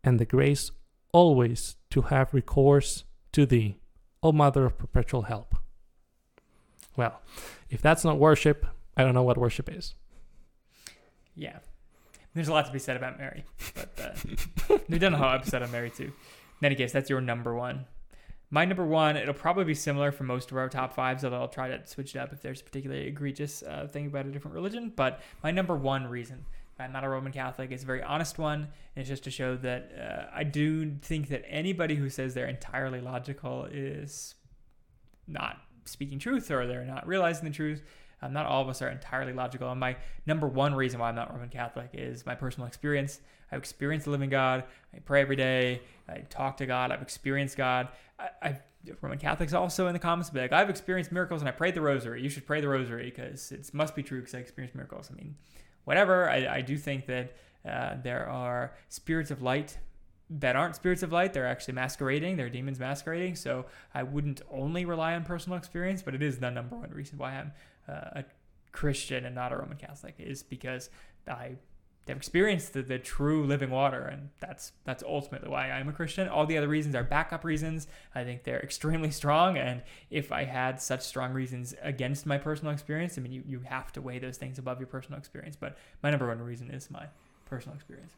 and 0.02 0.18
the 0.18 0.24
grace 0.24 0.70
always 1.12 1.76
to 1.90 2.02
have 2.02 2.34
recourse 2.34 3.04
to 3.32 3.46
thee, 3.46 3.78
O 4.22 4.32
Mother 4.32 4.64
of 4.64 4.78
perpetual 4.78 5.22
help. 5.22 5.54
Well, 6.96 7.20
if 7.70 7.80
that's 7.80 8.04
not 8.04 8.18
worship, 8.18 8.66
I 8.96 9.02
don't 9.02 9.14
know 9.14 9.22
what 9.22 9.38
worship 9.38 9.70
is. 9.72 9.94
Yeah. 11.34 11.58
There's 12.34 12.48
a 12.48 12.52
lot 12.52 12.66
to 12.66 12.72
be 12.72 12.78
said 12.78 12.96
about 12.96 13.18
Mary, 13.18 13.44
but 13.74 13.90
uh, 14.00 14.78
we've 14.88 15.00
done 15.00 15.12
a 15.12 15.18
whole 15.18 15.30
episode 15.30 15.62
on 15.62 15.70
Mary 15.70 15.90
too. 15.90 16.12
In 16.60 16.66
any 16.66 16.74
case, 16.74 16.92
that's 16.92 17.10
your 17.10 17.20
number 17.20 17.54
one. 17.54 17.84
My 18.50 18.64
number 18.64 18.84
one, 18.84 19.16
it'll 19.16 19.34
probably 19.34 19.64
be 19.64 19.74
similar 19.74 20.12
for 20.12 20.24
most 20.24 20.50
of 20.50 20.56
our 20.56 20.68
top 20.68 20.94
fives, 20.94 21.24
although 21.24 21.40
I'll 21.40 21.48
try 21.48 21.68
to 21.68 21.86
switch 21.86 22.14
it 22.14 22.18
up 22.18 22.32
if 22.32 22.42
there's 22.42 22.60
a 22.60 22.64
particularly 22.64 23.06
egregious 23.06 23.62
uh, 23.62 23.86
thing 23.90 24.06
about 24.06 24.26
a 24.26 24.30
different 24.30 24.54
religion. 24.54 24.92
But 24.94 25.20
my 25.42 25.50
number 25.50 25.74
one 25.74 26.06
reason 26.06 26.44
I'm 26.78 26.92
not 26.92 27.04
a 27.04 27.08
Roman 27.08 27.32
Catholic 27.32 27.70
It's 27.70 27.82
a 27.82 27.86
very 27.86 28.02
honest 28.02 28.38
one. 28.38 28.60
And 28.62 28.68
it's 28.96 29.08
just 29.08 29.24
to 29.24 29.30
show 29.30 29.56
that 29.56 29.92
uh, 29.98 30.36
I 30.36 30.44
do 30.44 30.96
think 31.02 31.28
that 31.28 31.44
anybody 31.48 31.94
who 31.94 32.08
says 32.08 32.34
they're 32.34 32.46
entirely 32.46 33.00
logical 33.00 33.66
is 33.70 34.34
not 35.26 35.58
speaking 35.84 36.18
truth 36.18 36.50
or 36.50 36.66
they're 36.66 36.84
not 36.84 37.06
realizing 37.06 37.44
the 37.44 37.54
truth. 37.54 37.82
Um, 38.20 38.32
not 38.32 38.46
all 38.46 38.62
of 38.62 38.68
us 38.68 38.80
are 38.82 38.88
entirely 38.88 39.32
logical. 39.32 39.70
And 39.70 39.80
my 39.80 39.96
number 40.26 40.46
one 40.46 40.74
reason 40.74 41.00
why 41.00 41.08
I'm 41.08 41.14
not 41.14 41.32
Roman 41.32 41.48
Catholic 41.48 41.90
is 41.92 42.24
my 42.24 42.34
personal 42.34 42.68
experience. 42.68 43.20
I've 43.50 43.58
experienced 43.58 44.04
the 44.04 44.10
living 44.10 44.30
God. 44.30 44.64
I 44.94 45.00
pray 45.00 45.20
every 45.20 45.36
day. 45.36 45.82
I 46.08 46.18
talk 46.30 46.56
to 46.58 46.66
God. 46.66 46.92
I've 46.92 47.02
experienced 47.02 47.56
God. 47.56 47.88
I, 48.18 48.28
I've 48.40 48.62
Roman 49.00 49.18
Catholics 49.18 49.52
also 49.52 49.86
in 49.86 49.92
the 49.92 49.98
comments 49.98 50.30
be 50.30 50.40
like, 50.40 50.52
I've 50.52 50.70
experienced 50.70 51.12
miracles 51.12 51.40
and 51.40 51.48
I 51.48 51.52
prayed 51.52 51.74
the 51.74 51.80
rosary. 51.80 52.22
You 52.22 52.28
should 52.28 52.46
pray 52.46 52.60
the 52.60 52.68
rosary 52.68 53.04
because 53.04 53.52
it 53.52 53.72
must 53.72 53.94
be 53.94 54.02
true 54.02 54.20
because 54.20 54.34
I 54.34 54.38
experienced 54.38 54.74
miracles. 54.74 55.08
I 55.10 55.14
mean, 55.14 55.36
whatever. 55.84 56.28
I, 56.28 56.56
I 56.56 56.60
do 56.60 56.76
think 56.76 57.06
that 57.06 57.36
uh, 57.68 57.96
there 58.02 58.28
are 58.28 58.74
spirits 58.88 59.30
of 59.30 59.42
light 59.42 59.78
that 60.40 60.56
aren't 60.56 60.76
spirits 60.76 61.02
of 61.02 61.12
light. 61.12 61.32
They're 61.32 61.46
actually 61.46 61.74
masquerading. 61.74 62.36
They're 62.36 62.48
demons 62.48 62.80
masquerading. 62.80 63.36
So 63.36 63.66
I 63.94 64.02
wouldn't 64.02 64.40
only 64.50 64.84
rely 64.84 65.14
on 65.14 65.24
personal 65.24 65.58
experience, 65.58 66.02
but 66.02 66.14
it 66.14 66.22
is 66.22 66.38
the 66.38 66.50
number 66.50 66.76
one 66.76 66.90
reason 66.90 67.18
why 67.18 67.32
I'm 67.32 67.52
uh, 67.88 68.20
a 68.20 68.24
Christian 68.72 69.26
and 69.26 69.34
not 69.34 69.52
a 69.52 69.56
Roman 69.56 69.76
Catholic 69.76 70.14
is 70.18 70.42
because 70.42 70.88
I 71.28 71.56
have 72.08 72.16
experienced 72.16 72.72
the, 72.72 72.82
the 72.82 72.98
true 72.98 73.46
living 73.46 73.70
water, 73.70 74.02
and 74.02 74.30
that's 74.40 74.72
that's 74.84 75.02
ultimately 75.04 75.48
why 75.48 75.70
I'm 75.70 75.88
a 75.88 75.92
Christian. 75.92 76.28
All 76.28 76.46
the 76.46 76.58
other 76.58 76.68
reasons 76.68 76.94
are 76.94 77.04
backup 77.04 77.44
reasons. 77.44 77.86
I 78.14 78.24
think 78.24 78.42
they're 78.42 78.60
extremely 78.60 79.10
strong, 79.10 79.56
and 79.56 79.82
if 80.10 80.32
I 80.32 80.44
had 80.44 80.80
such 80.80 81.02
strong 81.02 81.32
reasons 81.32 81.74
against 81.80 82.26
my 82.26 82.38
personal 82.38 82.72
experience, 82.72 83.16
I 83.16 83.20
mean, 83.20 83.32
you, 83.32 83.42
you 83.46 83.60
have 83.60 83.92
to 83.92 84.02
weigh 84.02 84.18
those 84.18 84.36
things 84.36 84.58
above 84.58 84.80
your 84.80 84.88
personal 84.88 85.18
experience. 85.18 85.56
But 85.56 85.76
my 86.02 86.10
number 86.10 86.26
one 86.26 86.42
reason 86.42 86.70
is 86.70 86.90
my 86.90 87.06
personal 87.46 87.76
experience. 87.76 88.12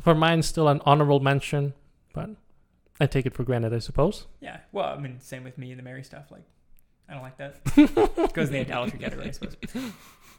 For 0.00 0.14
mine, 0.14 0.42
still 0.42 0.68
an 0.68 0.80
honorable 0.84 1.20
mention, 1.20 1.74
but 2.12 2.30
I 3.00 3.06
take 3.06 3.26
it 3.26 3.34
for 3.34 3.44
granted, 3.44 3.72
I 3.72 3.78
suppose. 3.78 4.26
Yeah, 4.40 4.58
well, 4.72 4.86
I 4.86 4.98
mean, 4.98 5.20
same 5.20 5.44
with 5.44 5.56
me 5.56 5.70
and 5.70 5.78
the 5.78 5.84
Mary 5.84 6.02
stuff. 6.02 6.30
Like, 6.30 6.44
I 7.12 7.14
don't 7.14 7.24
like 7.24 7.36
that. 7.36 8.32
Goes 8.32 8.48
in 8.48 8.54
the 8.54 8.60
idolatry 8.60 8.98
category, 8.98 9.28
I 9.28 9.30
suppose. 9.32 9.54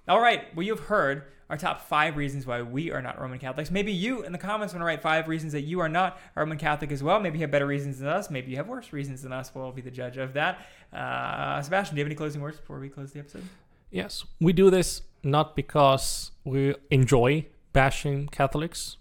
All 0.08 0.20
right. 0.20 0.54
Well, 0.56 0.66
you've 0.66 0.80
heard 0.80 1.26
our 1.52 1.56
top 1.56 1.88
five 1.88 2.18
reasons 2.18 2.48
why 2.48 2.64
we 2.64 2.90
are 2.90 3.02
not 3.02 3.22
Roman 3.22 3.38
Catholics. 3.38 3.70
Maybe 3.70 3.92
you 3.92 4.24
in 4.24 4.32
the 4.32 4.40
comments 4.40 4.74
want 4.74 4.82
to 4.82 4.86
write 4.86 5.04
five 5.04 5.28
reasons 5.28 5.54
that 5.54 5.62
you 5.62 5.82
are 5.82 5.88
not 5.88 6.20
a 6.36 6.40
Roman 6.40 6.58
Catholic 6.58 6.92
as 6.92 7.04
well. 7.04 7.20
Maybe 7.20 7.38
you 7.38 7.44
have 7.44 7.52
better 7.52 7.68
reasons 7.68 8.00
than 8.00 8.08
us. 8.08 8.32
Maybe 8.32 8.50
you 8.50 8.58
have 8.58 8.68
worse 8.68 8.92
reasons 8.92 9.22
than 9.22 9.32
us. 9.32 9.54
We'll 9.54 9.72
be 9.72 9.84
the 9.84 9.92
judge 9.92 10.18
of 10.18 10.34
that. 10.34 10.66
Uh, 10.92 11.62
Sebastian, 11.62 11.96
do 11.96 12.00
you 12.00 12.06
have 12.06 12.08
any 12.10 12.16
closing 12.16 12.42
words 12.42 12.58
before 12.58 12.80
we 12.80 12.90
close 12.90 13.12
the 13.12 13.20
episode? 13.20 13.44
Yes, 13.92 14.26
we 14.42 14.52
do 14.52 14.72
this 14.72 15.04
not 15.22 15.56
because 15.56 16.32
we 16.44 16.74
enjoy 16.90 17.46
bashing 17.72 18.30
Catholics. 18.30 18.98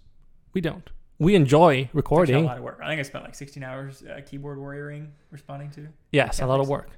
We 0.53 0.61
don't. 0.61 0.87
We 1.17 1.33
enjoy 1.33 1.89
recording. 1.91 2.35
a 2.35 2.47
lot 2.47 2.57
of 2.57 2.63
work. 2.63 2.79
I 2.83 2.87
think 2.87 2.99
I 2.99 3.03
spent 3.03 3.23
like 3.23 3.33
16 3.33 3.63
hours 3.63 4.03
uh, 4.03 4.21
keyboard 4.25 4.59
warrioring 4.59 5.07
responding 5.31 5.71
to. 5.71 5.87
Yes, 6.11 6.39
a 6.39 6.45
lot 6.45 6.59
of 6.59 6.67
work. 6.67 6.89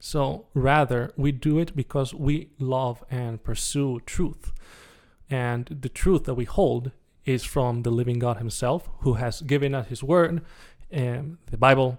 So 0.00 0.46
rather, 0.54 1.12
we 1.16 1.32
do 1.32 1.58
it 1.58 1.74
because 1.74 2.14
we 2.14 2.50
love 2.58 3.04
and 3.10 3.42
pursue 3.42 4.00
truth. 4.06 4.52
And 5.28 5.66
the 5.66 5.88
truth 5.88 6.24
that 6.24 6.34
we 6.34 6.44
hold 6.44 6.92
is 7.24 7.44
from 7.44 7.82
the 7.82 7.90
living 7.90 8.18
God 8.18 8.38
Himself, 8.38 8.88
who 9.00 9.14
has 9.14 9.42
given 9.42 9.74
us 9.74 9.88
His 9.88 10.02
Word, 10.02 10.42
and 10.90 11.36
the 11.46 11.58
Bible, 11.58 11.98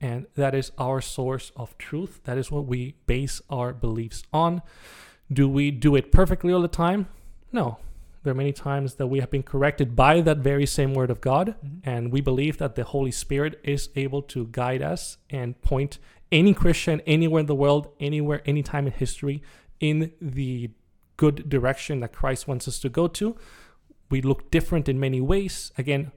and 0.00 0.26
that 0.34 0.54
is 0.54 0.72
our 0.78 1.00
source 1.00 1.52
of 1.56 1.76
truth. 1.76 2.20
That 2.24 2.38
is 2.38 2.50
what 2.50 2.64
we 2.64 2.94
base 3.06 3.42
our 3.50 3.72
beliefs 3.74 4.22
on. 4.32 4.62
Do 5.30 5.48
we 5.48 5.70
do 5.70 5.94
it 5.96 6.10
perfectly 6.10 6.52
all 6.52 6.62
the 6.62 6.68
time? 6.68 7.08
No. 7.52 7.78
There 8.22 8.32
are 8.32 8.36
many 8.36 8.52
times 8.52 8.94
that 8.96 9.06
we 9.06 9.20
have 9.20 9.30
been 9.30 9.42
corrected 9.42 9.96
by 9.96 10.20
that 10.22 10.38
very 10.38 10.66
same 10.66 10.94
Word 10.94 11.10
of 11.10 11.20
God, 11.20 11.54
Mhm. 11.64 11.80
and 11.84 12.12
we 12.12 12.20
believe 12.20 12.58
that 12.58 12.74
the 12.74 12.84
Holy 12.84 13.10
Spirit 13.10 13.58
is 13.64 13.88
able 13.96 14.22
to 14.22 14.46
guide 14.46 14.82
us 14.82 15.18
and 15.30 15.60
point 15.62 15.98
any 16.32 16.54
Christian 16.54 17.00
anywhere 17.06 17.40
in 17.40 17.46
the 17.46 17.54
world, 17.54 17.88
anywhere, 17.98 18.42
anytime 18.44 18.86
in 18.86 18.92
history, 18.92 19.42
in 19.80 20.12
the 20.20 20.70
good 21.16 21.48
direction 21.48 22.00
that 22.00 22.12
Christ 22.12 22.48
wants 22.48 22.66
us 22.66 22.78
to 22.80 22.88
go 22.88 23.08
to. 23.08 23.36
We 24.10 24.22
look 24.22 24.50
different 24.50 24.88
in 24.88 24.98
many 24.98 25.20
ways. 25.20 25.72
Again, 25.76 26.12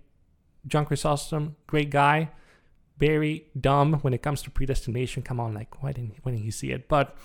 John 0.66 0.86
Chrysostom, 0.86 1.55
great 1.68 1.89
guy, 1.89 2.32
very 2.97 3.47
dumb 3.59 3.95
when 3.95 4.14
it 4.14 4.22
comes 4.22 4.41
to 4.43 4.49
predestination. 4.49 5.24
Come 5.24 5.39
on, 5.39 5.53
like 5.53 5.84
why 5.84 5.91
didn't 5.91 6.16
why 6.24 6.32
didn't 6.32 6.45
he 6.45 6.51
see 6.51 6.72
it? 6.72 6.88
But 6.88 7.16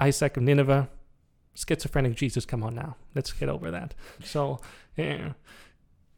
Isaac 0.00 0.36
of 0.36 0.42
Nineveh, 0.42 0.88
schizophrenic 1.54 2.14
Jesus. 2.16 2.44
Come 2.44 2.62
on 2.62 2.74
now, 2.74 2.96
let's 3.14 3.32
get 3.32 3.48
over 3.48 3.70
that. 3.70 3.94
So, 4.24 4.60
yeah, 4.96 5.32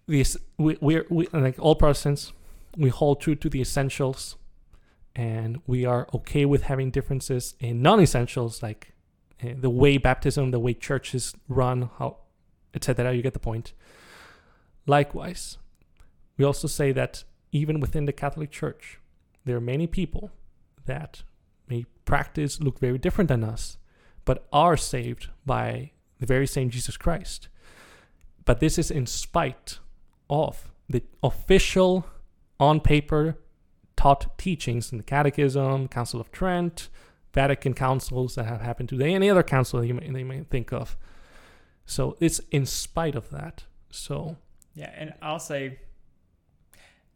these 0.06 0.36
we 0.56 0.78
we're 0.80 1.06
we 1.10 1.26
like 1.32 1.58
all 1.58 1.74
Protestants, 1.74 2.32
we 2.76 2.88
hold 2.88 3.20
true 3.20 3.34
to 3.34 3.48
the 3.48 3.60
essentials, 3.60 4.36
and 5.18 5.60
we 5.66 5.84
are 5.84 6.06
okay 6.14 6.44
with 6.44 6.62
having 6.62 6.92
differences 6.92 7.56
in 7.58 7.82
non-essentials 7.82 8.62
like 8.62 8.92
uh, 9.42 9.48
the 9.58 9.68
way 9.68 9.98
baptism, 9.98 10.52
the 10.52 10.60
way 10.60 10.72
churches 10.72 11.34
run, 11.48 11.90
how 11.98 12.18
etc. 12.72 13.12
You 13.12 13.20
get 13.20 13.32
the 13.32 13.40
point. 13.40 13.72
Likewise, 14.86 15.58
we 16.36 16.44
also 16.44 16.68
say 16.68 16.92
that 16.92 17.24
even 17.50 17.80
within 17.80 18.04
the 18.04 18.12
Catholic 18.12 18.52
Church, 18.52 19.00
there 19.44 19.56
are 19.56 19.60
many 19.60 19.88
people 19.88 20.30
that 20.86 21.24
may 21.68 21.84
practice 22.04 22.60
look 22.60 22.78
very 22.78 22.96
different 22.96 23.26
than 23.26 23.42
us, 23.42 23.76
but 24.24 24.46
are 24.52 24.76
saved 24.76 25.30
by 25.44 25.90
the 26.20 26.26
very 26.26 26.46
same 26.46 26.70
Jesus 26.70 26.96
Christ. 26.96 27.48
But 28.44 28.60
this 28.60 28.78
is 28.78 28.88
in 28.88 29.06
spite 29.06 29.80
of 30.30 30.70
the 30.88 31.02
official, 31.24 32.06
on 32.60 32.78
paper, 32.78 33.36
taught 33.98 34.38
teachings 34.38 34.92
in 34.92 34.98
the 34.98 35.04
Catechism, 35.04 35.88
Council 35.88 36.20
of 36.20 36.30
Trent, 36.30 36.88
Vatican 37.34 37.74
councils 37.74 38.36
that 38.36 38.46
have 38.46 38.60
happened 38.60 38.88
today, 38.88 39.12
any 39.12 39.28
other 39.28 39.42
council 39.42 39.80
that 39.80 39.88
you 39.88 39.94
may, 39.94 40.08
they 40.08 40.22
may 40.22 40.44
think 40.44 40.72
of. 40.72 40.96
So 41.84 42.16
it's 42.20 42.40
in 42.52 42.64
spite 42.64 43.16
of 43.16 43.28
that. 43.30 43.64
So 43.90 44.36
Yeah, 44.74 44.92
and 44.96 45.14
I'll 45.20 45.40
say 45.40 45.80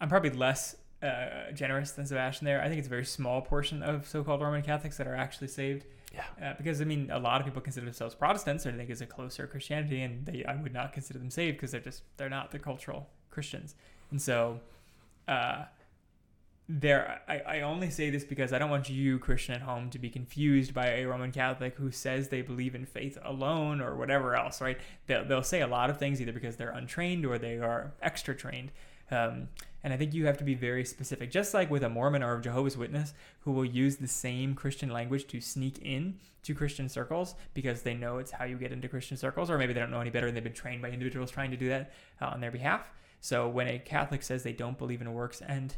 I'm 0.00 0.08
probably 0.08 0.30
less 0.30 0.74
uh, 1.00 1.52
generous 1.54 1.92
than 1.92 2.04
Sebastian 2.04 2.46
there. 2.46 2.60
I 2.60 2.66
think 2.66 2.78
it's 2.78 2.88
a 2.88 2.90
very 2.90 3.04
small 3.04 3.42
portion 3.42 3.84
of 3.84 4.08
so-called 4.08 4.40
Roman 4.40 4.62
Catholics 4.62 4.96
that 4.96 5.06
are 5.06 5.14
actually 5.14 5.48
saved. 5.48 5.86
Yeah. 6.12 6.24
Uh, 6.44 6.54
because 6.58 6.80
I 6.80 6.84
mean, 6.84 7.10
a 7.12 7.18
lot 7.18 7.40
of 7.40 7.46
people 7.46 7.62
consider 7.62 7.86
themselves 7.86 8.16
Protestants, 8.16 8.66
or 8.66 8.72
they 8.72 8.78
think 8.78 8.90
is 8.90 9.00
a 9.00 9.06
closer 9.06 9.46
Christianity, 9.46 10.02
and 10.02 10.26
they 10.26 10.44
I 10.44 10.56
would 10.56 10.74
not 10.74 10.92
consider 10.92 11.20
them 11.20 11.30
saved 11.30 11.58
because 11.58 11.70
they're 11.70 11.80
just 11.80 12.02
they're 12.16 12.28
not 12.28 12.50
the 12.50 12.58
cultural 12.58 13.08
Christians, 13.30 13.76
and 14.10 14.20
so. 14.20 14.58
Uh, 15.28 15.66
there 16.80 17.20
I, 17.28 17.38
I 17.40 17.60
only 17.60 17.90
say 17.90 18.08
this 18.08 18.24
because 18.24 18.52
I 18.52 18.58
don't 18.58 18.70
want 18.70 18.88
you, 18.88 19.18
Christian 19.18 19.54
at 19.54 19.60
home, 19.60 19.90
to 19.90 19.98
be 19.98 20.08
confused 20.08 20.72
by 20.72 20.86
a 20.86 21.04
Roman 21.04 21.30
Catholic 21.30 21.74
who 21.76 21.90
says 21.90 22.28
they 22.28 22.40
believe 22.40 22.74
in 22.74 22.86
faith 22.86 23.18
alone 23.22 23.82
or 23.82 23.94
whatever 23.94 24.34
else, 24.34 24.60
right? 24.62 24.78
They'll, 25.06 25.24
they'll 25.24 25.42
say 25.42 25.60
a 25.60 25.66
lot 25.66 25.90
of 25.90 25.98
things 25.98 26.20
either 26.20 26.32
because 26.32 26.56
they're 26.56 26.70
untrained 26.70 27.26
or 27.26 27.36
they 27.36 27.58
are 27.58 27.92
extra 28.00 28.34
trained. 28.34 28.72
Um, 29.10 29.48
and 29.84 29.92
I 29.92 29.98
think 29.98 30.14
you 30.14 30.24
have 30.26 30.38
to 30.38 30.44
be 30.44 30.54
very 30.54 30.86
specific, 30.86 31.30
just 31.30 31.52
like 31.52 31.70
with 31.70 31.82
a 31.82 31.90
Mormon 31.90 32.22
or 32.22 32.38
a 32.38 32.40
Jehovah's 32.40 32.78
Witness 32.78 33.12
who 33.40 33.52
will 33.52 33.66
use 33.66 33.96
the 33.96 34.08
same 34.08 34.54
Christian 34.54 34.88
language 34.88 35.26
to 35.26 35.40
sneak 35.42 35.78
in 35.80 36.18
to 36.44 36.54
Christian 36.54 36.88
circles 36.88 37.34
because 37.52 37.82
they 37.82 37.92
know 37.92 38.16
it's 38.16 38.30
how 38.30 38.44
you 38.46 38.56
get 38.56 38.72
into 38.72 38.88
Christian 38.88 39.18
circles, 39.18 39.50
or 39.50 39.58
maybe 39.58 39.74
they 39.74 39.80
don't 39.80 39.90
know 39.90 40.00
any 40.00 40.10
better 40.10 40.26
and 40.26 40.34
they've 40.34 40.42
been 40.42 40.54
trained 40.54 40.80
by 40.80 40.90
individuals 40.90 41.30
trying 41.30 41.50
to 41.50 41.56
do 41.56 41.68
that 41.68 41.92
uh, 42.22 42.26
on 42.26 42.40
their 42.40 42.50
behalf. 42.50 42.90
So 43.20 43.46
when 43.48 43.68
a 43.68 43.78
Catholic 43.78 44.22
says 44.22 44.42
they 44.42 44.52
don't 44.52 44.78
believe 44.78 45.02
in 45.02 45.12
works 45.12 45.42
and 45.42 45.76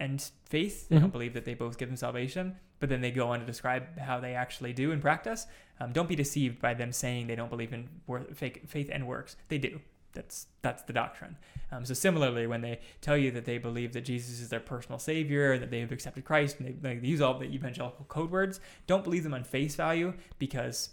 and 0.00 0.30
faith, 0.44 0.88
they 0.88 0.96
Mhm. 0.96 1.00
don't 1.00 1.12
believe 1.12 1.34
that 1.34 1.44
they 1.44 1.54
both 1.54 1.78
give 1.78 1.88
them 1.88 1.96
salvation, 1.96 2.56
but 2.80 2.88
then 2.88 3.00
they 3.00 3.10
go 3.10 3.28
on 3.28 3.40
to 3.40 3.46
describe 3.46 3.98
how 3.98 4.20
they 4.20 4.34
actually 4.34 4.72
do 4.72 4.90
in 4.92 5.00
practice. 5.00 5.46
Um, 5.80 5.92
don't 5.92 6.08
be 6.08 6.16
deceived 6.16 6.60
by 6.60 6.74
them 6.74 6.92
saying 6.92 7.26
they 7.26 7.36
don't 7.36 7.50
believe 7.50 7.72
in 7.72 7.88
wor- 8.06 8.26
fake, 8.34 8.62
faith 8.68 8.90
and 8.92 9.06
works. 9.06 9.36
They 9.48 9.58
do. 9.58 9.80
That's 10.12 10.46
that's 10.62 10.84
the 10.84 10.92
doctrine. 10.92 11.36
Um, 11.72 11.84
so 11.84 11.92
similarly, 11.92 12.46
when 12.46 12.60
they 12.60 12.78
tell 13.00 13.16
you 13.16 13.32
that 13.32 13.44
they 13.46 13.58
believe 13.58 13.92
that 13.94 14.02
Jesus 14.02 14.40
is 14.40 14.48
their 14.48 14.60
personal 14.60 15.00
savior, 15.00 15.58
that 15.58 15.70
they 15.72 15.80
have 15.80 15.90
accepted 15.90 16.24
Christ, 16.24 16.60
and 16.60 16.80
they, 16.80 16.94
they 16.94 17.06
use 17.06 17.20
all 17.20 17.36
the 17.36 17.46
evangelical 17.46 18.04
code 18.04 18.30
words, 18.30 18.60
don't 18.86 19.02
believe 19.02 19.24
them 19.24 19.34
on 19.34 19.42
face 19.42 19.74
value 19.74 20.14
because 20.38 20.90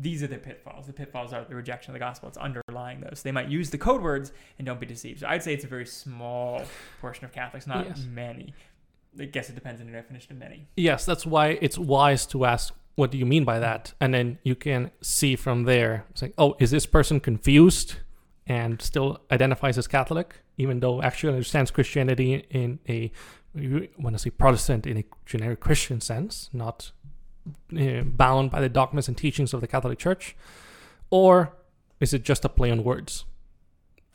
these 0.00 0.22
are 0.22 0.26
the 0.26 0.38
pitfalls. 0.38 0.86
The 0.86 0.92
pitfalls 0.92 1.32
are 1.32 1.44
the 1.44 1.54
rejection 1.54 1.90
of 1.90 1.94
the 1.94 1.98
gospel. 2.00 2.28
It's 2.28 2.38
underlying 2.38 3.00
those. 3.00 3.22
They 3.22 3.32
might 3.32 3.48
use 3.48 3.70
the 3.70 3.78
code 3.78 4.02
words 4.02 4.32
and 4.58 4.66
don't 4.66 4.80
be 4.80 4.86
deceived. 4.86 5.20
So 5.20 5.28
I'd 5.28 5.42
say 5.42 5.54
it's 5.54 5.64
a 5.64 5.68
very 5.68 5.86
small 5.86 6.62
portion 7.00 7.24
of 7.24 7.32
Catholics, 7.32 7.66
not 7.66 7.86
Yes. 7.86 8.04
many. 8.10 8.54
I 9.18 9.26
guess 9.26 9.48
it 9.48 9.54
depends 9.54 9.80
on 9.80 9.86
your 9.88 9.96
definition 10.00 10.32
of 10.32 10.38
many. 10.38 10.66
Yes, 10.76 11.04
that's 11.06 11.24
why 11.24 11.58
it's 11.60 11.78
wise 11.78 12.26
to 12.26 12.44
ask, 12.44 12.74
what 12.96 13.10
do 13.10 13.18
you 13.18 13.26
mean 13.26 13.44
by 13.44 13.58
that? 13.60 13.94
And 14.00 14.12
then 14.12 14.38
you 14.42 14.54
can 14.56 14.90
see 15.00 15.36
from 15.36 15.64
there, 15.64 16.04
it's 16.10 16.22
like, 16.22 16.34
oh, 16.36 16.56
is 16.58 16.70
this 16.72 16.86
person 16.86 17.20
confused 17.20 17.96
and 18.46 18.82
still 18.82 19.20
identifies 19.30 19.78
as 19.78 19.86
Catholic, 19.86 20.42
even 20.58 20.80
though 20.80 21.00
actually 21.02 21.32
understands 21.32 21.70
Christianity 21.70 22.44
in 22.50 22.78
a, 22.88 23.10
you 23.54 23.88
want 23.98 24.14
to 24.16 24.18
say 24.18 24.30
Protestant, 24.30 24.86
in 24.86 24.98
a 24.98 25.04
generic 25.24 25.60
Christian 25.60 26.00
sense, 26.00 26.50
not 26.52 26.90
uh, 27.78 28.02
bound 28.02 28.50
by 28.50 28.60
the 28.60 28.68
dogmas 28.68 29.08
and 29.08 29.16
teachings 29.16 29.52
of 29.52 29.60
the 29.60 29.66
Catholic 29.66 29.98
Church? 29.98 30.36
Or 31.10 31.52
is 32.00 32.12
it 32.14 32.22
just 32.22 32.44
a 32.44 32.48
play 32.48 32.70
on 32.70 32.84
words? 32.84 33.24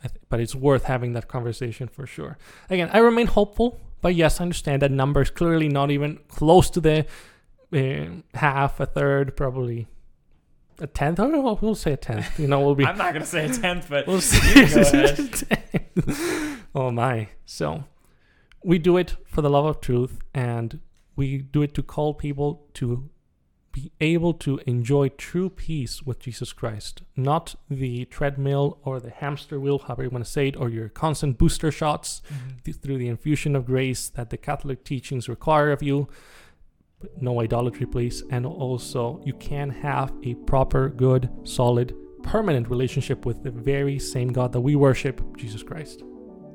Th- 0.01 0.13
but 0.29 0.39
it's 0.39 0.55
worth 0.55 0.85
having 0.85 1.13
that 1.13 1.27
conversation 1.27 1.87
for 1.87 2.05
sure. 2.05 2.37
Again, 2.69 2.89
I 2.93 2.99
remain 2.99 3.27
hopeful, 3.27 3.79
but 4.01 4.15
yes, 4.15 4.39
I 4.39 4.43
understand 4.43 4.81
that 4.81 4.91
number 4.91 5.21
is 5.21 5.29
clearly 5.29 5.69
not 5.69 5.91
even 5.91 6.19
close 6.27 6.69
to 6.71 6.79
the 6.81 7.05
uh, 7.73 8.37
half, 8.37 8.79
a 8.79 8.85
third, 8.85 9.35
probably 9.35 9.87
a 10.79 10.87
tenth. 10.87 11.19
Oh, 11.19 11.57
we'll 11.61 11.75
say 11.75 11.93
a 11.93 11.97
tenth. 11.97 12.39
You 12.39 12.47
know, 12.47 12.59
we'll 12.61 12.75
be. 12.75 12.85
I'm 12.91 12.97
not 12.97 13.13
going 13.13 13.21
to 13.21 13.29
say 13.29 13.45
a 13.45 13.53
tenth, 13.53 13.87
but 13.89 14.07
we'll 14.07 14.17
you 14.17 14.67
can 14.67 15.33
say. 15.33 15.87
oh 16.75 16.91
my! 16.91 17.29
So 17.45 17.83
we 18.63 18.79
do 18.79 18.97
it 18.97 19.15
for 19.25 19.41
the 19.41 19.49
love 19.49 19.65
of 19.65 19.81
truth, 19.81 20.19
and 20.33 20.79
we 21.15 21.39
do 21.39 21.61
it 21.61 21.73
to 21.75 21.83
call 21.83 22.13
people 22.13 22.65
to 22.75 23.09
be 23.79 23.91
able 23.99 24.33
to 24.33 24.59
enjoy 24.65 25.09
true 25.09 25.49
peace 25.49 26.03
with 26.03 26.19
Jesus 26.19 26.53
Christ, 26.53 27.01
not 27.15 27.55
the 27.69 28.05
treadmill 28.05 28.79
or 28.83 28.99
the 28.99 29.09
hamster 29.09 29.59
wheel, 29.59 29.79
however 29.79 30.03
you 30.03 30.09
want 30.09 30.25
to 30.25 30.31
say 30.31 30.49
it, 30.49 30.57
or 30.57 30.69
your 30.69 30.89
constant 30.89 31.37
booster 31.37 31.71
shots 31.71 32.21
mm-hmm. 32.27 32.57
th- 32.63 32.77
through 32.77 32.97
the 32.97 33.07
infusion 33.07 33.55
of 33.55 33.65
grace 33.65 34.09
that 34.09 34.29
the 34.29 34.37
Catholic 34.37 34.83
teachings 34.83 35.29
require 35.29 35.71
of 35.71 35.81
you. 35.81 36.07
But 36.99 37.21
no 37.21 37.39
idolatry, 37.39 37.85
please. 37.85 38.23
And 38.29 38.45
also, 38.45 39.21
you 39.25 39.33
can 39.33 39.69
have 39.69 40.11
a 40.23 40.33
proper, 40.33 40.89
good, 40.89 41.29
solid, 41.43 41.95
permanent 42.23 42.69
relationship 42.69 43.25
with 43.25 43.43
the 43.43 43.51
very 43.51 43.97
same 43.99 44.29
God 44.33 44.51
that 44.51 44.61
we 44.61 44.75
worship, 44.75 45.21
Jesus 45.37 45.63
Christ. 45.63 46.03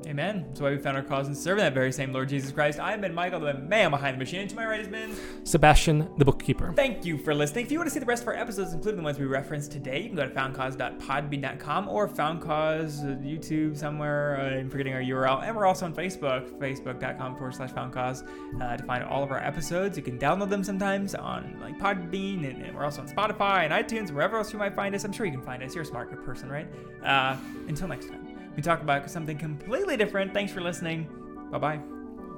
Amen. 0.06 0.44
That's 0.48 0.60
why 0.60 0.70
we 0.70 0.78
found 0.78 0.96
our 0.96 1.02
cause 1.02 1.28
in 1.28 1.34
serving 1.34 1.64
that 1.64 1.74
very 1.74 1.92
same 1.92 2.12
Lord 2.12 2.28
Jesus 2.28 2.52
Christ. 2.52 2.78
I've 2.78 3.00
been 3.00 3.14
Michael, 3.14 3.40
the 3.40 3.54
man 3.54 3.90
behind 3.90 4.14
the 4.14 4.18
machine. 4.18 4.40
And 4.40 4.50
to 4.50 4.56
my 4.56 4.66
right 4.66 4.78
has 4.78 4.88
been. 4.88 5.14
Sebastian, 5.44 6.10
the 6.18 6.24
bookkeeper. 6.24 6.72
Thank 6.74 7.04
you 7.04 7.18
for 7.18 7.34
listening. 7.34 7.64
If 7.66 7.72
you 7.72 7.78
want 7.78 7.88
to 7.88 7.94
see 7.94 8.00
the 8.00 8.06
rest 8.06 8.22
of 8.22 8.28
our 8.28 8.34
episodes, 8.34 8.72
including 8.72 8.98
the 8.98 9.02
ones 9.04 9.18
we 9.18 9.26
referenced 9.26 9.72
today, 9.72 10.00
you 10.02 10.08
can 10.08 10.16
go 10.16 10.28
to 10.28 10.34
foundcause.podbean.com 10.34 11.88
or 11.88 12.08
foundcause 12.08 13.02
uh, 13.02 13.16
YouTube 13.22 13.76
somewhere. 13.76 14.40
Uh, 14.40 14.58
I'm 14.58 14.70
forgetting 14.70 14.92
our 14.92 15.00
URL. 15.00 15.42
And 15.42 15.56
we're 15.56 15.66
also 15.66 15.86
on 15.86 15.94
Facebook, 15.94 16.50
facebook.com 16.58 17.36
forward 17.36 17.54
slash 17.54 17.70
foundcause, 17.70 18.26
uh, 18.60 18.76
to 18.76 18.84
find 18.84 19.04
all 19.04 19.22
of 19.22 19.30
our 19.30 19.38
episodes. 19.38 19.96
You 19.96 20.02
can 20.02 20.18
download 20.18 20.50
them 20.50 20.62
sometimes 20.64 21.14
on 21.14 21.58
like 21.60 21.78
Podbean, 21.78 22.48
and, 22.48 22.62
and 22.62 22.74
we're 22.74 22.84
also 22.84 23.02
on 23.02 23.08
Spotify 23.08 23.64
and 23.64 23.72
iTunes, 23.72 24.10
wherever 24.10 24.36
else 24.36 24.52
you 24.52 24.58
might 24.58 24.74
find 24.74 24.94
us. 24.94 25.04
I'm 25.04 25.12
sure 25.12 25.26
you 25.26 25.32
can 25.32 25.42
find 25.42 25.62
us. 25.62 25.74
You're 25.74 25.82
a 25.82 25.86
smart 25.86 26.10
person, 26.24 26.48
right? 26.48 26.66
Uh, 27.02 27.36
until 27.68 27.88
next 27.88 28.08
time, 28.08 28.33
we 28.56 28.62
talk 28.62 28.82
about 28.82 29.10
something 29.10 29.38
completely 29.38 29.96
different. 29.96 30.32
Thanks 30.32 30.52
for 30.52 30.60
listening. 30.60 31.08
Bye 31.50 31.58
bye. 31.58 31.80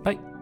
Bye. 0.03 0.36